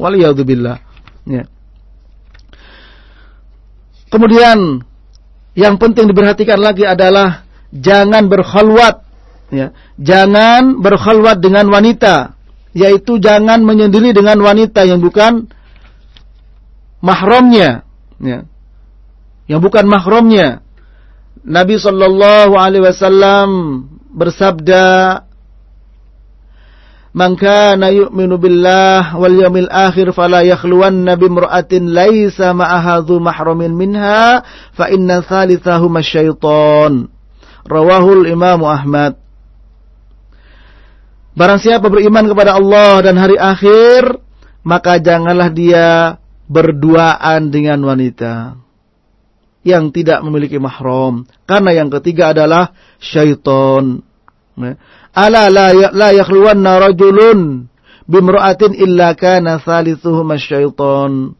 Waliyadzubillah. 0.00 0.78
Ya. 1.26 1.44
Kemudian 4.06 4.86
yang 5.56 5.80
penting 5.80 6.04
diperhatikan 6.12 6.60
lagi 6.60 6.84
adalah 6.84 7.48
jangan 7.72 8.28
berkhalwat 8.28 9.08
ya. 9.48 9.72
Jangan 9.96 10.84
berkhalwat 10.84 11.40
dengan 11.40 11.72
wanita, 11.72 12.36
yaitu 12.76 13.16
jangan 13.16 13.64
menyendiri 13.64 14.12
dengan 14.12 14.36
wanita 14.44 14.84
yang 14.84 15.00
bukan 15.00 15.48
mahramnya 17.00 17.88
ya. 18.20 18.44
Yang 19.48 19.60
bukan 19.64 19.84
mahramnya. 19.88 20.60
Nabi 21.46 21.78
wasallam 22.82 23.50
bersabda 24.12 24.84
Man 27.16 27.32
kana 27.40 27.88
yu'minu 27.96 28.36
billah 28.36 29.16
wal 29.16 29.32
yawmil 29.32 29.72
akhir 29.72 30.12
fala 30.12 30.44
yakhluwanna 30.44 31.16
bimra'atin 31.16 31.88
laisa 31.88 32.52
ma'aha 32.52 33.00
dhu 33.00 33.24
mahramin 33.24 33.72
minha 33.72 34.44
fa 34.76 34.92
inna 34.92 35.24
thalithahu 35.24 35.88
masyaiton. 35.88 37.08
Rawahul 37.64 38.28
Imam 38.28 38.60
Ahmad. 38.68 39.16
Barang 41.32 41.56
siapa 41.56 41.88
beriman 41.88 42.28
kepada 42.28 42.60
Allah 42.60 43.00
dan 43.00 43.16
hari 43.16 43.40
akhir, 43.40 44.20
maka 44.60 45.00
janganlah 45.00 45.48
dia 45.48 46.20
berduaan 46.52 47.48
dengan 47.48 47.80
wanita 47.80 48.60
yang 49.64 49.88
tidak 49.88 50.20
memiliki 50.20 50.60
mahram. 50.60 51.24
Karena 51.48 51.72
yang 51.72 51.88
ketiga 51.88 52.36
adalah 52.36 52.76
syaitan. 53.00 54.04
Ala 55.16 55.48
la, 55.48 55.72
ya, 55.72 55.88
la 55.96 56.12
yakhluwanna 56.12 56.76
rajulun 56.76 57.72
bimra'atin 58.04 58.76
illa 58.76 59.16
kana 59.16 59.56
thalithuhum 59.56 60.28
syaitan. 60.36 61.32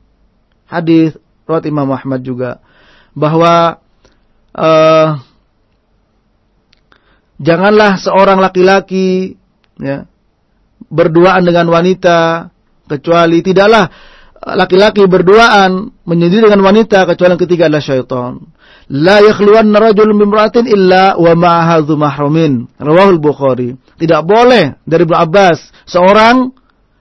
Hadis 0.64 1.12
riwayat 1.44 1.68
Imam 1.68 1.92
Ahmad 1.92 2.24
juga 2.24 2.58
bahwa 3.12 3.78
uh, 4.56 5.08
janganlah 7.38 8.00
seorang 8.00 8.40
laki-laki 8.40 9.36
ya 9.78 10.08
berduaan 10.88 11.44
dengan 11.44 11.68
wanita 11.68 12.50
kecuali 12.88 13.44
tidaklah 13.44 13.90
laki-laki 14.46 15.02
berduaan 15.10 15.90
menyendiri 16.06 16.46
dengan 16.46 16.62
wanita 16.62 17.02
kecuali 17.10 17.34
yang 17.34 17.42
ketiga 17.42 17.66
adalah 17.66 17.82
syaitan 17.82 18.38
la 18.90 19.18
yakhluwanna 19.22 19.90
rajulun 19.90 20.16
bimra'atin 20.18 20.64
illa 20.70 21.18
wa 21.18 21.32
ma'aha 21.34 21.82
dzu 21.82 21.94
mahramin. 21.98 22.70
Rawahul 22.78 23.18
Bukhari. 23.18 23.74
Tidak 23.98 24.22
boleh 24.22 24.78
dari 24.86 25.02
Ibnu 25.02 25.16
Abbas 25.16 25.58
seorang 25.88 26.52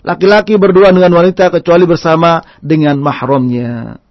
laki-laki 0.05 0.57
berdua 0.57 0.93
dengan 0.93 1.13
wanita 1.13 1.53
kecuali 1.53 1.85
bersama 1.85 2.41
dengan 2.61 2.97
mahramnya. 3.01 4.01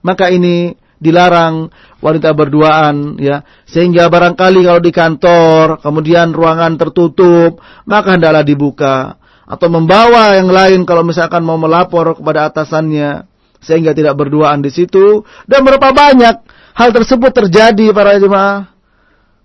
Maka 0.00 0.32
ini 0.32 0.72
dilarang 1.00 1.72
wanita 2.04 2.36
berduaan 2.36 3.16
ya 3.16 3.40
sehingga 3.64 4.12
barangkali 4.12 4.68
kalau 4.68 4.84
di 4.84 4.92
kantor 4.92 5.80
kemudian 5.80 6.36
ruangan 6.36 6.76
tertutup 6.76 7.56
maka 7.88 8.20
hendaklah 8.20 8.44
dibuka 8.44 9.16
atau 9.50 9.66
membawa 9.66 10.38
yang 10.38 10.46
lain 10.46 10.86
kalau 10.86 11.02
misalkan 11.02 11.42
mau 11.42 11.58
melapor 11.58 12.14
kepada 12.14 12.46
atasannya 12.46 13.26
sehingga 13.58 13.90
tidak 13.90 14.14
berduaan 14.14 14.62
di 14.62 14.70
situ 14.70 15.26
dan 15.50 15.66
berapa 15.66 15.90
banyak 15.90 16.36
hal 16.78 16.90
tersebut 16.94 17.34
terjadi 17.34 17.90
para 17.90 18.14
jemaah. 18.16 18.70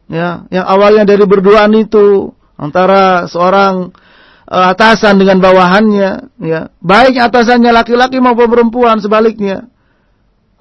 Ya, 0.06 0.46
yang 0.54 0.70
awalnya 0.70 1.10
dari 1.10 1.26
berduaan 1.26 1.74
itu 1.74 2.30
antara 2.62 3.26
seorang 3.26 3.90
uh, 4.46 4.66
atasan 4.70 5.18
dengan 5.18 5.42
bawahannya, 5.42 6.10
ya. 6.46 6.70
Baik 6.78 7.18
atasannya 7.18 7.74
laki-laki 7.74 8.22
maupun 8.22 8.46
perempuan 8.46 9.02
sebaliknya. 9.02 9.66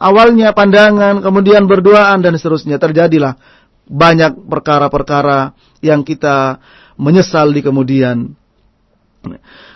Awalnya 0.01 0.57
pandangan, 0.57 1.21
kemudian 1.21 1.69
berduaan 1.69 2.25
dan 2.25 2.35
seterusnya 2.41 2.81
terjadilah 2.81 3.37
banyak 3.85 4.49
perkara-perkara 4.49 5.53
yang 5.85 6.03
kita 6.03 6.59
menyesal 6.97 7.53
di 7.53 7.61
kemudian. 7.61 8.33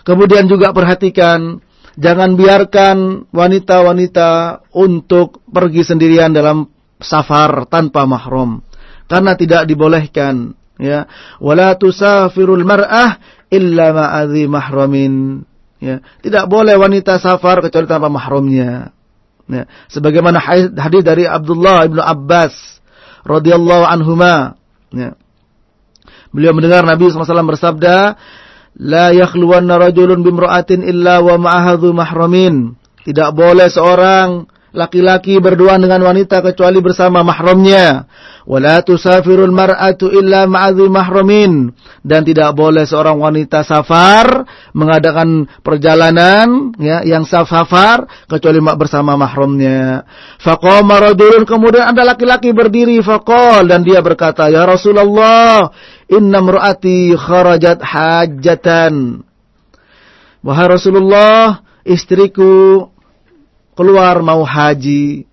Kemudian 0.05 0.45
juga 0.47 0.71
perhatikan 0.73 1.61
jangan 1.99 2.39
biarkan 2.39 3.29
wanita-wanita 3.35 4.63
untuk 4.77 5.43
pergi 5.51 5.83
sendirian 5.83 6.31
dalam 6.31 6.71
safar 7.03 7.67
tanpa 7.67 8.07
mahram 8.07 8.63
karena 9.09 9.35
tidak 9.35 9.67
dibolehkan 9.67 10.55
ya. 10.79 11.09
Wala 11.43 11.75
tusafirul 11.75 12.63
mar'ah 12.63 13.19
illa 13.51 13.91
ma'adhi 13.91 14.45
mahramin 14.47 15.43
ya. 15.83 15.99
Tidak 16.23 16.45
boleh 16.47 16.79
wanita 16.79 17.19
safar 17.19 17.65
kecuali 17.65 17.89
tanpa 17.91 18.07
mahramnya 18.13 18.95
ya. 19.51 19.65
Sebagaimana 19.91 20.39
hadis 20.79 21.03
dari 21.03 21.27
Abdullah 21.27 21.89
ibnu 21.89 21.99
Abbas 21.99 22.55
radhiyallahu 23.27 23.85
anhuma 23.89 24.55
ya. 24.95 25.19
Beliau 26.29 26.53
mendengar 26.53 26.85
Nabi 26.85 27.09
SAW 27.09 27.25
bersabda 27.25 28.21
la 28.79 29.11
yakhluwanna 29.11 29.79
rajulun 29.79 30.23
bimra'atin 30.23 30.87
illa 30.87 31.19
wa 31.19 31.35
ma'ahadhu 31.37 31.91
mahramin 31.93 32.79
tidak 33.09 33.33
boleh 33.33 33.73
seorang 33.73 34.45
laki-laki 34.77 35.41
berdua 35.41 35.81
dengan 35.81 36.05
wanita 36.05 36.45
kecuali 36.45 36.77
bersama 36.85 37.25
mahramnya. 37.25 38.05
Wala 38.49 38.81
tusafirul 38.81 39.53
mar'atu 39.53 40.13
illa 40.13 40.45
ma'adhi 40.45 40.89
mahramin. 40.93 41.73
Dan 42.05 42.25
tidak 42.25 42.53
boleh 42.57 42.85
seorang 42.85 43.17
wanita 43.17 43.65
safar 43.65 44.45
mengadakan 44.73 45.49
perjalanan 45.61 46.73
ya 46.81 47.05
yang 47.05 47.25
safar 47.25 48.09
kecuali 48.29 48.61
bersama 48.61 49.17
mahramnya. 49.17 50.05
Faqama 50.41 51.01
rajulun 51.01 51.45
kemudian 51.45 51.93
ada 51.93 52.05
laki-laki 52.05 52.53
berdiri 52.53 53.01
faqal 53.05 53.69
dan 53.69 53.85
dia 53.85 54.01
berkata, 54.01 54.49
"Ya 54.49 54.65
Rasulullah, 54.65 55.69
inna 56.09 56.41
mar'ati 56.41 57.15
kharajat 57.15 57.85
hajatan." 57.85 59.25
Wahai 60.43 60.67
Rasulullah, 60.71 61.61
istriku 61.85 62.87
keluar 63.75 64.23
mau 64.23 64.43
haji. 64.43 65.27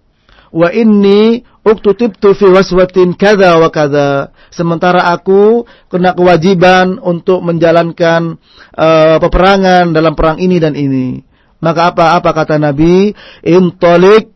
Wa 0.56 0.72
inni 0.72 1.44
uktutibtu 1.66 2.38
fi 2.38 2.46
waswatin 2.48 3.18
kada 3.18 3.58
wa 3.58 3.70
kada. 3.74 4.32
Sementara 4.54 5.12
aku 5.12 5.66
kena 5.90 6.14
kewajiban 6.14 7.02
untuk 7.02 7.42
menjalankan 7.42 8.38
uh, 8.78 9.18
peperangan 9.20 9.92
dalam 9.92 10.14
perang 10.14 10.38
ini 10.40 10.58
dan 10.62 10.74
ini. 10.74 11.22
Maka 11.60 11.92
apa 11.92 12.18
apa 12.18 12.30
kata 12.32 12.62
Nabi? 12.62 13.14
Intolik 13.42 14.32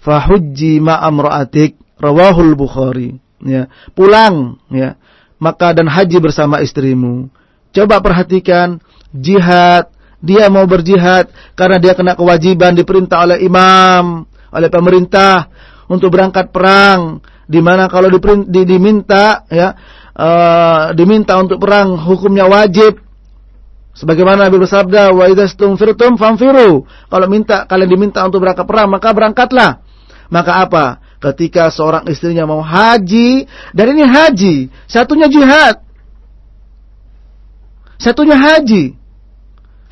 fahujji 0.00 0.80
ma'amra'atik. 0.80 1.76
Rawahul 2.00 2.56
Bukhari. 2.56 3.20
Ya, 3.40 3.72
pulang 3.96 4.60
ya. 4.68 4.99
Maka 5.40 5.72
dan 5.72 5.88
haji 5.88 6.20
bersama 6.20 6.60
istrimu. 6.60 7.32
Coba 7.72 7.98
perhatikan 8.04 8.76
jihad 9.10 9.88
dia 10.20 10.52
mau 10.52 10.68
berjihad 10.68 11.32
karena 11.56 11.80
dia 11.80 11.96
kena 11.96 12.12
kewajiban 12.12 12.76
diperintah 12.76 13.24
oleh 13.24 13.40
imam, 13.40 14.28
oleh 14.52 14.68
pemerintah 14.68 15.48
untuk 15.88 16.12
berangkat 16.12 16.52
perang. 16.52 17.24
Di 17.50 17.58
mana 17.58 17.90
kalau 17.90 18.06
diminta 18.46 19.42
ya 19.50 19.74
uh, 20.14 20.94
diminta 20.94 21.34
untuk 21.40 21.58
perang 21.58 21.98
hukumnya 21.98 22.46
wajib. 22.46 23.00
Sebagaimana 23.90 24.46
Nabi 24.46 24.62
bersabda, 24.62 25.10
"Wa 25.10 25.26
idzastumfirtum 25.26 26.14
famfiru." 26.14 26.86
Kalau 26.86 27.26
minta 27.26 27.66
kalian 27.66 27.90
diminta 27.90 28.22
untuk 28.22 28.46
berangkat 28.46 28.64
perang, 28.70 28.86
maka 28.86 29.10
berangkatlah. 29.10 29.82
Maka 30.30 30.52
apa? 30.62 30.84
Ketika 31.20 31.68
seorang 31.68 32.08
istrinya 32.08 32.48
mau 32.48 32.64
haji 32.64 33.44
dan 33.76 33.86
ini 33.92 34.04
haji, 34.08 34.54
satunya 34.88 35.28
jihad. 35.28 35.84
Satunya 38.00 38.34
haji. 38.34 38.96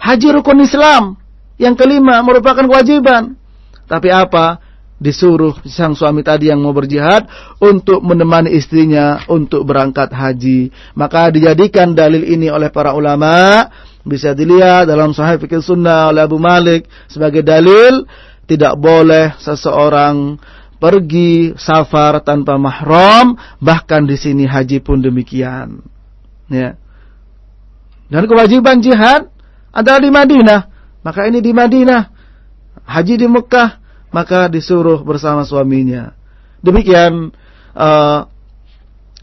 Haji 0.01 0.29
rukun 0.33 0.65
Islam. 0.65 1.21
Yang 1.61 1.85
kelima 1.85 2.25
merupakan 2.25 2.65
kewajiban. 2.65 3.37
Tapi 3.85 4.09
apa? 4.09 4.65
Disuruh 4.99 5.55
sang 5.69 5.95
suami 5.95 6.27
tadi 6.27 6.51
yang 6.51 6.59
mau 6.59 6.75
berjihad 6.75 7.29
untuk 7.63 8.03
menemani 8.03 8.57
istrinya 8.57 9.23
untuk 9.29 9.69
berangkat 9.69 10.11
haji. 10.11 10.73
Maka 10.97 11.31
dijadikan 11.31 11.93
dalil 11.93 12.25
ini 12.25 12.49
oleh 12.51 12.73
para 12.73 12.97
ulama 12.97 13.69
bisa 14.03 14.33
dilihat 14.33 14.89
dalam 14.89 15.13
Sahih 15.13 15.37
Fikih 15.39 15.61
Sunnah 15.61 16.11
oleh 16.11 16.25
Abu 16.25 16.41
Malik 16.41 16.89
sebagai 17.07 17.45
dalil 17.45 18.09
tidak 18.49 18.81
boleh 18.81 19.37
seseorang 19.37 20.41
pergi 20.79 21.59
safar 21.59 22.23
tanpa 22.23 22.55
mahram 22.57 23.35
bahkan 23.59 24.07
di 24.07 24.15
sini 24.15 24.47
haji 24.47 24.79
pun 24.79 25.03
demikian. 25.03 25.83
Ya. 26.49 26.79
Dan 28.09 28.25
kewajiban 28.25 28.81
jihad 28.81 29.29
adalah 29.75 30.01
di 30.01 30.11
Madinah. 30.11 30.61
Maka 31.05 31.29
ini 31.29 31.45
di 31.45 31.53
Madinah. 31.53 32.09
Haji 32.89 33.15
di 33.21 33.29
Mekah. 33.29 33.85
Maka 34.09 34.49
disuruh 34.49 35.05
bersama 35.05 35.45
suaminya. 35.45 36.17
Demikian. 36.65 37.31
Uh, 37.77 38.25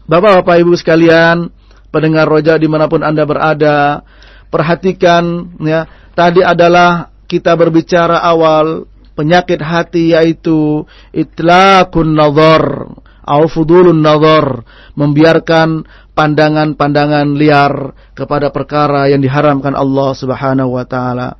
Bapak-bapak 0.06 0.62
ibu 0.62 0.72
sekalian. 0.78 1.50
Pendengar 1.90 2.30
roja 2.30 2.54
di 2.54 2.70
mana 2.70 2.86
pun 2.86 3.02
anda 3.02 3.26
berada. 3.26 4.06
Perhatikan. 4.54 5.50
ya 5.66 5.90
Tadi 6.14 6.46
adalah 6.46 7.10
kita 7.26 7.58
berbicara 7.58 8.22
awal. 8.22 8.86
Penyakit 9.16 9.64
hati 9.64 10.12
yaitu. 10.12 10.84
Itlakun 11.16 12.12
nazar. 12.12 12.92
Aufudulun 13.24 14.04
nazar. 14.04 14.62
Membiarkan 14.94 15.88
pandangan-pandangan 16.16 17.36
liar 17.36 17.92
kepada 18.16 18.48
perkara 18.48 19.08
yang 19.12 19.20
diharamkan 19.20 19.76
Allah 19.76 20.16
Subhanahu 20.16 20.76
wa 20.76 20.84
taala. 20.88 21.36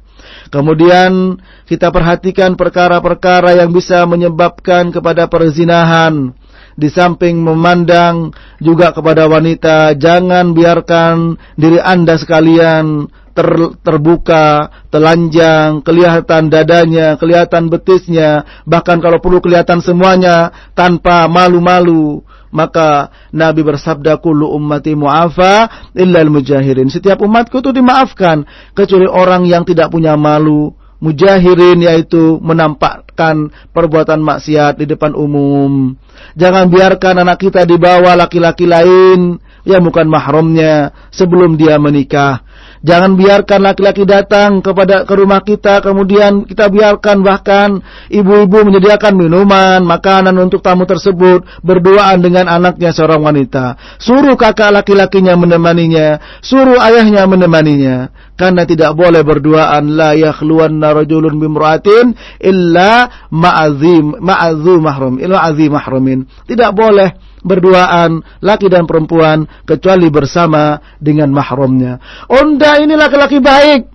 Kemudian 0.52 1.40
kita 1.64 1.88
perhatikan 1.92 2.54
perkara-perkara 2.54 3.56
yang 3.56 3.72
bisa 3.72 4.04
menyebabkan 4.04 4.92
kepada 4.92 5.26
perzinahan. 5.28 6.36
Di 6.76 6.92
samping 6.92 7.40
memandang 7.40 8.36
juga 8.60 8.92
kepada 8.92 9.24
wanita, 9.24 9.96
jangan 9.96 10.52
biarkan 10.52 11.40
diri 11.56 11.80
Anda 11.80 12.20
sekalian 12.20 13.08
ter, 13.36 13.76
terbuka, 13.84 14.72
telanjang, 14.88 15.84
kelihatan 15.84 16.48
dadanya, 16.48 17.20
kelihatan 17.20 17.68
betisnya, 17.68 18.48
bahkan 18.64 18.96
kalau 18.96 19.20
perlu 19.20 19.44
kelihatan 19.44 19.84
semuanya 19.84 20.50
tanpa 20.72 21.28
malu-malu 21.28 22.24
maka 22.56 23.12
Nabi 23.36 23.60
bersabda 23.60 24.16
kullu 24.16 24.48
ummati 24.56 24.96
mu'afa 24.96 25.68
illa 25.92 26.24
al-mujahirin. 26.24 26.88
Setiap 26.88 27.20
umatku 27.20 27.60
itu 27.60 27.68
dimaafkan 27.76 28.48
kecuali 28.72 29.04
orang 29.04 29.44
yang 29.44 29.68
tidak 29.68 29.92
punya 29.92 30.16
malu. 30.16 30.72
Mujahirin 30.96 31.84
yaitu 31.84 32.40
menampakkan 32.40 33.52
perbuatan 33.76 34.16
maksiat 34.16 34.80
di 34.80 34.88
depan 34.88 35.12
umum. 35.12 35.92
Jangan 36.32 36.72
biarkan 36.72 37.20
anak 37.20 37.44
kita 37.44 37.68
dibawa 37.68 38.16
laki-laki 38.16 38.64
lain 38.64 39.36
yang 39.68 39.84
bukan 39.84 40.08
mahramnya 40.08 40.96
sebelum 41.12 41.60
dia 41.60 41.76
menikah. 41.76 42.45
Jangan 42.86 43.18
biarkan 43.18 43.66
laki-laki 43.66 44.06
datang 44.06 44.62
kepada 44.62 45.02
ke 45.02 45.10
rumah 45.18 45.42
kita 45.42 45.82
kemudian 45.82 46.46
kita 46.46 46.70
biarkan 46.70 47.18
bahkan 47.26 47.82
ibu-ibu 48.06 48.62
menyediakan 48.62 49.18
minuman, 49.18 49.82
makanan 49.82 50.30
untuk 50.38 50.62
tamu 50.62 50.86
tersebut 50.86 51.42
berduaan 51.66 52.22
dengan 52.22 52.46
anaknya 52.46 52.94
seorang 52.94 53.26
wanita. 53.26 53.98
Suruh 53.98 54.38
kakak 54.38 54.70
laki-lakinya 54.70 55.34
menemaninya, 55.34 56.38
suruh 56.38 56.78
ayahnya 56.78 57.26
menemaninya. 57.26 58.14
Karena 58.38 58.62
tidak 58.62 58.94
boleh 58.94 59.26
berduaan 59.26 59.98
la 59.98 60.14
yakhluwanna 60.14 61.02
rajulun 61.02 61.42
bimra'atin 61.42 62.14
illa 62.38 63.10
ma'azim 63.34 64.14
ma'azu 64.22 64.78
mahrum 64.78 65.18
illa 65.18 65.42
azim 65.42 65.74
mahrumin. 65.74 66.22
Tidak 66.46 66.70
boleh 66.70 67.18
berduaan 67.46 68.26
laki 68.42 68.66
dan 68.66 68.90
perempuan 68.90 69.46
kecuali 69.62 70.10
bersama 70.10 70.82
dengan 70.98 71.30
mahramnya. 71.30 72.02
Onda 72.26 72.82
ini 72.82 72.98
laki-laki 72.98 73.38
baik. 73.38 73.94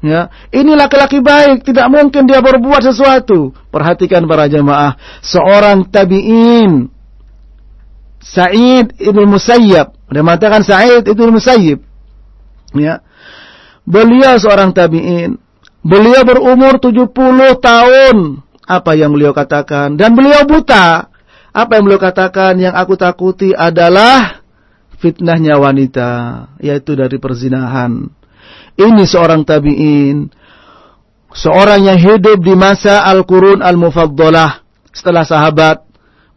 Ya, 0.00 0.32
ini 0.48 0.72
laki-laki 0.72 1.20
baik, 1.20 1.60
tidak 1.60 1.92
mungkin 1.92 2.24
dia 2.24 2.40
berbuat 2.40 2.80
sesuatu. 2.80 3.52
Perhatikan 3.68 4.24
para 4.24 4.48
jemaah, 4.48 4.96
seorang 5.20 5.84
tabi'in 5.92 6.88
Sa'id 8.20 8.96
ibn 8.96 9.28
Musayyab, 9.28 9.92
dia 10.08 10.22
mengatakan 10.24 10.64
Sa'id 10.64 11.04
ibn 11.04 11.36
Musayyib. 11.36 11.84
Ya. 12.72 13.04
Beliau 13.84 14.40
seorang 14.40 14.72
tabi'in. 14.72 15.36
Beliau 15.84 16.22
berumur 16.24 16.80
70 16.80 17.10
tahun. 17.60 18.16
Apa 18.64 18.94
yang 18.94 19.10
beliau 19.10 19.34
katakan? 19.34 19.98
Dan 19.98 20.14
beliau 20.14 20.46
buta. 20.46 21.09
Apa 21.50 21.78
yang 21.78 21.84
beliau 21.86 21.98
katakan 21.98 22.54
yang 22.62 22.74
aku 22.74 22.94
takuti 22.94 23.50
adalah 23.50 24.42
fitnahnya 25.00 25.58
wanita, 25.58 26.10
yaitu 26.62 26.94
dari 26.94 27.16
perzinahan. 27.16 28.06
Ini 28.78 29.02
seorang 29.08 29.42
tabi'in, 29.42 30.30
seorang 31.34 31.90
yang 31.90 31.98
hidup 31.98 32.38
di 32.44 32.54
masa 32.54 33.02
Al-Qurun 33.08 33.64
Al-Mufaddalah. 33.64 34.62
Setelah 34.94 35.24
sahabat, 35.26 35.82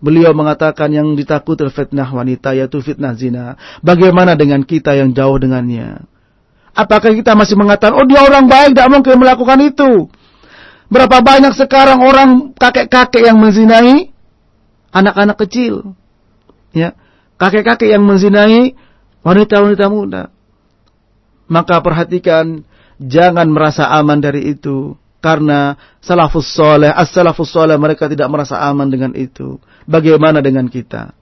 beliau 0.01 0.33
mengatakan 0.33 0.89
yang 0.89 1.13
ditakuti 1.13 1.67
fitnah 1.69 2.09
wanita, 2.09 2.57
yaitu 2.57 2.81
fitnah 2.81 3.13
zina. 3.13 3.59
Bagaimana 3.83 4.33
dengan 4.33 4.63
kita 4.63 4.97
yang 4.97 5.13
jauh 5.13 5.37
dengannya? 5.37 6.05
Apakah 6.73 7.13
kita 7.13 7.37
masih 7.37 7.53
mengatakan, 7.53 8.01
oh 8.01 8.05
dia 8.09 8.25
orang 8.25 8.49
baik, 8.49 8.73
tidak 8.73 8.89
mungkin 8.89 9.15
melakukan 9.21 9.61
itu. 9.61 10.09
Berapa 10.89 11.21
banyak 11.21 11.53
sekarang 11.53 12.01
orang 12.01 12.53
kakek-kakek 12.57 13.29
yang 13.29 13.37
menzinai? 13.37 14.12
Anak-anak 14.93 15.37
kecil. 15.41 15.97
Ya, 16.71 16.93
kakek-kakek 17.41 17.91
yang 17.91 18.05
menzinai 18.05 18.77
wanita-wanita 19.25 19.85
muda. 19.89 20.23
Maka 21.49 21.81
perhatikan 21.83 22.63
jangan 23.01 23.49
merasa 23.51 23.89
aman 23.91 24.21
dari 24.21 24.53
itu 24.53 24.95
karena 25.19 25.75
salafus 25.99 26.51
soleh, 26.51 26.91
as-salafus 26.91 27.51
soleh 27.51 27.75
mereka 27.75 28.07
tidak 28.07 28.29
merasa 28.31 28.61
aman 28.63 28.87
dengan 28.87 29.11
itu. 29.17 29.59
Bagaimana 29.89 30.39
dengan 30.39 30.67
kita? 30.67 31.15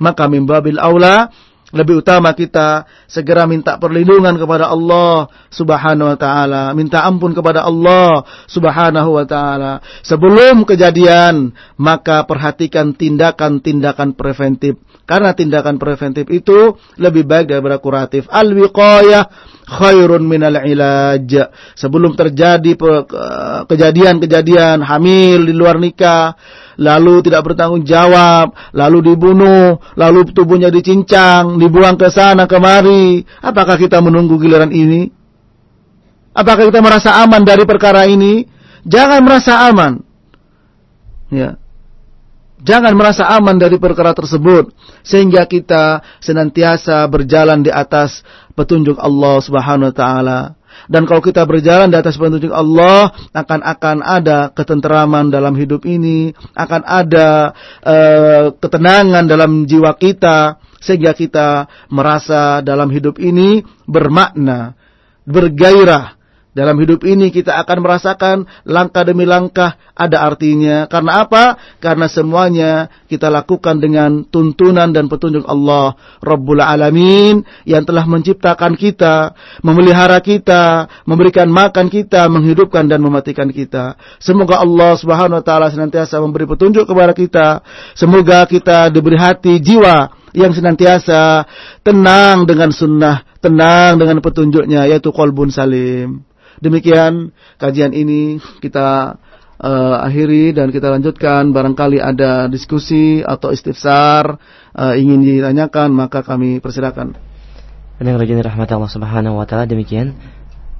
Maka 0.00 0.26
mimbabil 0.26 0.80
aula 0.80 1.28
lebih 1.70 2.02
utama 2.02 2.34
kita 2.34 2.86
segera 3.06 3.46
minta 3.46 3.78
perlindungan 3.78 4.34
kepada 4.34 4.70
Allah 4.70 5.30
Subhanahu 5.54 6.10
wa 6.14 6.18
taala, 6.18 6.62
minta 6.74 7.06
ampun 7.06 7.30
kepada 7.30 7.62
Allah 7.62 8.26
Subhanahu 8.50 9.14
wa 9.14 9.24
taala. 9.26 9.78
Sebelum 10.02 10.66
kejadian, 10.66 11.54
maka 11.78 12.26
perhatikan 12.26 12.94
tindakan-tindakan 12.94 14.18
preventif. 14.18 14.78
Karena 15.06 15.34
tindakan 15.34 15.78
preventif 15.78 16.30
itu 16.30 16.78
lebih 16.98 17.26
baik 17.26 17.50
daripada 17.50 17.82
kuratif. 17.82 18.30
Al-wiqayah 18.30 19.49
khairun 19.70 20.26
minal 20.26 20.58
ilaj. 20.58 21.54
Sebelum 21.78 22.18
terjadi 22.18 22.74
kejadian-kejadian 23.70 24.82
hamil 24.82 25.46
di 25.46 25.54
luar 25.54 25.78
nikah, 25.78 26.34
lalu 26.74 27.22
tidak 27.22 27.46
bertanggung 27.46 27.86
jawab, 27.86 28.50
lalu 28.74 29.14
dibunuh, 29.14 29.78
lalu 29.94 30.26
tubuhnya 30.34 30.74
dicincang, 30.74 31.54
dibuang 31.62 31.94
ke 31.94 32.10
sana 32.10 32.50
kemari. 32.50 33.22
Apakah 33.38 33.78
kita 33.78 34.02
menunggu 34.02 34.34
giliran 34.42 34.74
ini? 34.74 35.06
Apakah 36.34 36.66
kita 36.66 36.82
merasa 36.82 37.22
aman 37.22 37.46
dari 37.46 37.62
perkara 37.62 38.10
ini? 38.10 38.46
Jangan 38.82 39.20
merasa 39.22 39.70
aman. 39.70 40.02
Ya. 41.30 41.60
Jangan 42.60 42.92
merasa 42.92 43.24
aman 43.24 43.56
dari 43.56 43.80
perkara 43.80 44.12
tersebut 44.12 44.68
sehingga 45.00 45.48
kita 45.48 46.04
senantiasa 46.20 47.00
berjalan 47.08 47.64
di 47.64 47.72
atas 47.72 48.20
petunjuk 48.60 49.00
Allah 49.00 49.40
Subhanahu 49.40 49.88
wa 49.88 49.96
taala. 49.96 50.40
Dan 50.86 51.08
kalau 51.08 51.24
kita 51.24 51.48
berjalan 51.48 51.88
di 51.88 51.96
atas 51.96 52.20
petunjuk 52.20 52.52
Allah, 52.52 53.08
akan 53.32 53.60
akan 53.64 53.96
ada 54.04 54.52
ketenteraman 54.52 55.32
dalam 55.32 55.56
hidup 55.56 55.88
ini, 55.88 56.36
akan 56.52 56.82
ada 56.84 57.56
uh, 57.80 58.52
ketenangan 58.54 59.24
dalam 59.24 59.64
jiwa 59.64 59.96
kita, 59.96 60.60
sehingga 60.80 61.16
kita 61.16 61.68
merasa 61.88 62.60
dalam 62.60 62.92
hidup 62.92 63.16
ini 63.16 63.64
bermakna, 63.88 64.76
bergairah, 65.24 66.19
Dalam 66.50 66.82
hidup 66.82 67.06
ini 67.06 67.30
kita 67.30 67.62
akan 67.62 67.78
merasakan 67.78 68.36
langkah 68.66 69.06
demi 69.06 69.22
langkah 69.22 69.78
ada 69.94 70.26
artinya. 70.26 70.90
Karena 70.90 71.22
apa? 71.22 71.54
Karena 71.78 72.10
semuanya 72.10 72.90
kita 73.06 73.30
lakukan 73.30 73.78
dengan 73.78 74.26
tuntunan 74.26 74.90
dan 74.90 75.06
petunjuk 75.06 75.46
Allah 75.46 75.94
Rabbul 76.18 76.58
Alamin 76.58 77.46
yang 77.70 77.86
telah 77.86 78.02
menciptakan 78.02 78.74
kita, 78.74 79.38
memelihara 79.62 80.18
kita, 80.18 80.90
memberikan 81.06 81.46
makan 81.46 81.86
kita, 81.86 82.26
menghidupkan 82.26 82.90
dan 82.90 82.98
mematikan 82.98 83.46
kita. 83.54 83.94
Semoga 84.18 84.58
Allah 84.58 84.98
Subhanahu 84.98 85.38
wa 85.38 85.44
taala 85.46 85.70
senantiasa 85.70 86.18
memberi 86.18 86.50
petunjuk 86.50 86.82
kepada 86.82 87.14
kita. 87.14 87.62
Semoga 87.94 88.42
kita 88.50 88.90
diberi 88.90 89.14
hati 89.14 89.62
jiwa 89.62 90.18
yang 90.34 90.50
senantiasa 90.50 91.46
tenang 91.86 92.42
dengan 92.42 92.74
sunnah, 92.74 93.22
tenang 93.38 94.02
dengan 94.02 94.18
petunjuknya 94.18 94.90
yaitu 94.90 95.14
kolbun 95.14 95.54
salim. 95.54 96.29
Demikian 96.60 97.32
kajian 97.56 97.96
ini 97.96 98.36
kita 98.60 99.16
uh, 99.60 99.96
akhiri 100.04 100.52
dan 100.52 100.68
kita 100.68 100.92
lanjutkan. 100.92 101.52
Barangkali 101.52 102.00
ada 102.00 102.48
diskusi 102.48 103.24
atau 103.24 103.52
istifsar 103.52 104.36
uh, 104.76 104.94
ingin 104.96 105.24
ditanyakan 105.24 105.92
maka 105.92 106.20
kami 106.20 106.60
persilakan. 106.60 107.16
Dengan 108.00 108.16
rajin 108.16 108.40
rahmat 108.40 108.68
Allah 108.72 108.92
Subhanahu 108.92 109.36
wa 109.36 109.44
taala 109.44 109.68
demikian 109.68 110.16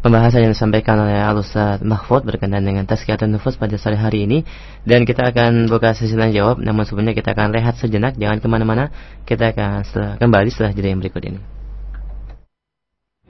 pembahasan 0.00 0.48
yang 0.48 0.52
disampaikan 0.56 0.96
oleh 0.96 1.20
Al-Ustaz 1.20 1.84
Mahfud 1.84 2.24
berkenaan 2.24 2.64
dengan 2.64 2.88
tazkiyatun 2.88 3.28
nufus 3.28 3.60
pada 3.60 3.76
sore 3.76 4.00
hari 4.00 4.24
ini 4.24 4.48
dan 4.88 5.04
kita 5.04 5.28
akan 5.28 5.68
buka 5.68 5.92
sesi 5.92 6.16
tanya 6.16 6.32
jawab 6.32 6.64
namun 6.64 6.88
sebelumnya 6.88 7.12
kita 7.12 7.36
akan 7.36 7.52
rehat 7.52 7.76
sejenak 7.76 8.16
jangan 8.16 8.40
ke 8.40 8.48
mana-mana 8.48 8.88
kita 9.28 9.52
akan 9.52 9.84
kembali 10.16 10.48
setelah 10.48 10.72
jeda 10.72 10.88
yang 10.96 11.04
berikut 11.04 11.20
ini 11.28 11.59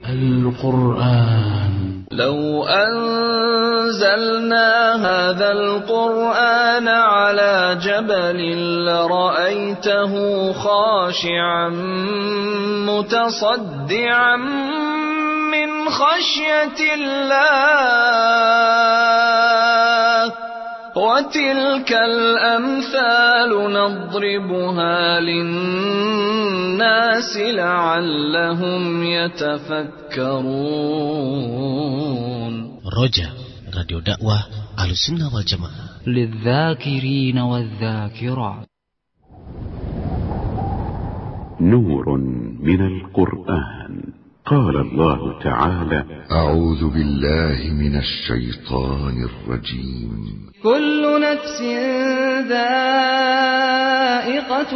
القرآن. 0.09 1.71
لو 2.11 2.65
أنزلنا 2.65 4.21
هذا 4.95 5.51
القرآن 5.51 6.87
على 6.87 7.77
جبل 7.81 8.39
لرأيته 8.85 10.13
خاشعا 10.53 11.69
متصدعا 12.89 14.35
من 15.51 15.89
خشية 15.89 16.93
الله. 16.93 18.31
وتلك 20.95 21.91
الأمثال 21.91 23.49
نضربها 23.73 25.19
للناس 25.19 25.77
لعلهم 27.37 29.03
يتفكرون. 29.03 30.01
رجاء 33.03 33.33
راديو 33.77 33.99
دعوة 33.99 34.43
على 34.77 34.91
السنة 34.91 35.35
والجماعة. 35.35 35.91
للذاكرين 36.07 37.37
والذاكرات. 37.37 38.67
نور 41.61 42.17
من 42.63 42.87
القرآن. 42.87 44.20
قال 44.45 44.77
الله 44.77 45.43
تعالى 45.43 46.05
أعوذ 46.31 46.89
بالله 46.89 47.73
من 47.73 47.95
الشيطان 47.95 49.29
الرجيم. 49.29 50.09
كل 50.63 51.21
نفس 51.21 51.61
ذائقة 52.49 52.71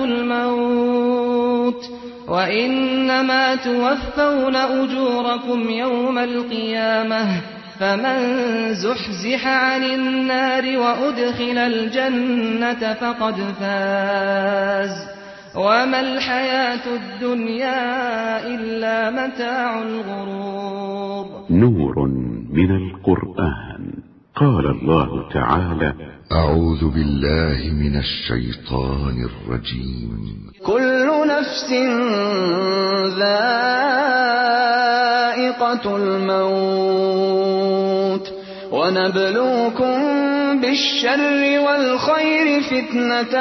الموت 0.06 1.84
وإنما 2.28 3.56
توفون 3.56 4.56
أجوركم 4.56 5.70
يوم 5.70 6.18
القيامة 6.18 7.42
فمن 7.80 8.20
زحزح 8.74 9.48
عن 9.48 9.84
النار 9.84 10.78
وأدخل 10.78 11.58
الجنة 11.58 12.94
فقد 12.94 13.36
فاز. 13.60 15.15
وما 15.56 16.00
الحياة 16.00 16.96
الدنيا 16.96 18.48
إلا 18.48 19.10
متاع 19.12 19.82
الغرور 19.82 21.26
نور 21.50 22.08
من 22.52 22.76
القرآن. 22.76 23.94
قال 24.36 24.66
الله 24.66 25.30
تعالى 25.34 25.94
أعوذ 26.32 26.90
بالله 26.94 27.72
من 27.74 27.96
الشيطان 27.96 29.16
الرجيم. 29.30 30.12
كل 30.66 31.08
نفس 31.28 31.72
ذائقة 33.20 33.96
الموت 35.96 37.16
ونبلوكم 38.72 39.96
بالشر 40.62 41.42
والخير 41.66 42.48
فتنة 42.62 43.36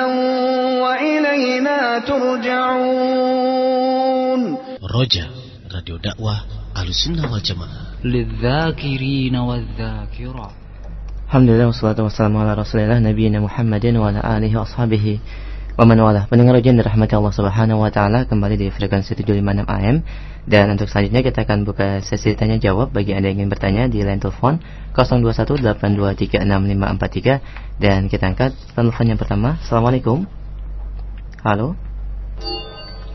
وإلينا 0.82 1.98
ترجعون 1.98 3.60
رجا 5.00 5.26
راديو 5.74 5.96
دعوة 5.96 6.34
أهل 6.76 6.88
السنة 6.88 7.32
والجماعة 7.32 7.68
للذاكرين 8.04 9.36
والذاكرات. 9.36 10.50
الحمد 11.26 11.50
لله 11.50 11.66
والصلاة 11.66 12.02
والسلام 12.02 12.36
على 12.36 12.54
رسول 12.54 12.80
الله 12.80 12.98
نبينا 12.98 13.40
محمد 13.40 13.86
وعلى 13.86 14.20
آله 14.36 14.58
وأصحابه 14.58 15.18
wa 15.74 15.90
man 15.90 15.98
wala. 15.98 16.30
Pendengar 16.30 16.62
ujian 16.62 16.78
dirahmati 16.78 17.18
Allah 17.18 17.34
Subhanahu 17.34 17.82
wa 17.82 17.90
taala 17.90 18.30
kembali 18.30 18.54
di 18.54 18.70
frekuensi 18.70 19.18
756 19.18 19.66
AM 19.66 20.06
dan 20.46 20.70
untuk 20.70 20.86
selanjutnya 20.86 21.26
kita 21.26 21.42
akan 21.42 21.66
buka 21.66 21.98
sesi 22.06 22.38
tanya 22.38 22.62
jawab 22.62 22.94
bagi 22.94 23.10
Anda 23.10 23.34
yang 23.34 23.42
ingin 23.42 23.50
bertanya 23.50 23.90
di 23.90 24.06
line 24.06 24.22
telepon 24.22 24.62
0218236543 24.94 27.82
dan 27.82 28.06
kita 28.06 28.24
angkat 28.30 28.54
telepon 28.78 29.06
yang 29.10 29.18
pertama. 29.18 29.58
Assalamualaikum. 29.58 30.22
Halo. 31.42 31.74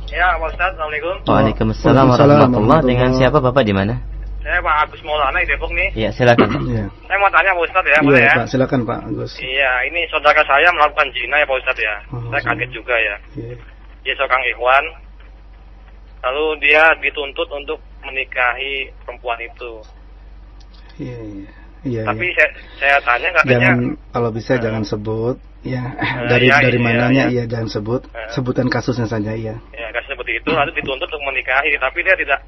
Ya, 0.09 0.33
Pak 0.35 0.51
Ustaz, 0.51 0.75
Assalamualaikum. 0.75 1.15
Waalaikumsalam 1.29 2.05
warahmatullahi 2.11 2.83
Dengan 2.83 3.15
siapa 3.15 3.39
Bapak 3.39 3.63
di 3.63 3.71
mana? 3.77 4.18
Saya 4.49 4.65
Pak 4.65 4.75
Agus 4.81 5.01
Maulana 5.05 5.37
di 5.45 5.45
Depok 5.45 5.69
nih. 5.77 5.89
Iya, 5.93 6.09
silakan. 6.09 6.49
Iya. 6.73 6.85
Saya 7.05 7.17
mau 7.21 7.29
tanya 7.29 7.53
Pak 7.53 7.63
Ustaz 7.69 7.85
ya, 7.85 7.93
Iya, 7.93 8.01
boleh 8.01 8.21
ya? 8.25 8.33
Pak, 8.33 8.47
silakan 8.49 8.81
Pak 8.81 8.99
Agus. 9.05 9.31
Iya, 9.37 9.71
ini 9.85 10.01
saudara 10.09 10.41
saya 10.41 10.73
melakukan 10.73 11.07
zina 11.13 11.35
ya 11.37 11.45
Pak 11.45 11.57
Ustaz 11.61 11.77
ya. 11.77 11.95
Oh, 12.09 12.21
saya 12.33 12.41
kaget 12.49 12.69
juga 12.73 12.95
ya. 12.97 13.15
Iya. 13.37 13.55
Dia 14.01 14.13
seorang 14.17 14.41
ikhwan. 14.49 14.85
Lalu 16.25 16.45
dia 16.65 16.83
dituntut 16.97 17.45
untuk 17.53 17.77
menikahi 18.01 18.89
perempuan 19.05 19.37
itu. 19.37 19.71
Iya, 20.97 21.19
iya. 21.21 21.49
Iya, 21.79 22.01
Tapi 22.09 22.25
iya. 22.25 22.33
saya, 22.35 22.49
saya 22.75 22.95
tanya 23.05 23.29
katanya 23.37 23.69
Jangan 23.71 23.79
kalau 24.11 24.29
bisa 24.33 24.53
jangan 24.59 24.83
sebut 24.83 25.37
ya 25.63 25.79
Eh, 25.95 26.27
dari 26.35 26.49
iya, 26.51 26.59
dari 26.59 26.75
iya, 26.75 26.83
mananya 26.83 27.23
iya. 27.31 27.39
iya 27.39 27.43
jangan 27.47 27.69
sebut 27.71 28.01
Eh. 28.11 28.27
sebutan 28.35 28.67
kasusnya 28.67 29.07
saja 29.07 29.31
iya. 29.31 29.55
ya 29.71 29.87
kasih 29.95 30.11
seperti 30.11 30.43
itu 30.43 30.51
lalu 30.51 30.75
dituntut 30.75 31.07
untuk 31.07 31.23
menikahi 31.23 31.71
tapi 31.79 32.03
dia 32.03 32.19
tidak 32.19 32.39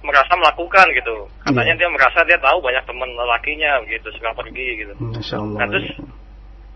merasa 0.00 0.32
melakukan 0.36 0.86
gitu. 0.96 1.16
Katanya 1.44 1.74
Iya. 1.76 1.80
dia 1.84 1.88
merasa 1.92 2.18
dia 2.24 2.38
tahu 2.40 2.58
banyak 2.60 2.84
teman 2.88 3.10
lelakinya 3.12 3.70
begitu 3.84 4.08
suka 4.16 4.30
pergi 4.32 4.68
gitu. 4.80 4.92
Masya 4.96 5.36
Allah. 5.36 5.58
Nah, 5.60 5.66
terus 5.68 5.86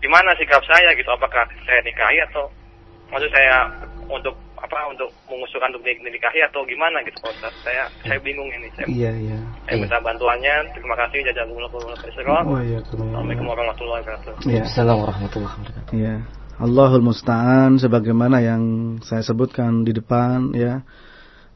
gimana 0.01 0.29
sikap 0.37 0.61
saya 0.69 0.93
gitu 0.93 1.09
apakah 1.09 1.43
saya 1.65 1.81
nikahi 1.81 2.19
atau 2.29 2.45
maksud 3.09 3.29
saya 3.33 3.65
untuk 4.05 4.35
apa 4.55 4.81
untuk 4.89 5.09
mengusulkan 5.29 5.69
untuk 5.73 5.85
nik- 5.85 6.01
nikahi 6.01 6.41
atau 6.41 6.61
gimana 6.65 6.97
gitu 7.05 7.17
Pak 7.21 7.33
Ustaz 7.37 7.53
saya 7.61 7.85
saya 8.01 8.17
bingung 8.21 8.49
ini 8.49 8.65
saya, 8.73 8.85
Iya, 8.89 9.11
iya. 9.13 9.37
saya 9.65 9.77
minta 9.77 9.97
bantuannya 10.01 10.53
terima 10.73 10.95
kasih 10.97 11.21
jazakumullah 11.21 11.69
khairan 12.01 12.43
Oh 12.49 12.61
iya, 12.61 12.79
Assalamualaikum 12.81 13.45
warahmatullahi 13.45 14.01
wabarakatuh 14.05 14.33
Iya. 14.45 14.61
Assalamualaikum 14.65 15.05
warahmatullahi 15.05 15.53
wabarakatuh. 15.53 15.93
Iya. 15.93 16.15
Allahul 16.55 17.03
musta'an 17.05 17.71
sebagaimana 17.77 18.37
yang 18.41 18.61
saya 19.03 19.21
sebutkan 19.21 19.83
di 19.83 19.91
depan 19.91 20.55
ya. 20.55 20.81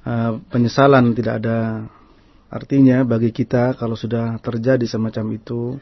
Eh, 0.09 0.33
penyesalan 0.49 1.13
tidak 1.13 1.45
ada 1.45 1.85
artinya 2.49 3.05
bagi 3.05 3.29
kita 3.29 3.77
kalau 3.77 3.93
sudah 3.93 4.41
terjadi 4.41 4.89
semacam 4.89 5.37
itu. 5.37 5.77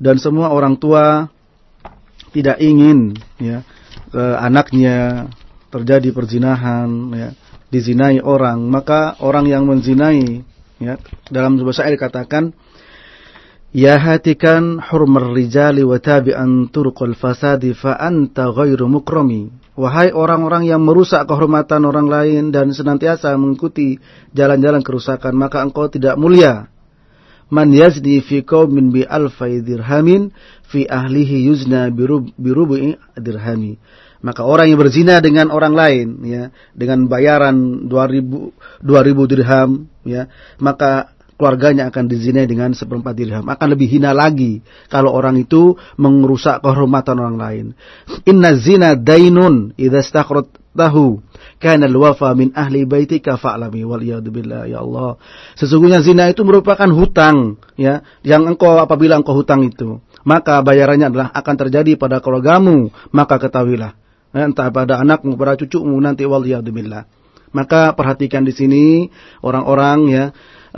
Dan 0.00 0.16
semua 0.16 0.48
orang 0.48 0.80
tua 0.80 1.28
tidak 2.32 2.56
ingin 2.64 3.12
ya 3.36 3.60
ke 4.08 4.24
anaknya 4.40 5.28
terjadi 5.68 6.08
perzinahan 6.16 6.88
ya, 7.12 7.28
dizinai 7.68 8.24
orang, 8.24 8.64
maka 8.64 9.20
orang 9.20 9.44
yang 9.44 9.68
menzinai 9.68 10.40
ya 10.80 10.96
dalam 11.28 11.60
sebuah 11.60 11.76
syair 11.76 12.00
katakan 12.00 12.56
Ya 13.68 14.00
hatikan 14.00 14.80
hurmar 14.80 15.28
rijali 15.36 15.84
wa 15.84 16.00
tabi'an 16.00 16.72
turuqul 16.72 17.12
fasadi 17.12 17.76
fa 17.76 18.00
anta 18.00 18.48
ghairu 18.48 18.88
mukrami. 18.88 19.52
Wahai 19.78 20.10
orang-orang 20.10 20.66
yang 20.66 20.82
merusak 20.82 21.22
kehormatan 21.30 21.86
orang 21.86 22.10
lain 22.10 22.50
dan 22.50 22.74
senantiasa 22.74 23.30
mengikuti 23.38 24.02
jalan-jalan 24.34 24.82
kerusakan, 24.82 25.38
maka 25.38 25.62
engkau 25.62 25.86
tidak 25.86 26.18
mulia. 26.18 26.66
Man 27.46 27.70
yazni 27.70 28.18
fi 28.18 28.42
qaumin 28.42 28.90
bi 28.90 29.06
alfai 29.06 29.62
dirhamin 29.62 30.34
fi 30.66 30.82
ahlihi 30.82 31.46
yuzna 31.46 31.94
birub, 31.94 32.26
birubu'i 32.34 32.98
dirhami. 33.14 33.78
Maka 34.18 34.42
orang 34.42 34.66
yang 34.66 34.82
berzina 34.82 35.22
dengan 35.22 35.54
orang 35.54 35.78
lain 35.78 36.06
ya, 36.26 36.50
dengan 36.74 37.06
bayaran 37.06 37.86
2000 37.86 38.82
2000 38.82 39.30
dirham 39.30 39.86
ya, 40.02 40.26
maka 40.58 41.14
keluarganya 41.38 41.88
akan 41.88 42.10
dizinai 42.10 42.50
dengan 42.50 42.74
seperempat 42.74 43.14
dirham. 43.14 43.46
Akan 43.46 43.70
lebih 43.70 43.86
hina 43.86 44.10
lagi 44.10 44.60
kalau 44.90 45.14
orang 45.14 45.38
itu 45.38 45.78
merusak 45.96 46.60
kehormatan 46.60 47.16
orang 47.22 47.38
lain. 47.38 47.66
Inna 48.26 48.58
zina 48.58 48.98
dainun 48.98 49.72
idza 49.78 50.02
tahu 50.78 51.22
kana 51.58 51.90
al-wafa 51.90 52.30
min 52.38 52.54
ahli 52.54 52.86
baitika 52.86 53.34
fa'lami 53.34 53.82
wal 53.82 54.02
billah 54.02 54.66
ya 54.66 54.82
Allah. 54.82 55.18
Sesungguhnya 55.58 56.02
zina 56.02 56.30
itu 56.30 56.42
merupakan 56.42 56.86
hutang 56.90 57.58
ya 57.74 58.02
yang 58.26 58.46
engkau 58.46 58.78
apabila 58.78 59.18
engkau 59.18 59.38
hutang 59.38 59.66
itu 59.66 59.98
maka 60.22 60.60
bayarannya 60.60 61.10
adalah 61.10 61.28
akan 61.34 61.54
terjadi 61.56 61.96
pada 61.98 62.22
keluargamu 62.22 62.92
maka 63.10 63.40
ketahuilah 63.40 63.96
ya, 64.34 64.44
entah 64.46 64.68
pada 64.70 65.00
anakmu 65.02 65.34
pada 65.34 65.58
cucumu 65.58 65.98
nanti 65.98 66.22
wal 66.28 66.44
billah. 66.46 67.08
Maka 67.48 67.96
perhatikan 67.96 68.44
di 68.44 68.52
sini 68.52 68.84
orang-orang 69.40 69.98
ya 70.12 70.24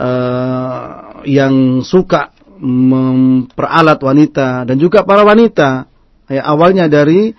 uh, 0.01 1.21
yang 1.29 1.85
suka 1.85 2.33
memperalat 2.61 3.97
wanita 4.01 4.65
dan 4.65 4.77
juga 4.77 5.01
para 5.01 5.25
wanita 5.25 5.89
ya 6.29 6.41
awalnya 6.45 6.85
dari 6.89 7.33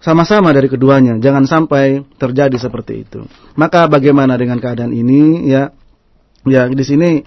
sama-sama 0.00 0.50
dari 0.56 0.68
keduanya. 0.72 1.20
Jangan 1.20 1.44
sampai 1.44 2.00
terjadi 2.16 2.56
seperti 2.56 3.04
itu. 3.04 3.20
Maka 3.54 3.84
bagaimana 3.84 4.40
dengan 4.40 4.56
keadaan 4.56 4.96
ini? 4.96 5.44
Ya 5.44 5.76
ya 6.48 6.72
di 6.72 6.80
sini 6.80 7.20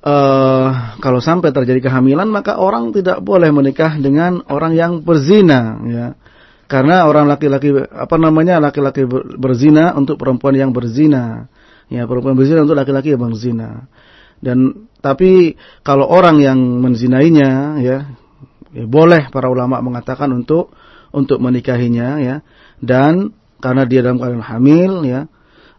uh, 0.00 0.68
kalau 1.04 1.20
sampai 1.20 1.52
terjadi 1.52 1.84
kehamilan 1.84 2.32
maka 2.32 2.56
orang 2.56 2.96
tidak 2.96 3.20
boleh 3.20 3.52
menikah 3.52 4.00
dengan 4.00 4.40
orang 4.48 4.72
yang 4.72 4.92
berzina 5.04 5.76
ya. 5.84 6.06
Karena 6.68 7.08
orang 7.08 7.32
laki-laki 7.32 7.72
apa 7.80 8.16
namanya 8.20 8.60
laki-laki 8.60 9.08
berzina 9.40 9.96
untuk 9.96 10.20
perempuan 10.20 10.52
yang 10.52 10.68
berzina 10.68 11.48
ya 11.88 12.04
perempuan 12.04 12.36
berzina 12.36 12.64
untuk 12.64 12.76
laki-laki 12.76 13.16
yang 13.16 13.20
berzina 13.20 13.88
dan 14.38 14.86
tapi 14.98 15.58
kalau 15.82 16.06
orang 16.06 16.42
yang 16.42 16.58
menzinainya 16.58 17.82
ya, 17.82 17.98
ya 18.74 18.84
boleh 18.86 19.30
para 19.30 19.50
ulama 19.50 19.82
mengatakan 19.82 20.30
untuk 20.34 20.74
untuk 21.10 21.38
menikahinya 21.42 22.18
ya. 22.22 22.36
Dan 22.78 23.34
karena 23.58 23.82
dia 23.86 24.06
dalam 24.06 24.22
keadaan 24.22 24.46
hamil 24.46 25.02
ya 25.02 25.26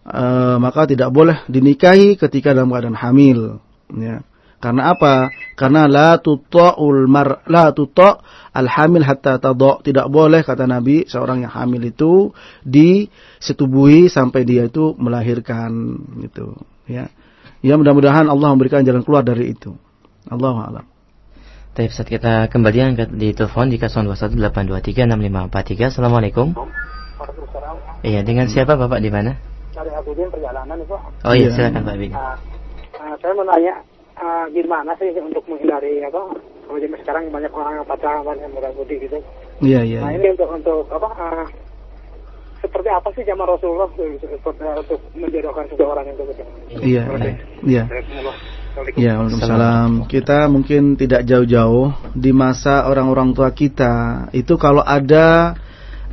e, 0.03 0.24
maka 0.60 0.84
tidak 0.84 1.16
boleh 1.16 1.47
dinikahi 1.47 2.20
ketika 2.20 2.51
dalam 2.51 2.72
keadaan 2.72 2.99
hamil 2.99 3.64
ya. 3.95 4.24
Karena 4.60 4.91
apa? 4.91 5.32
Karena 5.55 5.88
la 5.88 6.20
tuta'ul 6.20 7.07
mar 7.07 7.47
la 7.47 7.72
tuta' 7.72 8.20
al 8.51 8.68
hamil 8.68 9.07
hatta 9.07 9.39
tada 9.39 9.80
tidak 9.88 10.12
boleh 10.12 10.43
kata 10.43 10.68
Nabi 10.68 11.07
seorang 11.07 11.47
yang 11.47 11.53
hamil 11.55 11.80
itu 11.88 12.36
disetubuhi 13.40 14.12
sampai 14.12 14.44
dia 14.44 14.68
itu 14.68 14.94
melahirkan 15.00 15.72
gitu 16.22 16.60
ya 16.86 17.10
Ya 17.60 17.76
mudah-mudahan 17.76 18.24
Allah 18.32 18.56
memberikan 18.56 18.88
jalan 18.88 19.04
keluar 19.04 19.20
dari 19.20 19.52
itu. 19.52 19.76
Allah 20.32 20.56
alam. 20.64 20.86
Baik, 21.76 21.92
saat 21.92 22.08
kita 22.08 22.48
kembali 22.48 22.96
angkat 22.96 23.12
di 23.12 23.36
telepon 23.36 23.68
di 23.68 23.76
0218236543. 23.80 25.92
Assalamualaikum. 25.92 26.56
Iya, 28.00 28.24
dengan 28.24 28.48
siapa 28.48 28.80
Bapak 28.80 29.04
di 29.04 29.12
mana? 29.12 29.36
Dari 29.76 29.92
Abidin 29.92 30.32
perjalanan 30.32 30.80
itu. 30.80 30.96
Oh 31.24 31.36
iya, 31.36 31.52
silakan 31.52 31.84
Pak 31.84 31.94
Abidin. 32.00 32.16
Uh, 32.16 32.36
uh, 32.96 33.14
saya 33.20 33.32
mau 33.36 33.44
nanya 33.44 33.84
uh, 34.16 34.48
gimana 34.56 34.96
sih 34.96 35.12
untuk 35.20 35.44
menghindari 35.52 36.00
apa? 36.08 36.32
Kalau 36.64 36.80
zaman 36.80 37.00
sekarang 37.04 37.24
banyak 37.28 37.52
orang 37.52 37.74
yang 37.76 37.88
pacaran 37.88 38.40
yang 38.40 38.52
muda 38.56 38.72
gitu. 38.88 39.20
Iya, 39.60 39.84
iya. 39.84 40.00
Nah, 40.00 40.16
ini 40.16 40.32
untuk 40.32 40.48
untuk 40.48 40.88
apa? 40.96 41.12
Uh, 41.12 41.44
seperti 42.60 42.89
apa 42.91 43.10
sih 43.16 43.24
zaman 43.24 43.47
Rasulullah 43.47 43.88
untuk 43.89 44.99
menjodohkan 45.16 45.66
seseorang 45.72 46.05
itu? 46.12 46.24
Iya, 46.80 47.03
iya. 47.64 47.84
Ya, 48.95 49.20
Waalaikumsalam. 49.20 50.07
Kita 50.07 50.47
mungkin 50.47 50.95
tidak 50.95 51.28
jauh-jauh 51.28 52.16
di 52.16 52.32
masa 52.32 52.88
orang-orang 52.88 53.36
tua 53.36 53.51
kita 53.51 54.28
itu 54.32 54.55
kalau 54.55 54.80
ada 54.86 55.57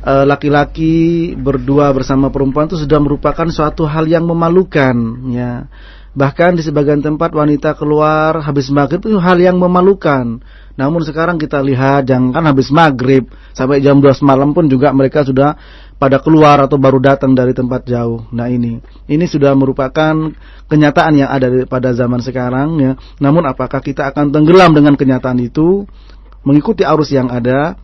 eh, 0.03 0.25
laki-laki 0.27 0.95
uh, 1.31 1.39
berdua 1.39 1.93
bersama 1.95 2.27
perempuan 2.27 2.67
itu 2.67 2.79
sudah 2.79 2.99
merupakan 2.99 3.47
suatu 3.47 3.87
hal 3.87 4.09
yang 4.09 4.27
memalukan, 4.27 4.95
ya. 5.31 5.69
Bahkan 6.17 6.57
di 6.57 6.65
sebagian 6.65 7.05
tempat 7.05 7.29
wanita 7.29 7.77
keluar 7.77 8.41
habis 8.41 8.73
maghrib 8.73 8.97
itu 9.05 9.21
hal 9.21 9.37
yang 9.37 9.61
memalukan. 9.61 10.41
Namun 10.73 11.01
sekarang 11.05 11.37
kita 11.37 11.61
lihat 11.61 12.09
jangan 12.09 12.41
habis 12.41 12.73
maghrib 12.73 13.29
sampai 13.53 13.85
jam 13.85 14.01
12 14.01 14.25
malam 14.25 14.49
pun 14.49 14.65
juga 14.65 14.89
mereka 14.97 15.21
sudah 15.21 15.53
pada 15.97 16.21
keluar 16.21 16.61
atau 16.61 16.77
baru 16.77 17.01
datang 17.01 17.33
dari 17.33 17.57
tempat 17.57 17.85
jauh. 17.89 18.29
Nah 18.29 18.47
ini, 18.49 18.77
ini 19.09 19.25
sudah 19.25 19.53
merupakan 19.57 20.13
kenyataan 20.69 21.13
yang 21.17 21.29
ada 21.29 21.49
pada 21.65 21.89
zaman 21.93 22.21
sekarang 22.21 22.77
ya. 22.77 22.93
Namun 23.17 23.49
apakah 23.49 23.81
kita 23.81 24.09
akan 24.13 24.29
tenggelam 24.29 24.77
dengan 24.77 24.93
kenyataan 24.93 25.41
itu, 25.41 25.89
mengikuti 26.45 26.85
arus 26.85 27.09
yang 27.09 27.33
ada? 27.33 27.75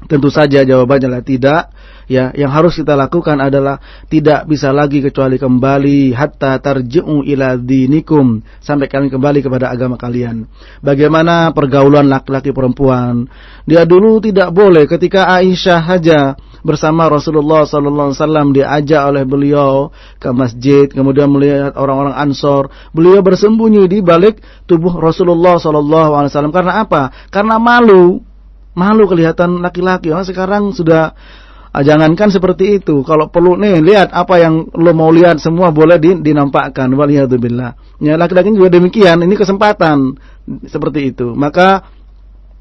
Tentu 0.00 0.32
saja 0.32 0.64
jawabannya 0.64 1.12
adalah 1.12 1.24
tidak. 1.24 1.64
Ya, 2.10 2.34
yang 2.34 2.50
harus 2.50 2.74
kita 2.74 2.98
lakukan 2.98 3.38
adalah 3.38 3.78
tidak 4.10 4.42
bisa 4.50 4.74
lagi 4.74 4.98
kecuali 4.98 5.38
kembali 5.38 6.10
hatta 6.10 6.58
tarji'u 6.58 7.22
ila 7.22 7.54
dinikum 7.54 8.42
sampai 8.58 8.90
kalian 8.90 9.14
kembali 9.14 9.46
kepada 9.46 9.70
agama 9.70 9.94
kalian. 9.94 10.42
Bagaimana 10.82 11.54
pergaulan 11.54 12.10
laki-laki 12.10 12.50
perempuan? 12.50 13.30
Dia 13.62 13.86
dulu 13.86 14.18
tidak 14.18 14.50
boleh 14.50 14.90
ketika 14.90 15.30
Aisyah 15.38 15.80
saja 15.86 16.34
bersama 16.62 17.08
Rasulullah 17.08 17.64
sallallahu 17.64 18.12
alaihi 18.12 18.20
wasallam 18.20 18.46
diajak 18.52 19.02
oleh 19.04 19.24
beliau 19.24 19.92
ke 20.20 20.28
masjid, 20.32 20.86
kemudian 20.88 21.28
melihat 21.32 21.76
orang-orang 21.76 22.14
Ansor, 22.16 22.68
beliau 22.92 23.24
bersembunyi 23.24 23.88
di 23.88 24.00
balik 24.00 24.40
tubuh 24.68 24.96
Rasulullah 24.96 25.56
sallallahu 25.56 26.12
alaihi 26.16 26.30
wasallam 26.32 26.54
karena 26.54 26.84
apa? 26.84 27.12
Karena 27.32 27.56
malu 27.56 28.22
malu 28.74 29.04
kelihatan 29.10 29.60
laki-laki. 29.60 30.14
Orang 30.14 30.26
sekarang 30.26 30.62
sudah 30.72 31.14
ah, 31.74 31.82
jangankan 31.82 32.30
seperti 32.30 32.82
itu. 32.82 33.02
Kalau 33.02 33.28
perlu 33.28 33.58
nih 33.58 33.82
lihat 33.82 34.14
apa 34.14 34.38
yang 34.38 34.70
lo 34.72 34.92
mau 34.94 35.10
lihat 35.10 35.42
semua 35.42 35.74
boleh 35.74 35.98
dinampakkan. 35.98 36.90
Waliyadzubillah. 36.90 38.00
Ya 38.02 38.14
laki-laki 38.16 38.54
juga 38.54 38.72
demikian. 38.72 39.20
Ini 39.20 39.34
kesempatan 39.34 40.16
seperti 40.66 41.14
itu. 41.14 41.34
Maka 41.34 41.99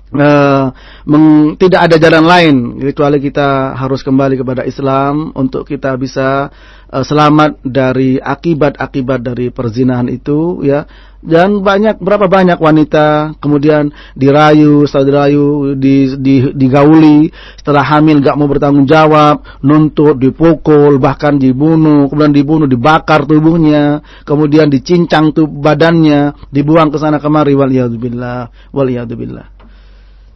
Uh, 0.09 0.73
meng, 1.05 1.53
tidak 1.61 1.85
ada 1.85 2.01
jalan 2.01 2.25
lain 2.25 2.55
kecuali 2.81 3.21
kita 3.21 3.77
harus 3.77 4.01
kembali 4.01 4.41
kepada 4.41 4.65
Islam 4.65 5.29
untuk 5.37 5.69
kita 5.69 5.93
bisa 6.01 6.49
uh, 6.89 7.05
selamat 7.05 7.61
dari 7.61 8.17
akibat-akibat 8.17 9.21
dari 9.21 9.53
perzinahan 9.53 10.09
itu 10.09 10.65
ya. 10.65 10.89
Dan 11.19 11.61
banyak 11.61 12.01
berapa 12.01 12.31
banyak 12.31 12.57
wanita 12.57 13.37
kemudian 13.37 13.91
dirayu 14.17 14.87
setelah 14.87 15.27
dirayu 15.29 15.75
di, 15.75 16.15
di, 16.15 16.35
digauli 16.57 17.27
setelah 17.59 17.83
hamil 17.83 18.23
gak 18.23 18.39
mau 18.39 18.47
bertanggung 18.47 18.87
jawab 18.87 19.43
nuntut 19.59 20.15
dipukul 20.15 20.95
bahkan 20.95 21.35
dibunuh 21.35 22.07
kemudian 22.07 22.31
dibunuh 22.31 22.67
dibakar 22.71 23.27
tubuhnya 23.27 23.99
kemudian 24.23 24.71
dicincang 24.71 25.35
tuh 25.35 25.43
badannya 25.43 26.47
dibuang 26.55 26.87
ke 26.87 26.95
sana 26.95 27.19
kemari 27.19 27.51
wal 27.51 27.67
waliyadzubillah 27.67 29.58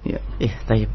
Ya. 0.03 0.19
Iya, 0.39 0.55
taib. 0.67 0.91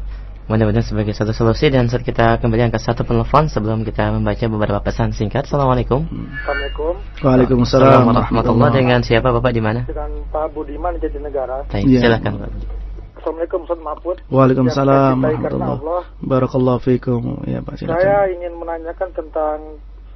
Mudah-mudahan 0.49 0.81
sebagai 0.81 1.13
satu 1.13 1.29
solusi 1.29 1.69
dan 1.69 1.85
saat 1.93 2.01
kita 2.01 2.41
kembali 2.41 2.73
angkat 2.73 2.81
satu 2.81 3.05
penelpon 3.05 3.53
sebelum 3.53 3.85
kita 3.85 4.09
membaca 4.09 4.41
beberapa 4.49 4.81
pesan 4.81 5.13
singkat. 5.13 5.45
Assalamualaikum. 5.45 6.09
Assalamualaikum. 6.09 6.93
Waalaikumsalam 7.21 8.01
warahmatullahi 8.09 8.73
Dengan 8.81 9.05
siapa 9.05 9.29
Bapak 9.29 9.53
di 9.53 9.61
mana? 9.61 9.85
Dengan 9.85 10.09
Pak 10.33 10.49
Budiman 10.57 10.97
di 10.97 11.05
Negara. 11.21 11.61
Taib, 11.69 11.85
ya. 11.85 12.01
silakan 12.01 12.41
Pak. 12.41 12.49
Assalamualaikum 13.21 13.59
Ustaz 13.69 13.81
Mahfud. 13.85 14.17
Waalaikumsalam 14.33 15.21
warahmatullahi 15.21 16.05
Barakallahu 16.25 16.79
fiikum. 16.81 17.45
Ya, 17.45 17.61
Pak, 17.61 17.85
silakan. 17.85 18.01
Saya 18.01 18.33
ingin 18.33 18.53
menanyakan 18.57 19.09
tentang 19.13 19.57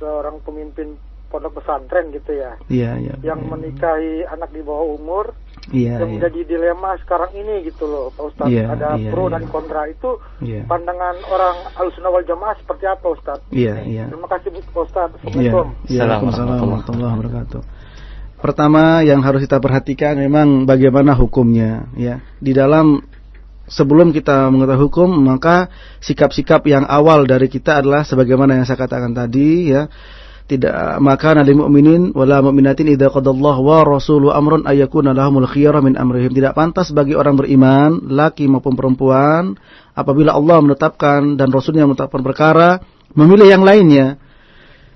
seorang 0.01 0.41
pemimpin 0.41 0.97
pondok 1.33 1.57
pesantren 1.57 2.13
gitu 2.13 2.37
ya. 2.37 2.61
Iya, 2.69 2.91
iya. 3.01 3.15
Yang 3.25 3.41
ya. 3.41 3.49
menikahi 3.49 4.13
anak 4.29 4.53
di 4.53 4.61
bawah 4.61 4.93
umur 4.93 5.33
Iya, 5.71 6.03
yang 6.03 6.11
iya. 6.11 6.19
menjadi 6.19 6.39
dilema 6.43 6.91
sekarang 6.99 7.31
ini 7.39 7.63
gitu 7.71 7.87
loh 7.87 8.11
Pak 8.11 8.35
Ustadz 8.35 8.51
iya, 8.51 8.67
ada 8.67 8.99
iya, 8.99 9.15
pro 9.15 9.31
iya. 9.31 9.39
dan 9.39 9.43
kontra 9.47 9.87
itu 9.87 10.19
iya. 10.43 10.67
pandangan 10.67 11.15
orang 11.31 11.55
alusunah 11.79 12.11
wal 12.11 12.25
jamaah 12.27 12.55
seperti 12.59 12.83
apa 12.83 13.05
Ustadz 13.07 13.47
iya 13.55 13.79
iya 13.87 14.11
terima 14.11 14.27
kasih 14.27 14.51
Pak 14.51 14.83
Ustadz 14.91 15.15
iya. 15.23 15.55
Assalamualaikum 15.55 15.67
iya. 15.87 15.99
Waalaikumsalam 16.03 16.57
warahmatullahi 16.59 17.13
wabarakatuh 17.15 17.61
pertama 18.43 18.83
yang 19.07 19.23
harus 19.23 19.39
kita 19.47 19.63
perhatikan 19.63 20.19
memang 20.19 20.67
bagaimana 20.67 21.15
hukumnya 21.15 21.87
ya 21.95 22.19
di 22.43 22.51
dalam 22.51 22.99
sebelum 23.63 24.11
kita 24.11 24.51
mengetahui 24.51 24.91
hukum 24.91 25.09
maka 25.15 25.71
sikap-sikap 26.03 26.59
yang 26.67 26.83
awal 26.83 27.23
dari 27.23 27.47
kita 27.47 27.79
adalah 27.79 28.03
sebagaimana 28.03 28.59
yang 28.59 28.67
saya 28.67 28.83
katakan 28.83 29.15
tadi 29.15 29.71
ya 29.71 29.87
tidak 30.53 31.01
maka 31.01 31.33
nabi 31.33 31.57
mukminin 31.57 32.13
wala 32.13 32.45
mukminatin 32.45 32.93
idza 32.93 33.09
qadallahu 33.09 33.61
wa 33.65 33.81
rasulu 33.81 34.29
amrun 34.29 34.63
ayyakuna 34.69 35.11
lahumul 35.11 35.49
khiyara 35.49 35.81
min 35.81 35.97
amrihim 35.97 36.29
tidak 36.29 36.53
pantas 36.53 36.93
bagi 36.93 37.17
orang 37.17 37.33
beriman 37.33 38.13
laki 38.13 38.45
maupun 38.45 38.77
perempuan 38.77 39.57
apabila 39.97 40.37
Allah 40.37 40.61
menetapkan 40.61 41.35
dan 41.35 41.49
rasulnya 41.49 41.89
menetapkan 41.89 42.21
perkara 42.21 42.81
memilih 43.17 43.49
yang 43.49 43.65
lainnya 43.65 44.21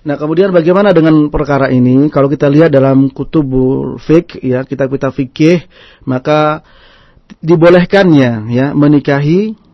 Nah, 0.08 0.16
kemudian 0.16 0.56
bagaimana 0.56 0.96
dengan 0.96 1.28
perkara 1.28 1.68
ini? 1.68 2.08
Kalau 2.08 2.32
kita 2.32 2.48
lihat 2.48 2.72
dalam 2.72 3.12
kutubul 3.12 4.00
fik 4.00 4.40
ya, 4.40 4.64
kitab-kitab 4.64 5.12
fikih, 5.12 5.68
maka 6.08 6.64
dibolehkannya 7.44 8.48
ya 8.48 8.72
menikahi 8.72 9.67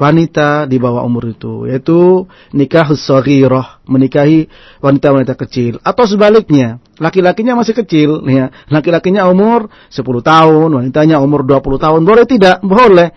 wanita 0.00 0.64
di 0.64 0.80
bawah 0.80 1.04
umur 1.04 1.36
itu, 1.36 1.68
yaitu 1.68 2.24
nikah 2.56 2.88
shaghirah, 2.96 3.84
menikahi 3.84 4.48
wanita-wanita 4.80 5.36
kecil 5.36 5.76
atau 5.84 6.08
sebaliknya, 6.08 6.80
laki-lakinya 6.96 7.60
masih 7.60 7.76
kecil 7.76 8.24
ya, 8.24 8.48
laki-lakinya 8.72 9.28
umur 9.28 9.68
10 9.92 10.00
tahun, 10.24 10.68
wanitanya 10.72 11.20
umur 11.20 11.44
20 11.44 11.76
tahun, 11.76 12.00
boleh 12.08 12.24
tidak? 12.24 12.64
Boleh. 12.64 13.12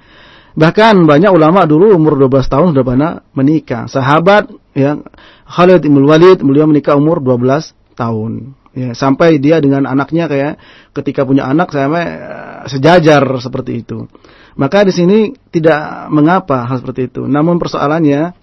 Bahkan 0.53 1.09
banyak 1.09 1.31
ulama 1.33 1.65
dulu 1.65 1.95
umur 1.95 2.19
12 2.19 2.51
tahun 2.51 2.67
sudah 2.75 2.85
pernah 2.85 3.11
menikah. 3.33 3.89
Sahabat 3.89 4.53
ya 4.77 5.01
Khalid 5.49 5.81
bin 5.81 6.05
Walid 6.05 6.45
beliau 6.45 6.69
menikah 6.69 6.93
umur 6.93 7.23
12 7.23 7.73
tahun. 7.97 8.53
Ya, 8.73 8.97
sampai 8.97 9.37
dia 9.37 9.61
dengan 9.61 9.85
anaknya 9.85 10.25
kayak 10.25 10.57
ketika 10.97 11.29
punya 11.29 11.45
anak 11.45 11.69
sampai 11.69 12.05
uh, 12.09 12.65
sejajar 12.65 13.21
seperti 13.37 13.85
itu. 13.85 14.09
Maka 14.53 14.85
di 14.85 14.93
sini 14.93 15.17
tidak 15.49 16.09
mengapa 16.13 16.65
hal 16.69 16.81
seperti 16.81 17.09
itu. 17.09 17.25
Namun 17.25 17.57
persoalannya 17.57 18.33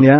ya, 0.00 0.18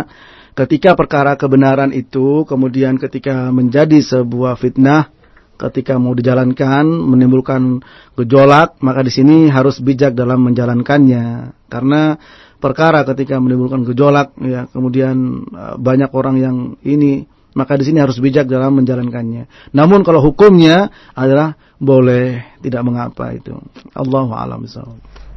ketika 0.57 0.97
perkara 0.97 1.37
kebenaran 1.37 1.93
itu 1.93 2.43
kemudian 2.49 2.97
ketika 2.97 3.53
menjadi 3.53 4.01
sebuah 4.01 4.57
fitnah 4.57 5.13
ketika 5.61 6.01
mau 6.01 6.17
dijalankan 6.17 6.89
menimbulkan 6.89 7.85
gejolak, 8.17 8.81
maka 8.81 9.05
di 9.05 9.13
sini 9.13 9.45
harus 9.53 9.77
bijak 9.77 10.17
dalam 10.17 10.41
menjalankannya. 10.41 11.53
Karena 11.69 12.17
perkara 12.57 13.05
ketika 13.05 13.37
menimbulkan 13.37 13.85
gejolak 13.85 14.33
ya, 14.41 14.65
kemudian 14.73 15.45
uh, 15.53 15.77
banyak 15.77 16.09
orang 16.17 16.35
yang 16.41 16.57
ini 16.81 17.29
maka 17.51 17.75
di 17.75 17.83
sini 17.83 17.99
harus 17.99 18.17
bijak 18.17 18.47
dalam 18.47 18.79
menjalankannya. 18.79 19.75
Namun 19.75 20.07
kalau 20.07 20.23
hukumnya 20.23 20.87
adalah 21.11 21.59
boleh, 21.77 22.57
tidak 22.63 22.81
mengapa 22.87 23.35
itu. 23.35 23.59
Allahu 23.91 24.31
a'lam 24.31 24.63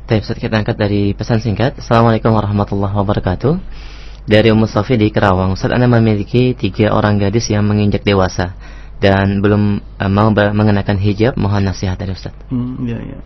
Ustaz 0.05 0.37
kita 0.37 0.61
angkat 0.61 0.77
dari 0.77 1.17
pesan 1.17 1.41
singkat. 1.41 1.81
Assalamualaikum 1.81 2.29
warahmatullahi 2.29 2.93
wabarakatuh. 2.93 3.57
Dari 4.29 4.53
Ummu 4.53 4.69
Safi 4.69 5.01
di 5.01 5.09
Kerawang, 5.09 5.57
Ustaz 5.57 5.73
Anda 5.73 5.89
memiliki 5.89 6.53
tiga 6.53 6.93
orang 6.93 7.17
gadis 7.17 7.49
yang 7.49 7.65
menginjak 7.65 8.05
dewasa 8.05 8.53
dan 9.01 9.41
belum 9.41 9.81
uh, 9.81 10.13
mau 10.13 10.29
mengenakan 10.29 11.01
hijab. 11.01 11.41
Mohon 11.41 11.73
nasihat 11.73 11.97
dari 11.97 12.13
Ustaz. 12.13 12.37
Hmm, 12.53 12.85
ya, 12.85 13.01
ya. 13.01 13.17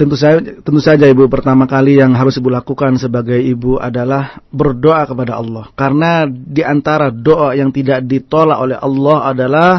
Tentu 0.00 0.16
saja, 0.16 0.40
tentu 0.40 0.80
saja 0.80 1.04
ibu 1.04 1.28
pertama 1.28 1.68
kali 1.68 2.00
yang 2.00 2.16
harus 2.16 2.40
ibu 2.40 2.48
lakukan 2.48 2.96
sebagai 2.96 3.36
ibu 3.36 3.76
adalah 3.76 4.40
berdoa 4.48 5.04
kepada 5.04 5.36
Allah. 5.36 5.68
Karena 5.76 6.24
di 6.32 6.64
antara 6.64 7.12
doa 7.12 7.52
yang 7.52 7.68
tidak 7.76 8.00
ditolak 8.08 8.56
oleh 8.56 8.80
Allah 8.80 9.18
adalah 9.36 9.72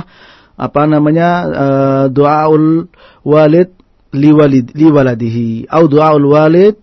apa 0.55 0.81
namanya 0.87 1.29
uh, 1.49 2.05
doaul 2.07 2.87
walid 3.27 3.74
liwalid 4.15 4.71
liwaladihi 4.71 5.67
atau 5.67 5.85
doaul 5.91 6.25
walid 6.31 6.75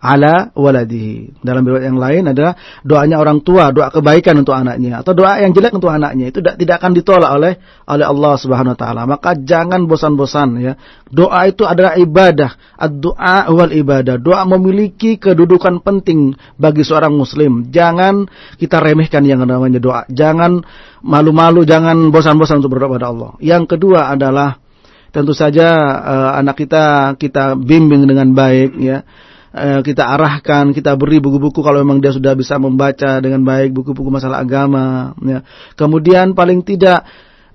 ala 0.00 0.48
waladihi. 0.56 1.44
Dalam 1.44 1.60
riwayat 1.62 1.84
yang 1.92 2.00
lain 2.00 2.32
adalah 2.32 2.56
doanya 2.80 3.20
orang 3.20 3.44
tua, 3.44 3.68
doa 3.68 3.92
kebaikan 3.92 4.40
untuk 4.40 4.56
anaknya 4.56 5.04
atau 5.04 5.12
doa 5.12 5.36
yang 5.44 5.52
jelek 5.52 5.76
untuk 5.76 5.92
anaknya 5.92 6.32
itu 6.32 6.40
tidak, 6.40 6.80
akan 6.80 6.96
ditolak 6.96 7.30
oleh 7.36 7.52
oleh 7.84 8.06
Allah 8.08 8.32
Subhanahu 8.40 8.74
wa 8.74 8.80
taala. 8.80 9.04
Maka 9.04 9.36
jangan 9.36 9.84
bosan-bosan 9.84 10.48
ya. 10.58 10.72
Doa 11.12 11.44
itu 11.46 11.68
adalah 11.68 12.00
ibadah. 12.00 12.56
Ad-du'a 12.80 13.52
wal 13.52 13.72
ibadah. 13.76 14.16
Doa 14.16 14.48
memiliki 14.48 15.20
kedudukan 15.20 15.84
penting 15.84 16.32
bagi 16.56 16.80
seorang 16.80 17.12
muslim. 17.12 17.68
Jangan 17.68 18.24
kita 18.56 18.80
remehkan 18.80 19.28
yang 19.28 19.44
namanya 19.44 19.78
doa. 19.78 20.08
Jangan 20.08 20.64
malu-malu, 21.04 21.68
jangan 21.68 22.08
bosan-bosan 22.08 22.64
untuk 22.64 22.72
berdoa 22.72 22.96
pada 22.96 23.12
Allah. 23.12 23.30
Yang 23.44 23.76
kedua 23.76 24.08
adalah 24.08 24.69
tentu 25.10 25.34
saja 25.34 25.66
uh, 26.00 26.30
anak 26.38 26.58
kita 26.58 27.14
kita 27.18 27.58
bimbing 27.58 28.06
dengan 28.06 28.30
baik 28.34 28.78
ya 28.78 29.02
Eh, 29.50 29.82
kita 29.82 30.06
arahkan, 30.06 30.70
kita 30.70 30.94
beri 30.94 31.18
buku-buku 31.18 31.58
kalau 31.58 31.82
memang 31.82 31.98
dia 31.98 32.14
sudah 32.14 32.38
bisa 32.38 32.54
membaca 32.54 33.18
dengan 33.18 33.42
baik 33.42 33.74
buku-buku 33.74 34.06
masalah 34.06 34.46
agama. 34.46 35.10
Ya. 35.26 35.42
Kemudian 35.74 36.38
paling 36.38 36.62
tidak 36.62 37.02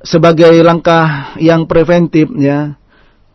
sebagai 0.04 0.52
langkah 0.60 1.32
yang 1.40 1.64
preventif, 1.64 2.28
ya, 2.36 2.76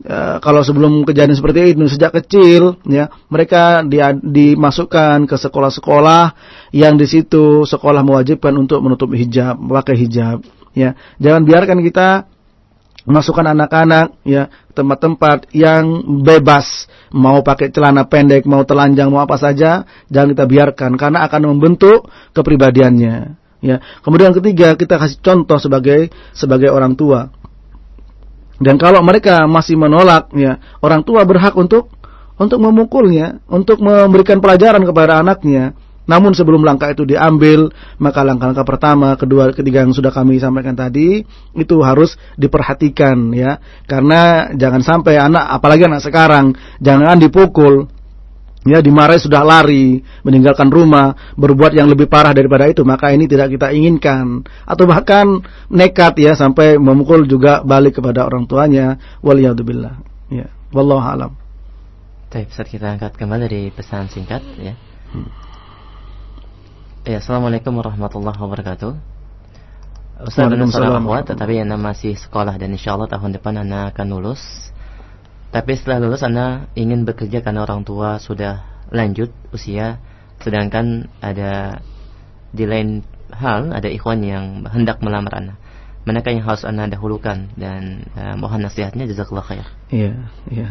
Ya, 0.00 0.40
kalau 0.40 0.64
sebelum 0.64 1.04
kejadian 1.04 1.36
seperti 1.36 1.76
itu 1.76 1.84
sejak 1.84 2.16
kecil 2.16 2.80
ya 2.88 3.12
mereka 3.28 3.84
di, 3.84 4.00
dimasukkan 4.24 5.28
ke 5.28 5.36
sekolah-sekolah 5.36 6.32
yang 6.72 6.96
di 6.96 7.04
situ 7.04 7.68
sekolah 7.68 8.00
mewajibkan 8.00 8.56
untuk 8.56 8.80
menutup 8.80 9.12
hijab 9.12 9.60
memakai 9.60 10.00
hijab 10.00 10.40
ya 10.72 10.96
jangan 11.20 11.44
biarkan 11.44 11.84
kita 11.84 12.24
masukkan 13.08 13.46
anak-anak 13.56 14.20
ya 14.24 14.48
tempat-tempat 14.76 15.52
yang 15.56 16.04
bebas. 16.20 16.88
Mau 17.10 17.42
pakai 17.42 17.72
celana 17.74 18.06
pendek 18.06 18.46
mau 18.46 18.62
telanjang 18.62 19.10
mau 19.10 19.24
apa 19.24 19.34
saja 19.40 19.88
jangan 20.12 20.36
kita 20.36 20.44
biarkan 20.46 20.90
karena 20.94 21.26
akan 21.26 21.40
membentuk 21.56 22.08
kepribadiannya 22.36 23.36
ya. 23.64 23.76
Kemudian 24.04 24.36
ketiga 24.36 24.76
kita 24.76 25.00
kasih 25.00 25.20
contoh 25.20 25.58
sebagai 25.60 26.12
sebagai 26.32 26.68
orang 26.72 26.94
tua. 26.96 27.32
Dan 28.60 28.76
kalau 28.76 29.00
mereka 29.00 29.48
masih 29.48 29.80
menolak 29.80 30.28
ya 30.36 30.60
orang 30.84 31.00
tua 31.00 31.24
berhak 31.24 31.56
untuk 31.56 31.88
untuk 32.40 32.60
memukulnya 32.60 33.40
untuk 33.48 33.80
memberikan 33.84 34.40
pelajaran 34.40 34.84
kepada 34.84 35.20
anaknya 35.20 35.76
namun 36.10 36.34
sebelum 36.34 36.66
langkah 36.66 36.90
itu 36.90 37.06
diambil, 37.06 37.70
maka 38.02 38.26
langkah-langkah 38.26 38.66
pertama, 38.66 39.14
kedua, 39.14 39.54
ketiga 39.54 39.86
yang 39.86 39.94
sudah 39.94 40.10
kami 40.10 40.42
sampaikan 40.42 40.74
tadi 40.74 41.22
itu 41.54 41.76
harus 41.86 42.18
diperhatikan 42.34 43.30
ya. 43.30 43.62
Karena 43.86 44.50
jangan 44.58 44.82
sampai 44.82 45.22
anak 45.22 45.46
apalagi 45.54 45.86
anak 45.86 46.02
sekarang 46.02 46.58
jangan 46.82 47.14
dipukul 47.14 47.86
ya 48.66 48.82
dimarahi 48.82 49.22
sudah 49.22 49.46
lari, 49.46 50.02
meninggalkan 50.26 50.66
rumah, 50.66 51.14
berbuat 51.38 51.78
yang 51.78 51.86
lebih 51.86 52.10
parah 52.10 52.34
daripada 52.34 52.66
itu, 52.66 52.82
maka 52.82 53.14
ini 53.14 53.30
tidak 53.30 53.54
kita 53.54 53.70
inginkan. 53.70 54.42
Atau 54.66 54.90
bahkan 54.90 55.46
nekat 55.70 56.18
ya 56.18 56.34
sampai 56.34 56.74
memukul 56.74 57.22
juga 57.30 57.62
balik 57.62 58.02
kepada 58.02 58.26
orang 58.26 58.50
tuanya. 58.50 58.98
Waliyadzubillah. 59.22 59.94
Ya, 60.34 60.50
wallahu 60.74 61.06
alam. 61.06 61.32
Baik, 62.30 62.50
kita 62.50 62.98
angkat 62.98 63.14
kembali 63.14 63.46
dari 63.46 63.62
pesan 63.70 64.10
singkat 64.10 64.42
ya. 64.58 64.74
Hmm. 65.10 65.39
Ya, 67.00 67.16
Assalamualaikum 67.16 67.80
warahmatullahi 67.80 68.36
wabarakatuh. 68.36 68.92
Ustaz 70.20 70.52
dan 70.52 70.68
seorang 70.68 71.00
akhwat, 71.00 71.32
tetapi 71.32 71.64
Anda 71.64 71.80
masih 71.80 72.12
sekolah 72.12 72.60
dan 72.60 72.76
insya 72.76 72.92
Allah 72.92 73.08
tahun 73.08 73.40
depan 73.40 73.56
Anda 73.56 73.88
akan 73.88 74.06
lulus. 74.12 74.68
Tapi 75.48 75.80
setelah 75.80 76.04
lulus 76.04 76.20
Anda 76.20 76.68
ingin 76.76 77.08
bekerja 77.08 77.40
karena 77.40 77.64
orang 77.64 77.88
tua 77.88 78.20
sudah 78.20 78.84
lanjut 78.92 79.32
usia, 79.48 79.96
sedangkan 80.44 81.08
ada 81.24 81.80
di 82.52 82.68
lain 82.68 83.00
hal 83.32 83.72
ada 83.72 83.88
ikhwan 83.88 84.20
yang 84.20 84.68
hendak 84.68 85.00
melamar 85.00 85.40
Anda. 85.40 85.54
Manakah 86.04 86.36
yang 86.36 86.44
harus 86.44 86.68
Anda 86.68 86.84
dahulukan 86.84 87.56
dan 87.56 88.12
uh, 88.12 88.36
mohon 88.36 88.60
nasihatnya 88.60 89.08
jazakallah 89.08 89.48
khair. 89.48 89.64
Iya, 89.88 90.20
iya 90.52 90.68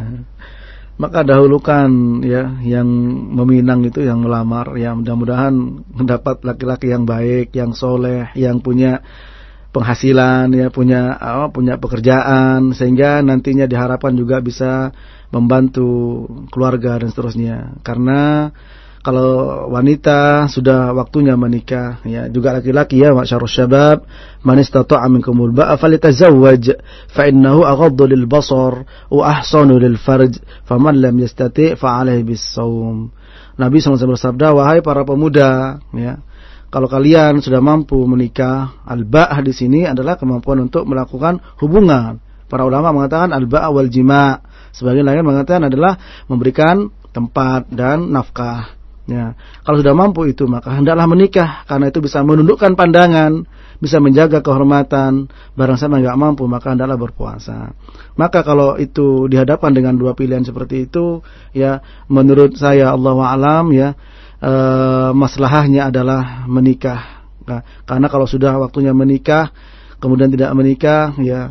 maka 0.99 1.23
dahulukan 1.23 2.19
ya 2.27 2.59
yang 2.59 2.85
meminang 3.31 3.87
itu 3.87 4.03
yang 4.03 4.19
melamar. 4.19 4.75
Ya 4.75 4.91
mudah-mudahan 4.91 5.55
mendapat 5.95 6.43
laki-laki 6.43 6.91
yang 6.91 7.07
baik 7.07 7.55
yang 7.55 7.71
soleh 7.71 8.27
yang 8.35 8.59
punya 8.59 8.99
penghasilan 9.71 10.51
ya 10.51 10.67
punya 10.67 11.15
apa 11.15 11.55
punya 11.55 11.79
pekerjaan. 11.79 12.75
Sehingga 12.75 13.23
nantinya 13.23 13.63
diharapkan 13.63 14.11
juga 14.11 14.43
bisa 14.43 14.91
membantu 15.31 16.27
keluarga 16.51 16.99
dan 16.99 17.07
seterusnya. 17.07 17.79
Karena 17.79 18.51
kalau 19.09 19.65
wanita 19.73 20.45
sudah 20.53 20.93
waktunya 20.93 21.33
menikah 21.33 21.97
ya 22.05 22.29
juga 22.29 22.53
laki-laki 22.53 23.01
ya 23.01 23.09
masyarus 23.09 23.57
syabab 23.57 24.05
man 24.45 24.61
istata'a 24.61 25.09
minkumul 25.09 25.49
ba'a 25.49 25.81
falyatazawwaj 25.81 26.77
fa 27.09 27.25
innahu 27.25 27.65
aghaddu 27.65 28.05
lil 28.05 28.29
basar 28.29 28.85
wa 29.09 29.23
ahsanu 29.33 29.81
lil 29.81 29.97
farj 29.97 30.37
faman 30.69 31.01
lam 31.01 31.17
yastati' 31.17 31.73
fa 31.73 32.05
alaihi 32.05 32.37
saum 32.37 33.09
Nabi 33.57 33.81
SAW 33.81 34.13
bersabda 34.13 34.53
wahai 34.53 34.85
para 34.85 35.01
pemuda 35.01 35.81
ya 35.97 36.21
kalau 36.69 36.85
kalian 36.85 37.41
sudah 37.41 37.65
mampu 37.65 37.97
menikah 38.05 38.85
al-ba'ah 38.85 39.41
di 39.41 39.57
sini 39.57 39.89
adalah 39.89 40.21
kemampuan 40.21 40.69
untuk 40.69 40.85
melakukan 40.85 41.41
hubungan. 41.57 42.21
Para 42.45 42.61
ulama 42.61 42.93
mengatakan 42.93 43.33
al-ba'ah 43.33 43.73
wal 43.73 43.89
jima' 43.89 44.37
sebagian 44.69 45.09
lain 45.09 45.25
mengatakan 45.25 45.65
adalah 45.65 45.97
memberikan 46.29 46.93
tempat 47.09 47.65
dan 47.73 48.13
nafkah 48.13 48.78
Ya, 49.09 49.33
kalau 49.65 49.81
sudah 49.81 49.97
mampu 49.97 50.29
itu 50.29 50.45
maka 50.45 50.69
hendaklah 50.69 51.09
menikah 51.09 51.65
karena 51.65 51.89
itu 51.89 51.97
bisa 51.97 52.21
menundukkan 52.21 52.77
pandangan, 52.77 53.41
bisa 53.81 53.97
menjaga 53.97 54.45
kehormatan. 54.45 55.25
Barang 55.57 55.81
sama 55.81 55.97
nggak 55.97 56.13
mampu 56.13 56.45
maka 56.45 56.77
hendaklah 56.77 56.93
berpuasa. 56.93 57.73
Maka 58.13 58.45
kalau 58.45 58.77
itu 58.77 59.25
dihadapkan 59.25 59.73
dengan 59.73 59.97
dua 59.97 60.13
pilihan 60.13 60.45
seperti 60.45 60.85
itu, 60.85 61.25
ya 61.57 61.81
menurut 62.05 62.53
saya 62.53 62.93
Allah 62.93 63.17
alam 63.33 63.73
ya 63.73 63.97
uh, 64.45 65.09
maslahahnya 65.17 65.89
adalah 65.89 66.45
menikah. 66.45 67.25
Nah, 67.49 67.65
karena 67.89 68.13
kalau 68.13 68.29
sudah 68.29 68.61
waktunya 68.61 68.93
menikah, 68.93 69.49
kemudian 69.97 70.29
tidak 70.29 70.53
menikah, 70.53 71.17
ya 71.17 71.49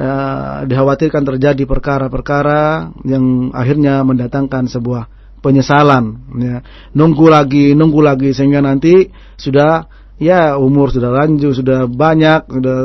uh, 0.00 0.64
dikhawatirkan 0.64 1.20
terjadi 1.20 1.68
perkara-perkara 1.68 2.96
yang 3.04 3.52
akhirnya 3.52 4.00
mendatangkan 4.08 4.72
sebuah 4.72 5.23
penyesalan. 5.44 6.24
Ya. 6.40 6.64
Nunggu 6.96 7.28
lagi, 7.28 7.76
nunggu 7.76 8.00
lagi 8.00 8.32
sehingga 8.32 8.64
nanti 8.64 9.12
sudah 9.36 9.84
ya 10.16 10.56
umur 10.56 10.88
sudah 10.88 11.12
lanjut, 11.12 11.52
sudah 11.52 11.84
banyak, 11.84 12.48
sudah 12.48 12.76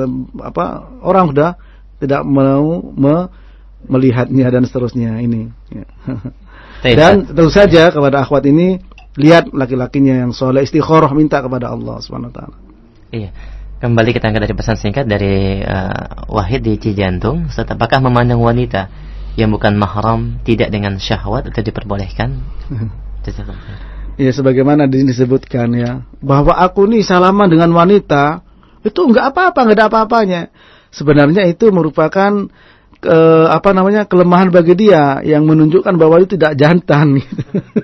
apa 0.43 0.65
orang 0.99 1.31
sudah 1.31 1.49
tidak 2.03 2.21
mau 2.27 2.83
me, 2.83 3.31
melihatnya 3.87 4.51
dan 4.51 4.67
seterusnya 4.67 5.23
ini. 5.23 5.47
Ya. 5.71 5.87
Dan 6.83 7.31
tentu 7.31 7.51
saja 7.51 7.91
kepada 7.91 8.23
akhwat 8.23 8.43
ini 8.47 8.79
lihat 9.19 9.51
laki-lakinya 9.51 10.27
yang 10.27 10.31
soleh 10.31 10.63
istikharah 10.63 11.11
minta 11.11 11.39
kepada 11.39 11.71
Allah 11.71 11.99
Subhanahu 12.03 12.31
wa 12.31 12.35
taala. 12.35 12.57
Iya. 13.15 13.31
Kembali 13.79 14.11
kita 14.11 14.27
angkat 14.27 14.43
dari 14.43 14.55
pesan 14.59 14.75
singkat 14.75 15.07
dari 15.07 15.63
uh, 15.63 16.27
Wahid 16.27 16.67
di 16.67 16.75
Cijantung. 16.75 17.47
Apakah 17.47 18.03
memandang 18.03 18.43
wanita 18.43 18.91
yang 19.39 19.55
bukan 19.55 19.79
mahram 19.79 20.43
tidak 20.43 20.69
dengan 20.75 20.99
syahwat 20.99 21.47
atau 21.47 21.63
diperbolehkan? 21.63 22.43
ya 24.19 24.31
sebagaimana 24.35 24.91
disebutkan 24.91 25.71
ya 25.79 26.03
bahwa 26.19 26.51
aku 26.51 26.91
nih 26.91 27.07
salaman 27.07 27.47
dengan 27.47 27.71
wanita 27.71 28.43
itu 28.83 28.99
enggak 29.07 29.31
apa-apa, 29.31 29.59
enggak 29.63 29.77
ada 29.79 29.87
apa-apanya. 29.87 30.41
Sebenarnya 30.91 31.47
itu 31.47 31.69
merupakan 31.69 32.49
ke, 32.99 33.17
apa 33.47 33.71
namanya 33.71 34.03
kelemahan 34.03 34.51
bagi 34.51 34.75
dia 34.75 35.23
yang 35.23 35.47
menunjukkan 35.47 35.95
bahwa 35.95 36.19
itu 36.19 36.35
tidak 36.35 36.59
jantan. 36.59 37.23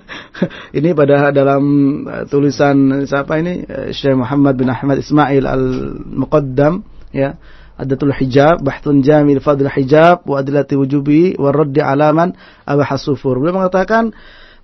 ini 0.77 0.89
pada 0.91 1.31
dalam 1.31 1.63
uh, 2.03 2.23
tulisan 2.27 3.07
siapa 3.07 3.39
ini 3.39 3.63
uh, 3.63 3.89
Syekh 3.95 4.19
Muhammad 4.19 4.59
bin 4.59 4.67
Ahmad 4.67 4.99
Ismail 4.99 5.43
al-Muqaddam 5.47 6.83
ya 7.15 7.39
Adatul 7.75 8.15
Hijab, 8.15 8.63
Bahtun 8.63 9.03
Jamil 9.03 9.43
Fadl 9.43 9.67
Hijab, 9.67 10.23
wa 10.23 10.39
Adilati 10.39 10.79
Wujubi, 10.79 11.35
wa 11.35 11.51
Raddi 11.51 11.83
Alaman, 11.83 12.31
Abahasufur. 12.63 13.35
Beliau 13.39 13.59
mengatakan 13.59 14.15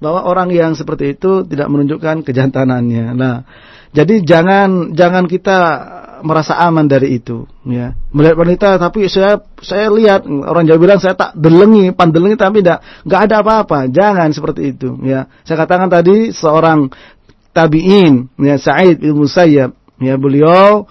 bahwa 0.01 0.25
orang 0.25 0.49
yang 0.49 0.73
seperti 0.73 1.19
itu 1.19 1.43
tidak 1.45 1.67
menunjukkan 1.69 2.23
kejantanannya. 2.23 3.13
Nah, 3.13 3.45
jadi 3.91 4.23
jangan 4.23 4.95
jangan 4.95 5.27
kita 5.27 5.57
merasa 6.23 6.57
aman 6.61 6.85
dari 6.85 7.17
itu 7.17 7.49
ya 7.65 7.97
melihat 8.13 8.37
wanita 8.37 8.69
tapi 8.77 9.09
saya 9.09 9.41
saya 9.59 9.89
lihat 9.89 10.25
orang 10.25 10.69
Jawa 10.69 10.79
bilang 10.79 10.99
saya 11.01 11.17
tak 11.17 11.33
delengi 11.33 11.91
pandelengi 11.91 12.37
tapi 12.37 12.61
tidak 12.61 12.85
nggak 13.03 13.21
ada 13.25 13.35
apa-apa 13.41 13.89
jangan 13.89 14.29
seperti 14.29 14.77
itu 14.77 14.95
ya 15.01 15.25
saya 15.43 15.65
katakan 15.65 15.89
tadi 15.89 16.29
seorang 16.29 16.93
tabiin 17.51 18.29
ya 18.37 18.55
Sa'id 18.61 19.01
bin 19.01 19.17
Musayyab 19.17 19.73
ya 19.97 20.15
beliau 20.15 20.85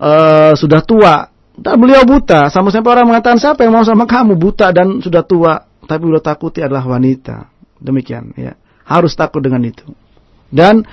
uh, 0.00 0.52
sudah 0.56 0.80
tua 0.82 1.35
dan 1.56 1.74
beliau 1.80 2.04
buta 2.04 2.52
sama 2.52 2.68
sampai 2.68 3.00
orang 3.00 3.08
mengatakan 3.08 3.40
siapa 3.40 3.64
yang 3.64 3.72
mau 3.72 3.84
sama 3.84 4.04
kamu 4.04 4.36
buta 4.36 4.70
dan 4.70 5.00
sudah 5.00 5.24
tua 5.24 5.64
tapi 5.88 6.04
beliau 6.04 6.20
takuti 6.20 6.60
adalah 6.60 6.84
wanita 6.84 7.48
demikian 7.80 8.36
ya 8.36 8.56
harus 8.84 9.16
takut 9.16 9.40
dengan 9.40 9.64
itu 9.64 9.88
dan 10.52 10.84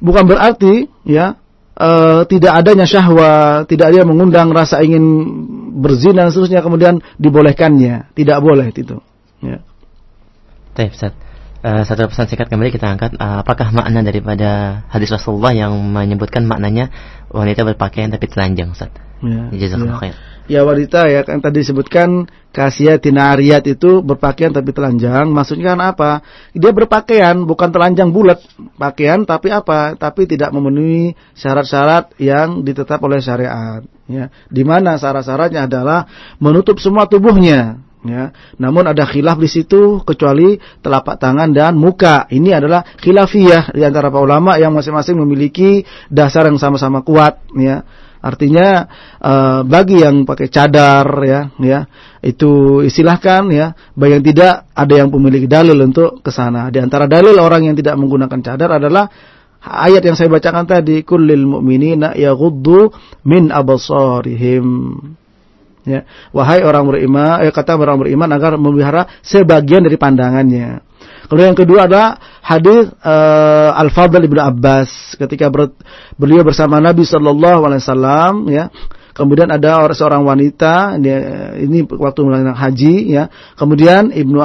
bukan 0.00 0.24
berarti 0.26 0.88
ya 1.06 1.36
uh, 1.76 2.22
tidak 2.26 2.52
adanya 2.64 2.86
syahwat, 2.88 3.68
tidak 3.68 3.92
ada 3.92 3.96
yang 4.04 4.10
mengundang 4.10 4.50
rasa 4.50 4.80
ingin 4.82 5.04
berzina 5.76 6.26
dan 6.26 6.32
seterusnya 6.32 6.64
kemudian 6.64 7.04
dibolehkannya. 7.20 8.12
Tidak 8.16 8.38
boleh 8.40 8.72
itu. 8.72 8.98
Ya. 9.44 9.60
Ustaz. 10.76 11.12
Uh, 11.66 11.82
satu 11.82 12.06
pesan 12.06 12.28
singkat 12.30 12.46
kembali 12.52 12.68
kita 12.68 12.86
angkat 12.86 13.16
uh, 13.16 13.42
apakah 13.42 13.72
makna 13.74 14.04
daripada 14.04 14.82
hadis 14.92 15.10
Rasulullah 15.10 15.50
yang 15.56 15.72
menyebutkan 15.74 16.46
maknanya 16.46 16.92
wanita 17.32 17.66
berpakaian 17.66 18.12
tapi 18.12 18.28
telanjang 18.28 18.70
Ustaz. 18.76 18.92
Ya. 19.24 19.48
Ya. 19.52 20.12
Ya 20.46 20.62
wanita 20.62 21.10
ya 21.10 21.26
kan 21.26 21.42
tadi 21.42 21.66
disebutkan 21.66 22.30
kasiatin 22.54 23.18
ariyat 23.18 23.66
itu 23.66 23.98
berpakaian 24.06 24.54
tapi 24.54 24.70
telanjang. 24.70 25.26
Maksudnya 25.34 25.74
kan 25.74 25.80
apa? 25.82 26.10
Dia 26.54 26.70
berpakaian 26.70 27.42
bukan 27.42 27.74
telanjang 27.74 28.14
bulat, 28.14 28.38
pakaian 28.78 29.26
tapi 29.26 29.50
apa? 29.50 29.98
Tapi 29.98 30.30
tidak 30.30 30.54
memenuhi 30.54 31.18
syarat-syarat 31.34 32.14
yang 32.22 32.62
ditetap 32.62 33.02
oleh 33.02 33.18
syariat. 33.18 33.82
Ya, 34.06 34.30
di 34.46 34.62
mana 34.62 34.94
syarat-syaratnya 34.94 35.66
adalah 35.66 36.06
menutup 36.38 36.78
semua 36.78 37.10
tubuhnya. 37.10 37.82
Ya, 38.06 38.30
namun 38.54 38.86
ada 38.86 39.02
khilaf 39.02 39.42
di 39.42 39.50
situ 39.50 39.98
kecuali 40.06 40.62
telapak 40.78 41.18
tangan 41.18 41.50
dan 41.50 41.74
muka. 41.74 42.30
Ini 42.30 42.62
adalah 42.62 42.86
khilafiyah 43.02 43.74
di 43.74 43.82
antara 43.82 44.14
para 44.14 44.22
ulama 44.22 44.54
yang 44.62 44.70
masing-masing 44.70 45.18
memiliki 45.18 45.82
dasar 46.06 46.46
yang 46.46 46.54
sama-sama 46.54 47.02
kuat. 47.02 47.42
Ya 47.58 47.82
Artinya 48.26 48.90
uh, 49.22 49.60
bagi 49.62 50.02
yang 50.02 50.26
pakai 50.26 50.50
cadar 50.50 51.06
ya, 51.22 51.46
ya 51.62 51.86
itu 52.26 52.82
istilahkan 52.82 53.46
ya. 53.54 53.70
Bagi 53.94 54.18
yang 54.18 54.24
tidak 54.26 54.54
ada 54.74 54.94
yang 54.98 55.08
memiliki 55.14 55.46
dalil 55.46 55.78
untuk 55.78 56.18
ke 56.26 56.34
sana. 56.34 56.66
Di 56.74 56.82
antara 56.82 57.06
dalil 57.06 57.38
orang 57.38 57.70
yang 57.70 57.78
tidak 57.78 57.94
menggunakan 57.94 58.42
cadar 58.42 58.82
adalah 58.82 59.06
ayat 59.62 60.02
yang 60.02 60.18
saya 60.18 60.26
bacakan 60.26 60.66
tadi 60.66 61.06
kullil 61.06 61.46
mu'minina 61.46 62.18
yaghuddu 62.18 62.90
min 63.22 63.54
absarihim. 63.54 64.66
Ya, 65.86 66.02
wahai 66.34 66.66
orang 66.66 66.90
beriman, 66.90 67.46
eh, 67.46 67.54
kata 67.54 67.78
orang 67.78 68.02
beriman 68.02 68.26
agar 68.34 68.58
memelihara 68.58 69.06
sebagian 69.22 69.86
dari 69.86 69.94
pandangannya. 69.94 70.82
Kemudian 71.26 71.54
yang 71.54 71.60
kedua 71.60 71.90
adalah 71.90 72.18
hadis 72.42 72.90
uh, 73.02 73.74
Al-Fadl 73.74 74.22
Ibnu 74.22 74.40
Abbas 74.40 75.18
ketika 75.18 75.50
ber, 75.50 75.74
beliau 76.14 76.46
bersama 76.46 76.78
Nabi 76.78 77.02
sallallahu 77.02 77.66
alaihi 77.66 77.82
wasallam 77.82 78.34
ya 78.46 78.70
Kemudian 79.16 79.48
ada 79.48 79.80
orang 79.80 79.96
seorang 79.96 80.22
wanita 80.28 81.00
dia, 81.00 81.16
ini 81.56 81.88
waktu 81.88 82.20
melakukan 82.20 82.52
haji 82.52 83.16
ya. 83.16 83.32
Kemudian 83.56 84.12
Ibnu 84.12 84.36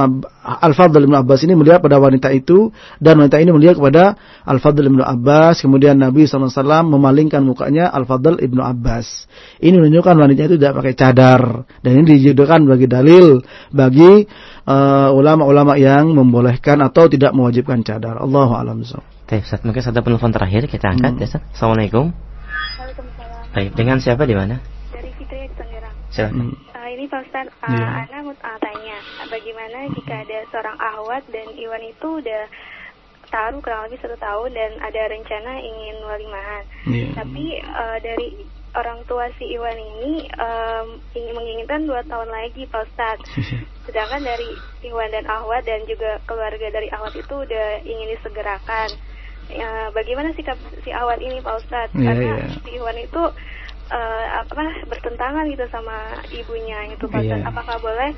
Al-Fadl 0.48 1.03
Ibnu 1.03 1.12
Abbas 1.12 1.44
ini 1.44 1.60
melihat 1.60 1.84
pada 1.84 1.99
wanita 1.99 2.32
itu 2.32 2.72
dan 3.03 3.20
wanita 3.20 3.44
ini 3.44 3.52
melihat 3.52 3.76
kepada 3.76 4.16
Al-Fadl 4.48 4.88
Ibnu 4.88 5.03
Abbas. 5.03 5.60
Kemudian 5.60 5.99
Nabi 5.99 6.24
SAW 6.24 6.88
memalingkan 6.88 7.44
mukanya 7.44 7.91
Al-Fadl 7.91 8.40
Ibnu 8.40 8.64
Abbas. 8.64 9.28
Ini 9.60 9.76
menunjukkan 9.76 10.16
wanita 10.16 10.48
itu 10.48 10.56
tidak 10.56 10.80
pakai 10.80 10.94
cadar 10.95 11.68
dan 11.84 11.91
ini 11.91 12.16
dijadikan 12.16 12.64
bagi 12.64 12.88
dalil 12.88 13.44
bagi 13.76 14.24
uh, 14.68 15.10
ulama-ulama 15.14 15.74
uh, 15.76 15.82
yang 15.82 16.12
membolehkan 16.12 16.82
atau 16.82 17.08
tidak 17.08 17.32
mewajibkan 17.34 17.82
cadar. 17.82 18.20
Allahu 18.22 18.54
a'lam 18.58 18.84
Baik, 19.32 19.48
Ustaz. 19.48 19.64
Mungkin 19.64 19.80
satu 19.80 20.04
penelpon 20.04 20.36
terakhir 20.36 20.68
kita 20.68 20.92
angkat 20.92 21.16
hmm. 21.16 21.22
ya, 21.24 21.28
Ustaz. 21.32 21.44
Assalamualaikum. 21.56 22.12
Baik, 23.52 23.72
dengan 23.76 23.98
siapa 24.00 24.24
di 24.28 24.36
mana? 24.36 24.60
Dari 24.92 25.12
Fitri 25.16 25.48
di 25.48 25.56
Tangerang. 25.56 25.96
Silakan. 26.12 26.56
Uh, 26.72 26.90
ini 26.92 27.04
Pak 27.08 27.22
Ustaz, 27.28 27.48
uh, 27.48 27.72
yeah. 27.72 28.04
Ana 28.08 28.18
mau 28.28 28.36
uh, 28.36 28.58
tanya, 28.60 28.98
bagaimana 29.28 29.88
jika 29.96 30.14
ada 30.24 30.38
seorang 30.52 30.78
ahwat 30.80 31.24
dan 31.32 31.48
Iwan 31.56 31.84
itu 31.84 32.08
udah 32.20 32.44
taruh 33.32 33.64
kurang 33.64 33.88
lebih 33.88 34.04
satu 34.04 34.20
tahun 34.20 34.52
dan 34.52 34.72
ada 34.84 35.02
rencana 35.08 35.52
ingin 35.64 35.96
walimahan. 36.04 36.64
Yeah. 36.92 37.12
Tapi 37.16 37.46
uh, 37.64 37.98
dari 38.04 38.28
orang 38.76 39.03
tua 39.10 39.27
si 39.35 39.52
Iwan 39.52 39.76
ini 39.76 40.27
um, 40.39 40.99
ingin 41.11 41.34
menginginkan 41.35 41.84
dua 41.88 42.02
tahun 42.07 42.31
lagi 42.31 42.68
Pak 42.72 42.81
Ustaz. 42.88 43.19
Sedangkan 43.85 44.23
dari 44.23 44.49
Iwan 44.88 45.11
dan 45.11 45.27
Ahwat 45.27 45.68
dan 45.68 45.84
juga 45.89 46.22
keluarga 46.30 46.72
dari 46.72 46.88
Ahwat 46.93 47.18
itu 47.18 47.34
udah 47.34 47.84
ingin 47.84 48.15
disegerakan 48.15 48.89
ya, 49.52 49.91
bagaimana 49.91 50.31
sikap 50.35 50.57
si 50.84 50.89
Awan 50.91 51.19
ini 51.19 51.43
Pak 51.43 51.56
Ustadz 51.65 51.95
yeah, 51.95 52.06
karena 52.07 52.27
yeah. 52.39 52.60
si 52.64 52.69
Iwan 52.80 52.98
itu 52.99 53.23
uh, 53.91 54.26
apa 54.43 54.65
bertentangan 54.88 55.45
gitu 55.52 55.65
sama 55.69 56.23
ibunya 56.31 56.88
itu 56.91 57.06
Pak 57.07 57.22
Ustadz 57.26 57.43
yeah. 57.43 57.52
apakah 57.52 57.76
boleh 57.84 58.11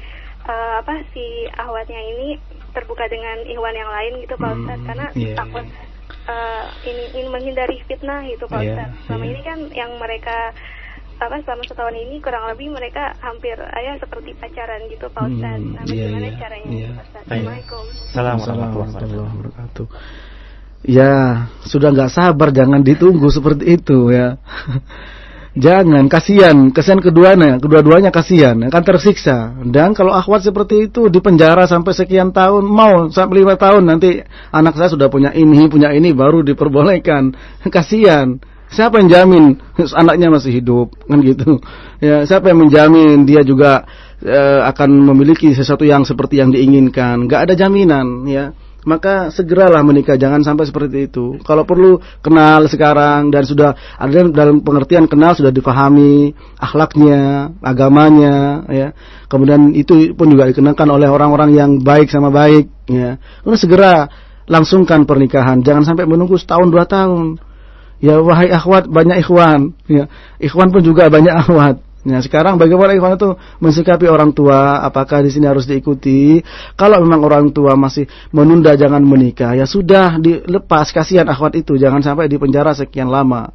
uh, 0.45 0.73
apa 0.83 0.93
si 1.11 1.49
Ahwatnya 1.57 2.01
ini 2.01 2.37
terbuka 2.73 3.05
dengan 3.09 3.41
Iwan 3.45 3.75
yang 3.77 3.89
lain 3.89 4.13
gitu 4.25 4.35
Pak 4.37 4.51
Ustadz 4.61 4.81
hmm, 4.81 4.87
karena 4.89 5.07
yeah, 5.17 5.35
takut 5.37 5.65
uh, 6.27 6.65
ini 6.87 7.03
ingin 7.15 7.27
menghindari 7.31 7.81
fitnah 7.87 8.23
gitu 8.27 8.45
Pak 8.47 8.59
yeah, 8.61 8.69
Ustadz 8.75 8.97
selama 9.07 9.23
yeah. 9.23 9.31
ini 9.33 9.41
kan 9.43 9.59
yang 9.71 9.91
mereka 9.99 10.37
apa 11.21 11.39
selama 11.45 11.63
setahun 11.63 11.95
ini 11.95 12.19
kurang 12.19 12.51
lebih 12.51 12.67
mereka 12.73 13.15
hampir 13.23 13.55
ayah 13.55 13.95
seperti 14.01 14.35
pacaran 14.35 14.81
gitu 14.91 15.07
Pak 15.07 15.23
Ustadz. 15.29 15.63
Hmm, 15.63 15.73
nah, 15.77 15.83
bagaimana 15.87 16.25
yeah, 16.25 16.31
yeah, 16.31 16.41
caranya 16.41 16.69
yeah. 16.69 16.91
Pak 16.91 17.05
Ustadz? 17.05 17.25
Assalamualaikum. 17.27 17.83
Assalamualaikum 18.11 18.79
warahmatullahi 18.79 19.31
wabarakatuh. 19.31 19.87
Ya, 20.83 21.47
sudah 21.63 21.95
nggak 21.95 22.11
sabar 22.11 22.51
jangan 22.51 22.83
ditunggu 22.83 23.31
seperti 23.31 23.79
itu 23.79 24.11
ya. 24.11 24.35
jangan, 25.53 26.05
kasihan, 26.09 26.73
kasihan 26.73 27.01
keduanya, 27.01 27.61
kedua-duanya 27.61 28.09
kasihan, 28.09 28.57
akan 28.69 28.83
tersiksa. 28.83 29.53
Dan 29.65 29.93
kalau 29.93 30.13
akhwat 30.13 30.45
seperti 30.45 30.89
itu 30.89 31.07
di 31.09 31.19
penjara 31.21 31.69
sampai 31.69 31.93
sekian 31.93 32.33
tahun, 32.33 32.65
mau 32.65 33.09
sampai 33.13 33.45
lima 33.45 33.55
tahun 33.57 33.85
nanti 33.85 34.21
anak 34.49 34.77
saya 34.77 34.89
sudah 34.89 35.07
punya 35.07 35.29
ini, 35.33 35.69
punya 35.69 35.93
ini 35.93 36.11
baru 36.11 36.41
diperbolehkan. 36.41 37.33
kasihan. 37.73 38.41
Siapa 38.73 38.97
yang 38.97 39.09
jamin 39.13 39.61
anaknya 39.93 40.33
masih 40.33 40.49
hidup 40.57 40.97
kan 41.05 41.21
gitu. 41.21 41.61
Ya, 42.01 42.25
siapa 42.25 42.49
yang 42.49 42.65
menjamin 42.65 43.21
dia 43.21 43.45
juga 43.45 43.85
uh, 44.25 44.65
akan 44.65 45.13
memiliki 45.13 45.53
sesuatu 45.53 45.85
yang 45.85 46.01
seperti 46.09 46.41
yang 46.41 46.49
diinginkan? 46.49 47.29
Gak 47.29 47.47
ada 47.47 47.53
jaminan 47.53 48.25
ya 48.25 48.49
maka 48.83 49.31
segeralah 49.31 49.79
menikah 49.81 50.19
jangan 50.19 50.43
sampai 50.43 50.67
seperti 50.67 51.07
itu. 51.07 51.39
Kalau 51.43 51.63
perlu 51.63 51.99
kenal 52.19 52.67
sekarang 52.67 53.31
dan 53.31 53.43
sudah 53.47 53.75
ada 53.95 54.27
dalam 54.31 54.59
pengertian 54.59 55.07
kenal 55.07 55.35
sudah 55.35 55.51
difahami 55.51 56.35
akhlaknya 56.59 57.51
agamanya 57.63 58.67
ya. 58.67 58.87
Kemudian 59.31 59.71
itu 59.73 60.11
pun 60.13 60.31
juga 60.31 60.51
dikenakan 60.51 60.87
oleh 60.99 61.07
orang-orang 61.07 61.55
yang 61.55 61.71
baik 61.79 62.11
sama 62.11 62.29
baik 62.29 62.67
ya. 62.91 63.15
Kemudian 63.41 63.61
segera 63.61 63.93
langsungkan 64.47 65.07
pernikahan. 65.07 65.63
Jangan 65.63 65.87
sampai 65.87 66.03
menunggu 66.03 66.35
setahun 66.35 66.67
dua 66.67 66.83
tahun. 66.83 67.39
Ya 68.03 68.19
wahai 68.19 68.51
akhwat 68.51 68.91
banyak 68.91 69.23
ikhwan 69.23 69.79
ya. 69.87 70.11
Ikhwan 70.43 70.75
pun 70.75 70.83
juga 70.83 71.07
banyak 71.07 71.31
akhwat 71.31 71.92
Nah, 72.03 72.19
sekarang 72.19 72.59
bagaimana 72.59 72.91
ikhwan 72.91 73.15
itu 73.15 73.31
mensikapi 73.63 74.11
orang 74.11 74.35
tua? 74.35 74.83
Apakah 74.83 75.23
di 75.23 75.31
sini 75.31 75.47
harus 75.47 75.63
diikuti? 75.63 76.43
Kalau 76.75 76.99
memang 76.99 77.23
orang 77.23 77.45
tua 77.55 77.79
masih 77.79 78.03
menunda 78.35 78.75
jangan 78.75 78.99
menikah, 78.99 79.55
ya 79.55 79.63
sudah 79.63 80.19
dilepas 80.19 80.91
kasihan 80.91 81.23
akhwat 81.31 81.55
itu, 81.55 81.79
jangan 81.79 82.03
sampai 82.03 82.27
di 82.27 82.35
penjara 82.35 82.75
sekian 82.75 83.07
lama. 83.07 83.47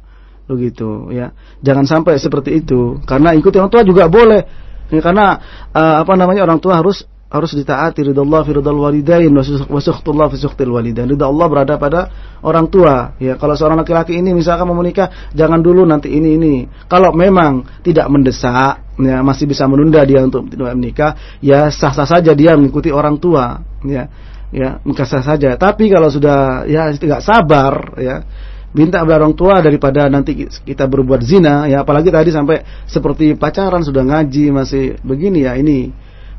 Begitu, 0.49 1.13
ya. 1.13 1.29
Jangan 1.61 1.85
sampai 1.85 2.17
seperti 2.17 2.65
itu. 2.65 2.97
Karena 3.05 3.37
ikuti 3.37 3.61
orang 3.61 3.69
tua 3.69 3.85
juga 3.85 4.09
boleh. 4.09 4.41
Ya, 4.89 4.97
karena 5.05 5.37
uh, 5.69 6.01
apa 6.01 6.17
namanya 6.17 6.41
orang 6.41 6.57
tua 6.57 6.81
harus 6.81 7.05
harus 7.29 7.53
ditaati 7.53 8.09
ridha 8.09 8.25
Allah 8.25 8.41
fi 8.41 8.51
ridha 8.57 8.73
walidain 8.73 9.29
wa 9.29 9.81
sukhtullah 9.81 10.33
fi 10.33 10.37
sukhtil 10.41 10.73
walidain. 10.73 11.05
Ridha 11.05 11.29
Allah 11.29 11.45
berada 11.45 11.77
pada 11.77 12.09
orang 12.41 12.65
tua. 12.73 13.13
Ya, 13.21 13.37
kalau 13.37 13.53
seorang 13.53 13.85
laki-laki 13.85 14.17
ini 14.17 14.33
misalkan 14.33 14.65
mau 14.65 14.73
menikah, 14.73 15.29
jangan 15.37 15.61
dulu 15.61 15.85
nanti 15.85 16.09
ini 16.09 16.35
ini. 16.41 16.55
Kalau 16.89 17.13
memang 17.13 17.85
tidak 17.85 18.09
mendesak, 18.09 18.97
ya 18.97 19.21
masih 19.21 19.45
bisa 19.45 19.69
menunda 19.69 20.01
dia 20.09 20.25
untuk 20.25 20.49
tidak 20.49 20.73
menikah, 20.73 21.11
ya 21.37 21.69
sah-sah 21.69 22.09
saja 22.09 22.33
dia 22.33 22.57
mengikuti 22.57 22.89
orang 22.89 23.21
tua, 23.21 23.61
ya. 23.85 24.09
Ya, 24.49 24.81
sah 25.05 25.21
saja. 25.21 25.53
Tapi 25.61 25.93
kalau 25.93 26.09
sudah 26.09 26.65
ya 26.65 26.89
tidak 26.97 27.21
sabar, 27.21 27.93
ya 28.01 28.25
minta 28.73 29.01
orang 29.01 29.33
tua 29.33 29.61
daripada 29.61 30.09
nanti 30.09 30.45
kita 30.45 30.85
berbuat 30.85 31.25
zina 31.25 31.65
ya 31.65 31.81
apalagi 31.81 32.13
tadi 32.13 32.29
sampai 32.29 32.61
seperti 32.85 33.33
pacaran 33.33 33.81
sudah 33.81 34.05
ngaji 34.05 34.53
masih 34.53 34.83
begini 35.01 35.49
ya 35.49 35.57
ini 35.57 35.89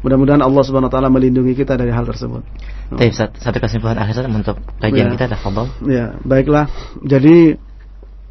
Mudah-mudahan 0.01 0.41
Allah 0.41 0.63
Subhanahu 0.65 0.89
wa 0.89 0.95
taala 0.97 1.13
melindungi 1.13 1.53
kita 1.53 1.77
dari 1.77 1.93
hal 1.93 2.09
tersebut. 2.09 2.41
Baik, 2.97 3.13
satu 3.15 3.59
kesimpulan 3.61 4.01
akhir 4.01 4.25
untuk 4.27 4.57
kajian 4.81 5.13
ya. 5.13 5.17
kita 5.17 5.37
Fadhol. 5.37 5.69
Ya, 5.85 6.17
baiklah. 6.25 6.73
Jadi 7.05 7.61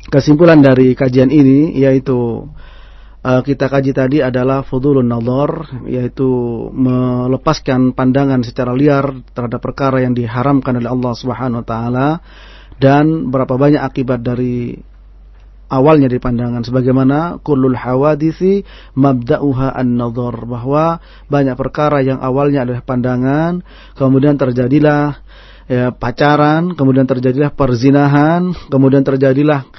kesimpulan 0.10 0.60
dari 0.66 0.98
kajian 0.98 1.30
ini 1.30 1.78
yaitu 1.78 2.50
uh, 3.24 3.42
kita 3.46 3.70
kaji 3.70 3.92
tadi 3.94 4.18
adalah 4.26 4.66
fudulun 4.66 5.06
nazar 5.06 5.84
yaitu 5.86 6.28
melepaskan 6.74 7.94
pandangan 7.94 8.42
secara 8.42 8.74
liar 8.74 9.22
terhadap 9.36 9.62
perkara 9.62 10.02
yang 10.02 10.18
diharamkan 10.18 10.80
oleh 10.82 10.90
Allah 10.90 11.14
Subhanahu 11.14 11.62
wa 11.62 11.68
taala 11.68 12.10
dan 12.80 13.30
berapa 13.30 13.60
banyak 13.60 13.84
akibat 13.84 14.24
dari 14.24 14.80
awalnya 15.70 16.10
di 16.10 16.18
pandangan 16.18 16.66
sebagaimana 16.66 17.40
kullul 17.46 17.78
hawadisi 17.78 18.66
mabda'uha 18.98 19.78
an-nadhar 19.78 20.36
bahwa 20.50 20.98
banyak 21.30 21.56
perkara 21.56 22.02
yang 22.02 22.20
awalnya 22.20 22.66
adalah 22.66 22.82
pandangan 22.82 23.62
kemudian 23.96 24.36
terjadilah 24.36 25.22
ya, 25.70 25.94
pacaran 25.94 26.74
kemudian 26.74 27.06
terjadilah 27.06 27.54
perzinahan 27.54 28.52
kemudian 28.68 29.06
terjadilah 29.06 29.70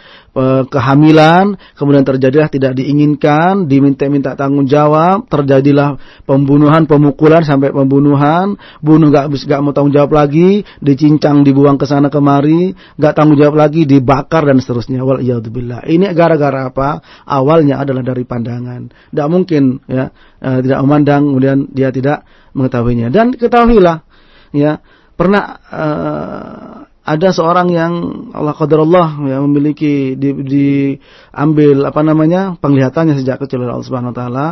kehamilan, 0.71 1.59
kemudian 1.75 2.07
terjadilah 2.07 2.47
tidak 2.47 2.79
diinginkan, 2.79 3.67
diminta-minta 3.67 4.39
tanggung 4.39 4.63
jawab, 4.63 5.27
terjadilah 5.27 5.99
pembunuhan, 6.23 6.87
pemukulan 6.87 7.43
sampai 7.43 7.75
pembunuhan, 7.75 8.55
bunuh 8.79 9.11
gak, 9.11 9.27
gak 9.27 9.61
mau 9.61 9.75
tanggung 9.75 9.95
jawab 9.95 10.15
lagi, 10.15 10.63
dicincang, 10.79 11.43
dibuang 11.43 11.75
ke 11.75 11.87
sana 11.91 12.07
kemari, 12.07 12.79
gak 12.95 13.19
tanggung 13.19 13.43
jawab 13.43 13.59
lagi, 13.59 13.83
dibakar 13.83 14.47
dan 14.47 14.63
seterusnya. 14.63 15.03
Wal 15.03 15.19
Ini 15.19 16.07
gara-gara 16.15 16.71
apa? 16.71 17.03
Awalnya 17.27 17.83
adalah 17.83 18.07
dari 18.07 18.23
pandangan. 18.23 19.11
Tidak 19.11 19.29
mungkin 19.29 19.83
ya 19.91 20.15
eh, 20.39 20.59
tidak 20.63 20.79
memandang, 20.87 21.27
kemudian 21.35 21.59
dia 21.75 21.91
tidak 21.91 22.23
mengetahuinya. 22.55 23.11
Dan 23.11 23.35
ketahuilah 23.35 24.07
ya 24.55 24.79
pernah 25.21 25.61
uh, 25.69 26.81
ada 27.11 27.29
seorang 27.35 27.69
yang 27.75 27.93
Allah 28.37 28.55
qadarullah 28.55 29.19
yang 29.27 29.43
memiliki 29.51 30.15
di, 30.15 30.31
diambil 30.47 31.89
apa 31.91 32.01
namanya 32.07 32.55
penglihatannya 32.61 33.19
sejak 33.19 33.43
kecil 33.43 33.67
oleh 33.67 33.75
Allah 33.75 33.89
Subhanahu 33.89 34.13
wa 34.15 34.17
taala 34.17 34.47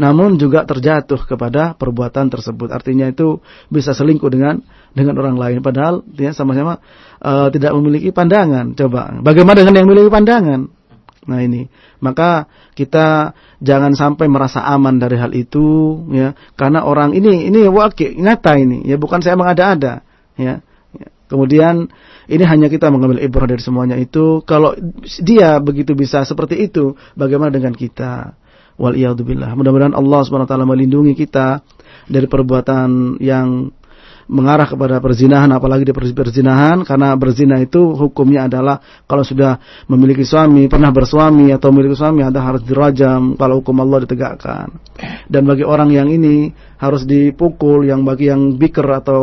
namun 0.00 0.34
juga 0.40 0.66
terjatuh 0.66 1.22
kepada 1.28 1.78
perbuatan 1.78 2.32
tersebut. 2.32 2.72
Artinya 2.74 3.06
itu 3.06 3.38
bisa 3.70 3.94
selingkuh 3.94 4.28
dengan 4.32 4.58
dengan 4.90 5.14
orang 5.22 5.38
lain. 5.38 5.56
Padahal 5.62 6.02
dia 6.04 6.34
sama-sama 6.34 6.82
uh, 7.22 7.48
tidak 7.52 7.72
memiliki 7.78 8.10
pandangan. 8.10 8.74
Coba 8.74 9.22
bagaimana 9.22 9.62
dengan 9.62 9.80
yang 9.80 9.86
memiliki 9.86 10.10
pandangan? 10.10 10.60
Nah 11.30 11.40
ini. 11.44 11.70
Maka 12.00 12.50
kita 12.74 13.36
jangan 13.60 13.92
sampai 13.92 14.26
merasa 14.26 14.64
aman 14.66 14.98
dari 14.98 15.14
hal 15.20 15.30
itu 15.36 16.00
ya. 16.10 16.32
Karena 16.58 16.82
orang 16.82 17.14
ini 17.14 17.46
ini 17.46 17.70
wakil 17.70 18.18
nyata 18.18 18.56
ini. 18.58 18.88
Ya 18.88 18.98
bukan 18.98 19.22
saya 19.22 19.36
mengada-ada 19.38 20.09
ya 20.40 20.54
Kemudian 21.30 21.86
ini 22.26 22.42
hanya 22.42 22.66
kita 22.66 22.90
mengambil 22.90 23.22
ibrah 23.22 23.46
dari 23.46 23.62
semuanya 23.62 23.94
itu. 23.94 24.42
Kalau 24.42 24.74
dia 25.22 25.62
begitu 25.62 25.94
bisa 25.94 26.26
seperti 26.26 26.58
itu, 26.66 26.98
bagaimana 27.14 27.54
dengan 27.54 27.70
kita? 27.70 28.34
Wal 28.74 28.98
billah. 28.98 29.54
Mudah-mudahan 29.54 29.94
Allah 29.94 30.20
Subhanahu 30.26 30.48
wa 30.48 30.50
taala 30.50 30.66
melindungi 30.66 31.14
kita 31.14 31.62
dari 32.10 32.26
perbuatan 32.26 33.22
yang 33.22 33.70
mengarah 34.30 34.66
kepada 34.66 35.02
perzinahan 35.02 35.50
apalagi 35.50 35.90
di 35.90 35.94
perzinahan 35.94 36.86
karena 36.86 37.18
berzina 37.18 37.58
itu 37.58 37.82
hukumnya 37.98 38.46
adalah 38.46 38.78
kalau 39.10 39.26
sudah 39.26 39.58
memiliki 39.90 40.22
suami 40.22 40.70
pernah 40.70 40.94
bersuami 40.94 41.50
atau 41.50 41.74
memiliki 41.74 41.98
suami 41.98 42.22
ada 42.22 42.38
harus 42.38 42.62
dirajam 42.62 43.34
kalau 43.34 43.58
hukum 43.58 43.82
Allah 43.82 44.06
ditegakkan 44.06 44.70
dan 45.26 45.42
bagi 45.50 45.66
orang 45.66 45.90
yang 45.90 46.06
ini 46.06 46.54
harus 46.78 47.02
dipukul 47.02 47.82
yang 47.82 48.06
bagi 48.06 48.30
yang 48.30 48.54
biker 48.54 48.86
atau 49.02 49.22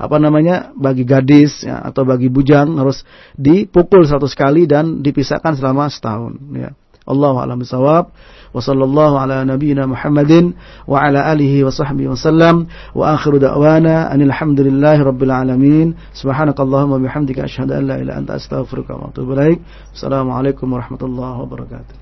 apa 0.00 0.16
namanya 0.16 0.72
bagi 0.72 1.04
gadis 1.04 1.60
ya, 1.60 1.84
atau 1.84 2.08
bagi 2.08 2.32
bujang 2.32 2.80
harus 2.80 3.04
dipukul 3.36 4.08
satu 4.08 4.24
sekali 4.24 4.64
dan 4.64 5.04
dipisahkan 5.04 5.60
selama 5.60 5.92
setahun 5.92 6.40
ya. 6.56 6.72
Allah 7.10 7.34
a'lam 7.42 7.58
bishawab 7.58 8.14
wa 8.50 8.60
sallallahu 8.62 9.18
ala 9.18 9.42
nabiyyina 9.42 9.88
Muhammadin 9.88 10.54
wa 10.86 11.02
ala 11.02 11.26
alihi 11.26 11.66
wa 11.66 11.74
sahbihi 11.74 12.06
wa 12.06 12.18
sallam. 12.18 12.56
Wa 12.94 13.18
akhiru 13.18 13.42
da'wana 13.42 14.12
anil 14.14 14.30
rabbil 14.30 15.32
alamin. 15.32 15.98
Subhanakallahumma 16.14 17.02
bihamdika 17.02 17.50
asyhadu 17.50 17.74
an 17.74 17.82
la 17.90 17.96
ilaha 17.98 18.18
anta 18.20 18.38
astaghfiruka 18.38 18.94
wa 18.94 19.10
atubu 19.10 19.34
ilaik. 19.34 19.58
Assalamu 19.90 20.30
alaikum 20.38 20.70
warahmatullahi 20.70 21.36
wabarakatuh 21.42 21.94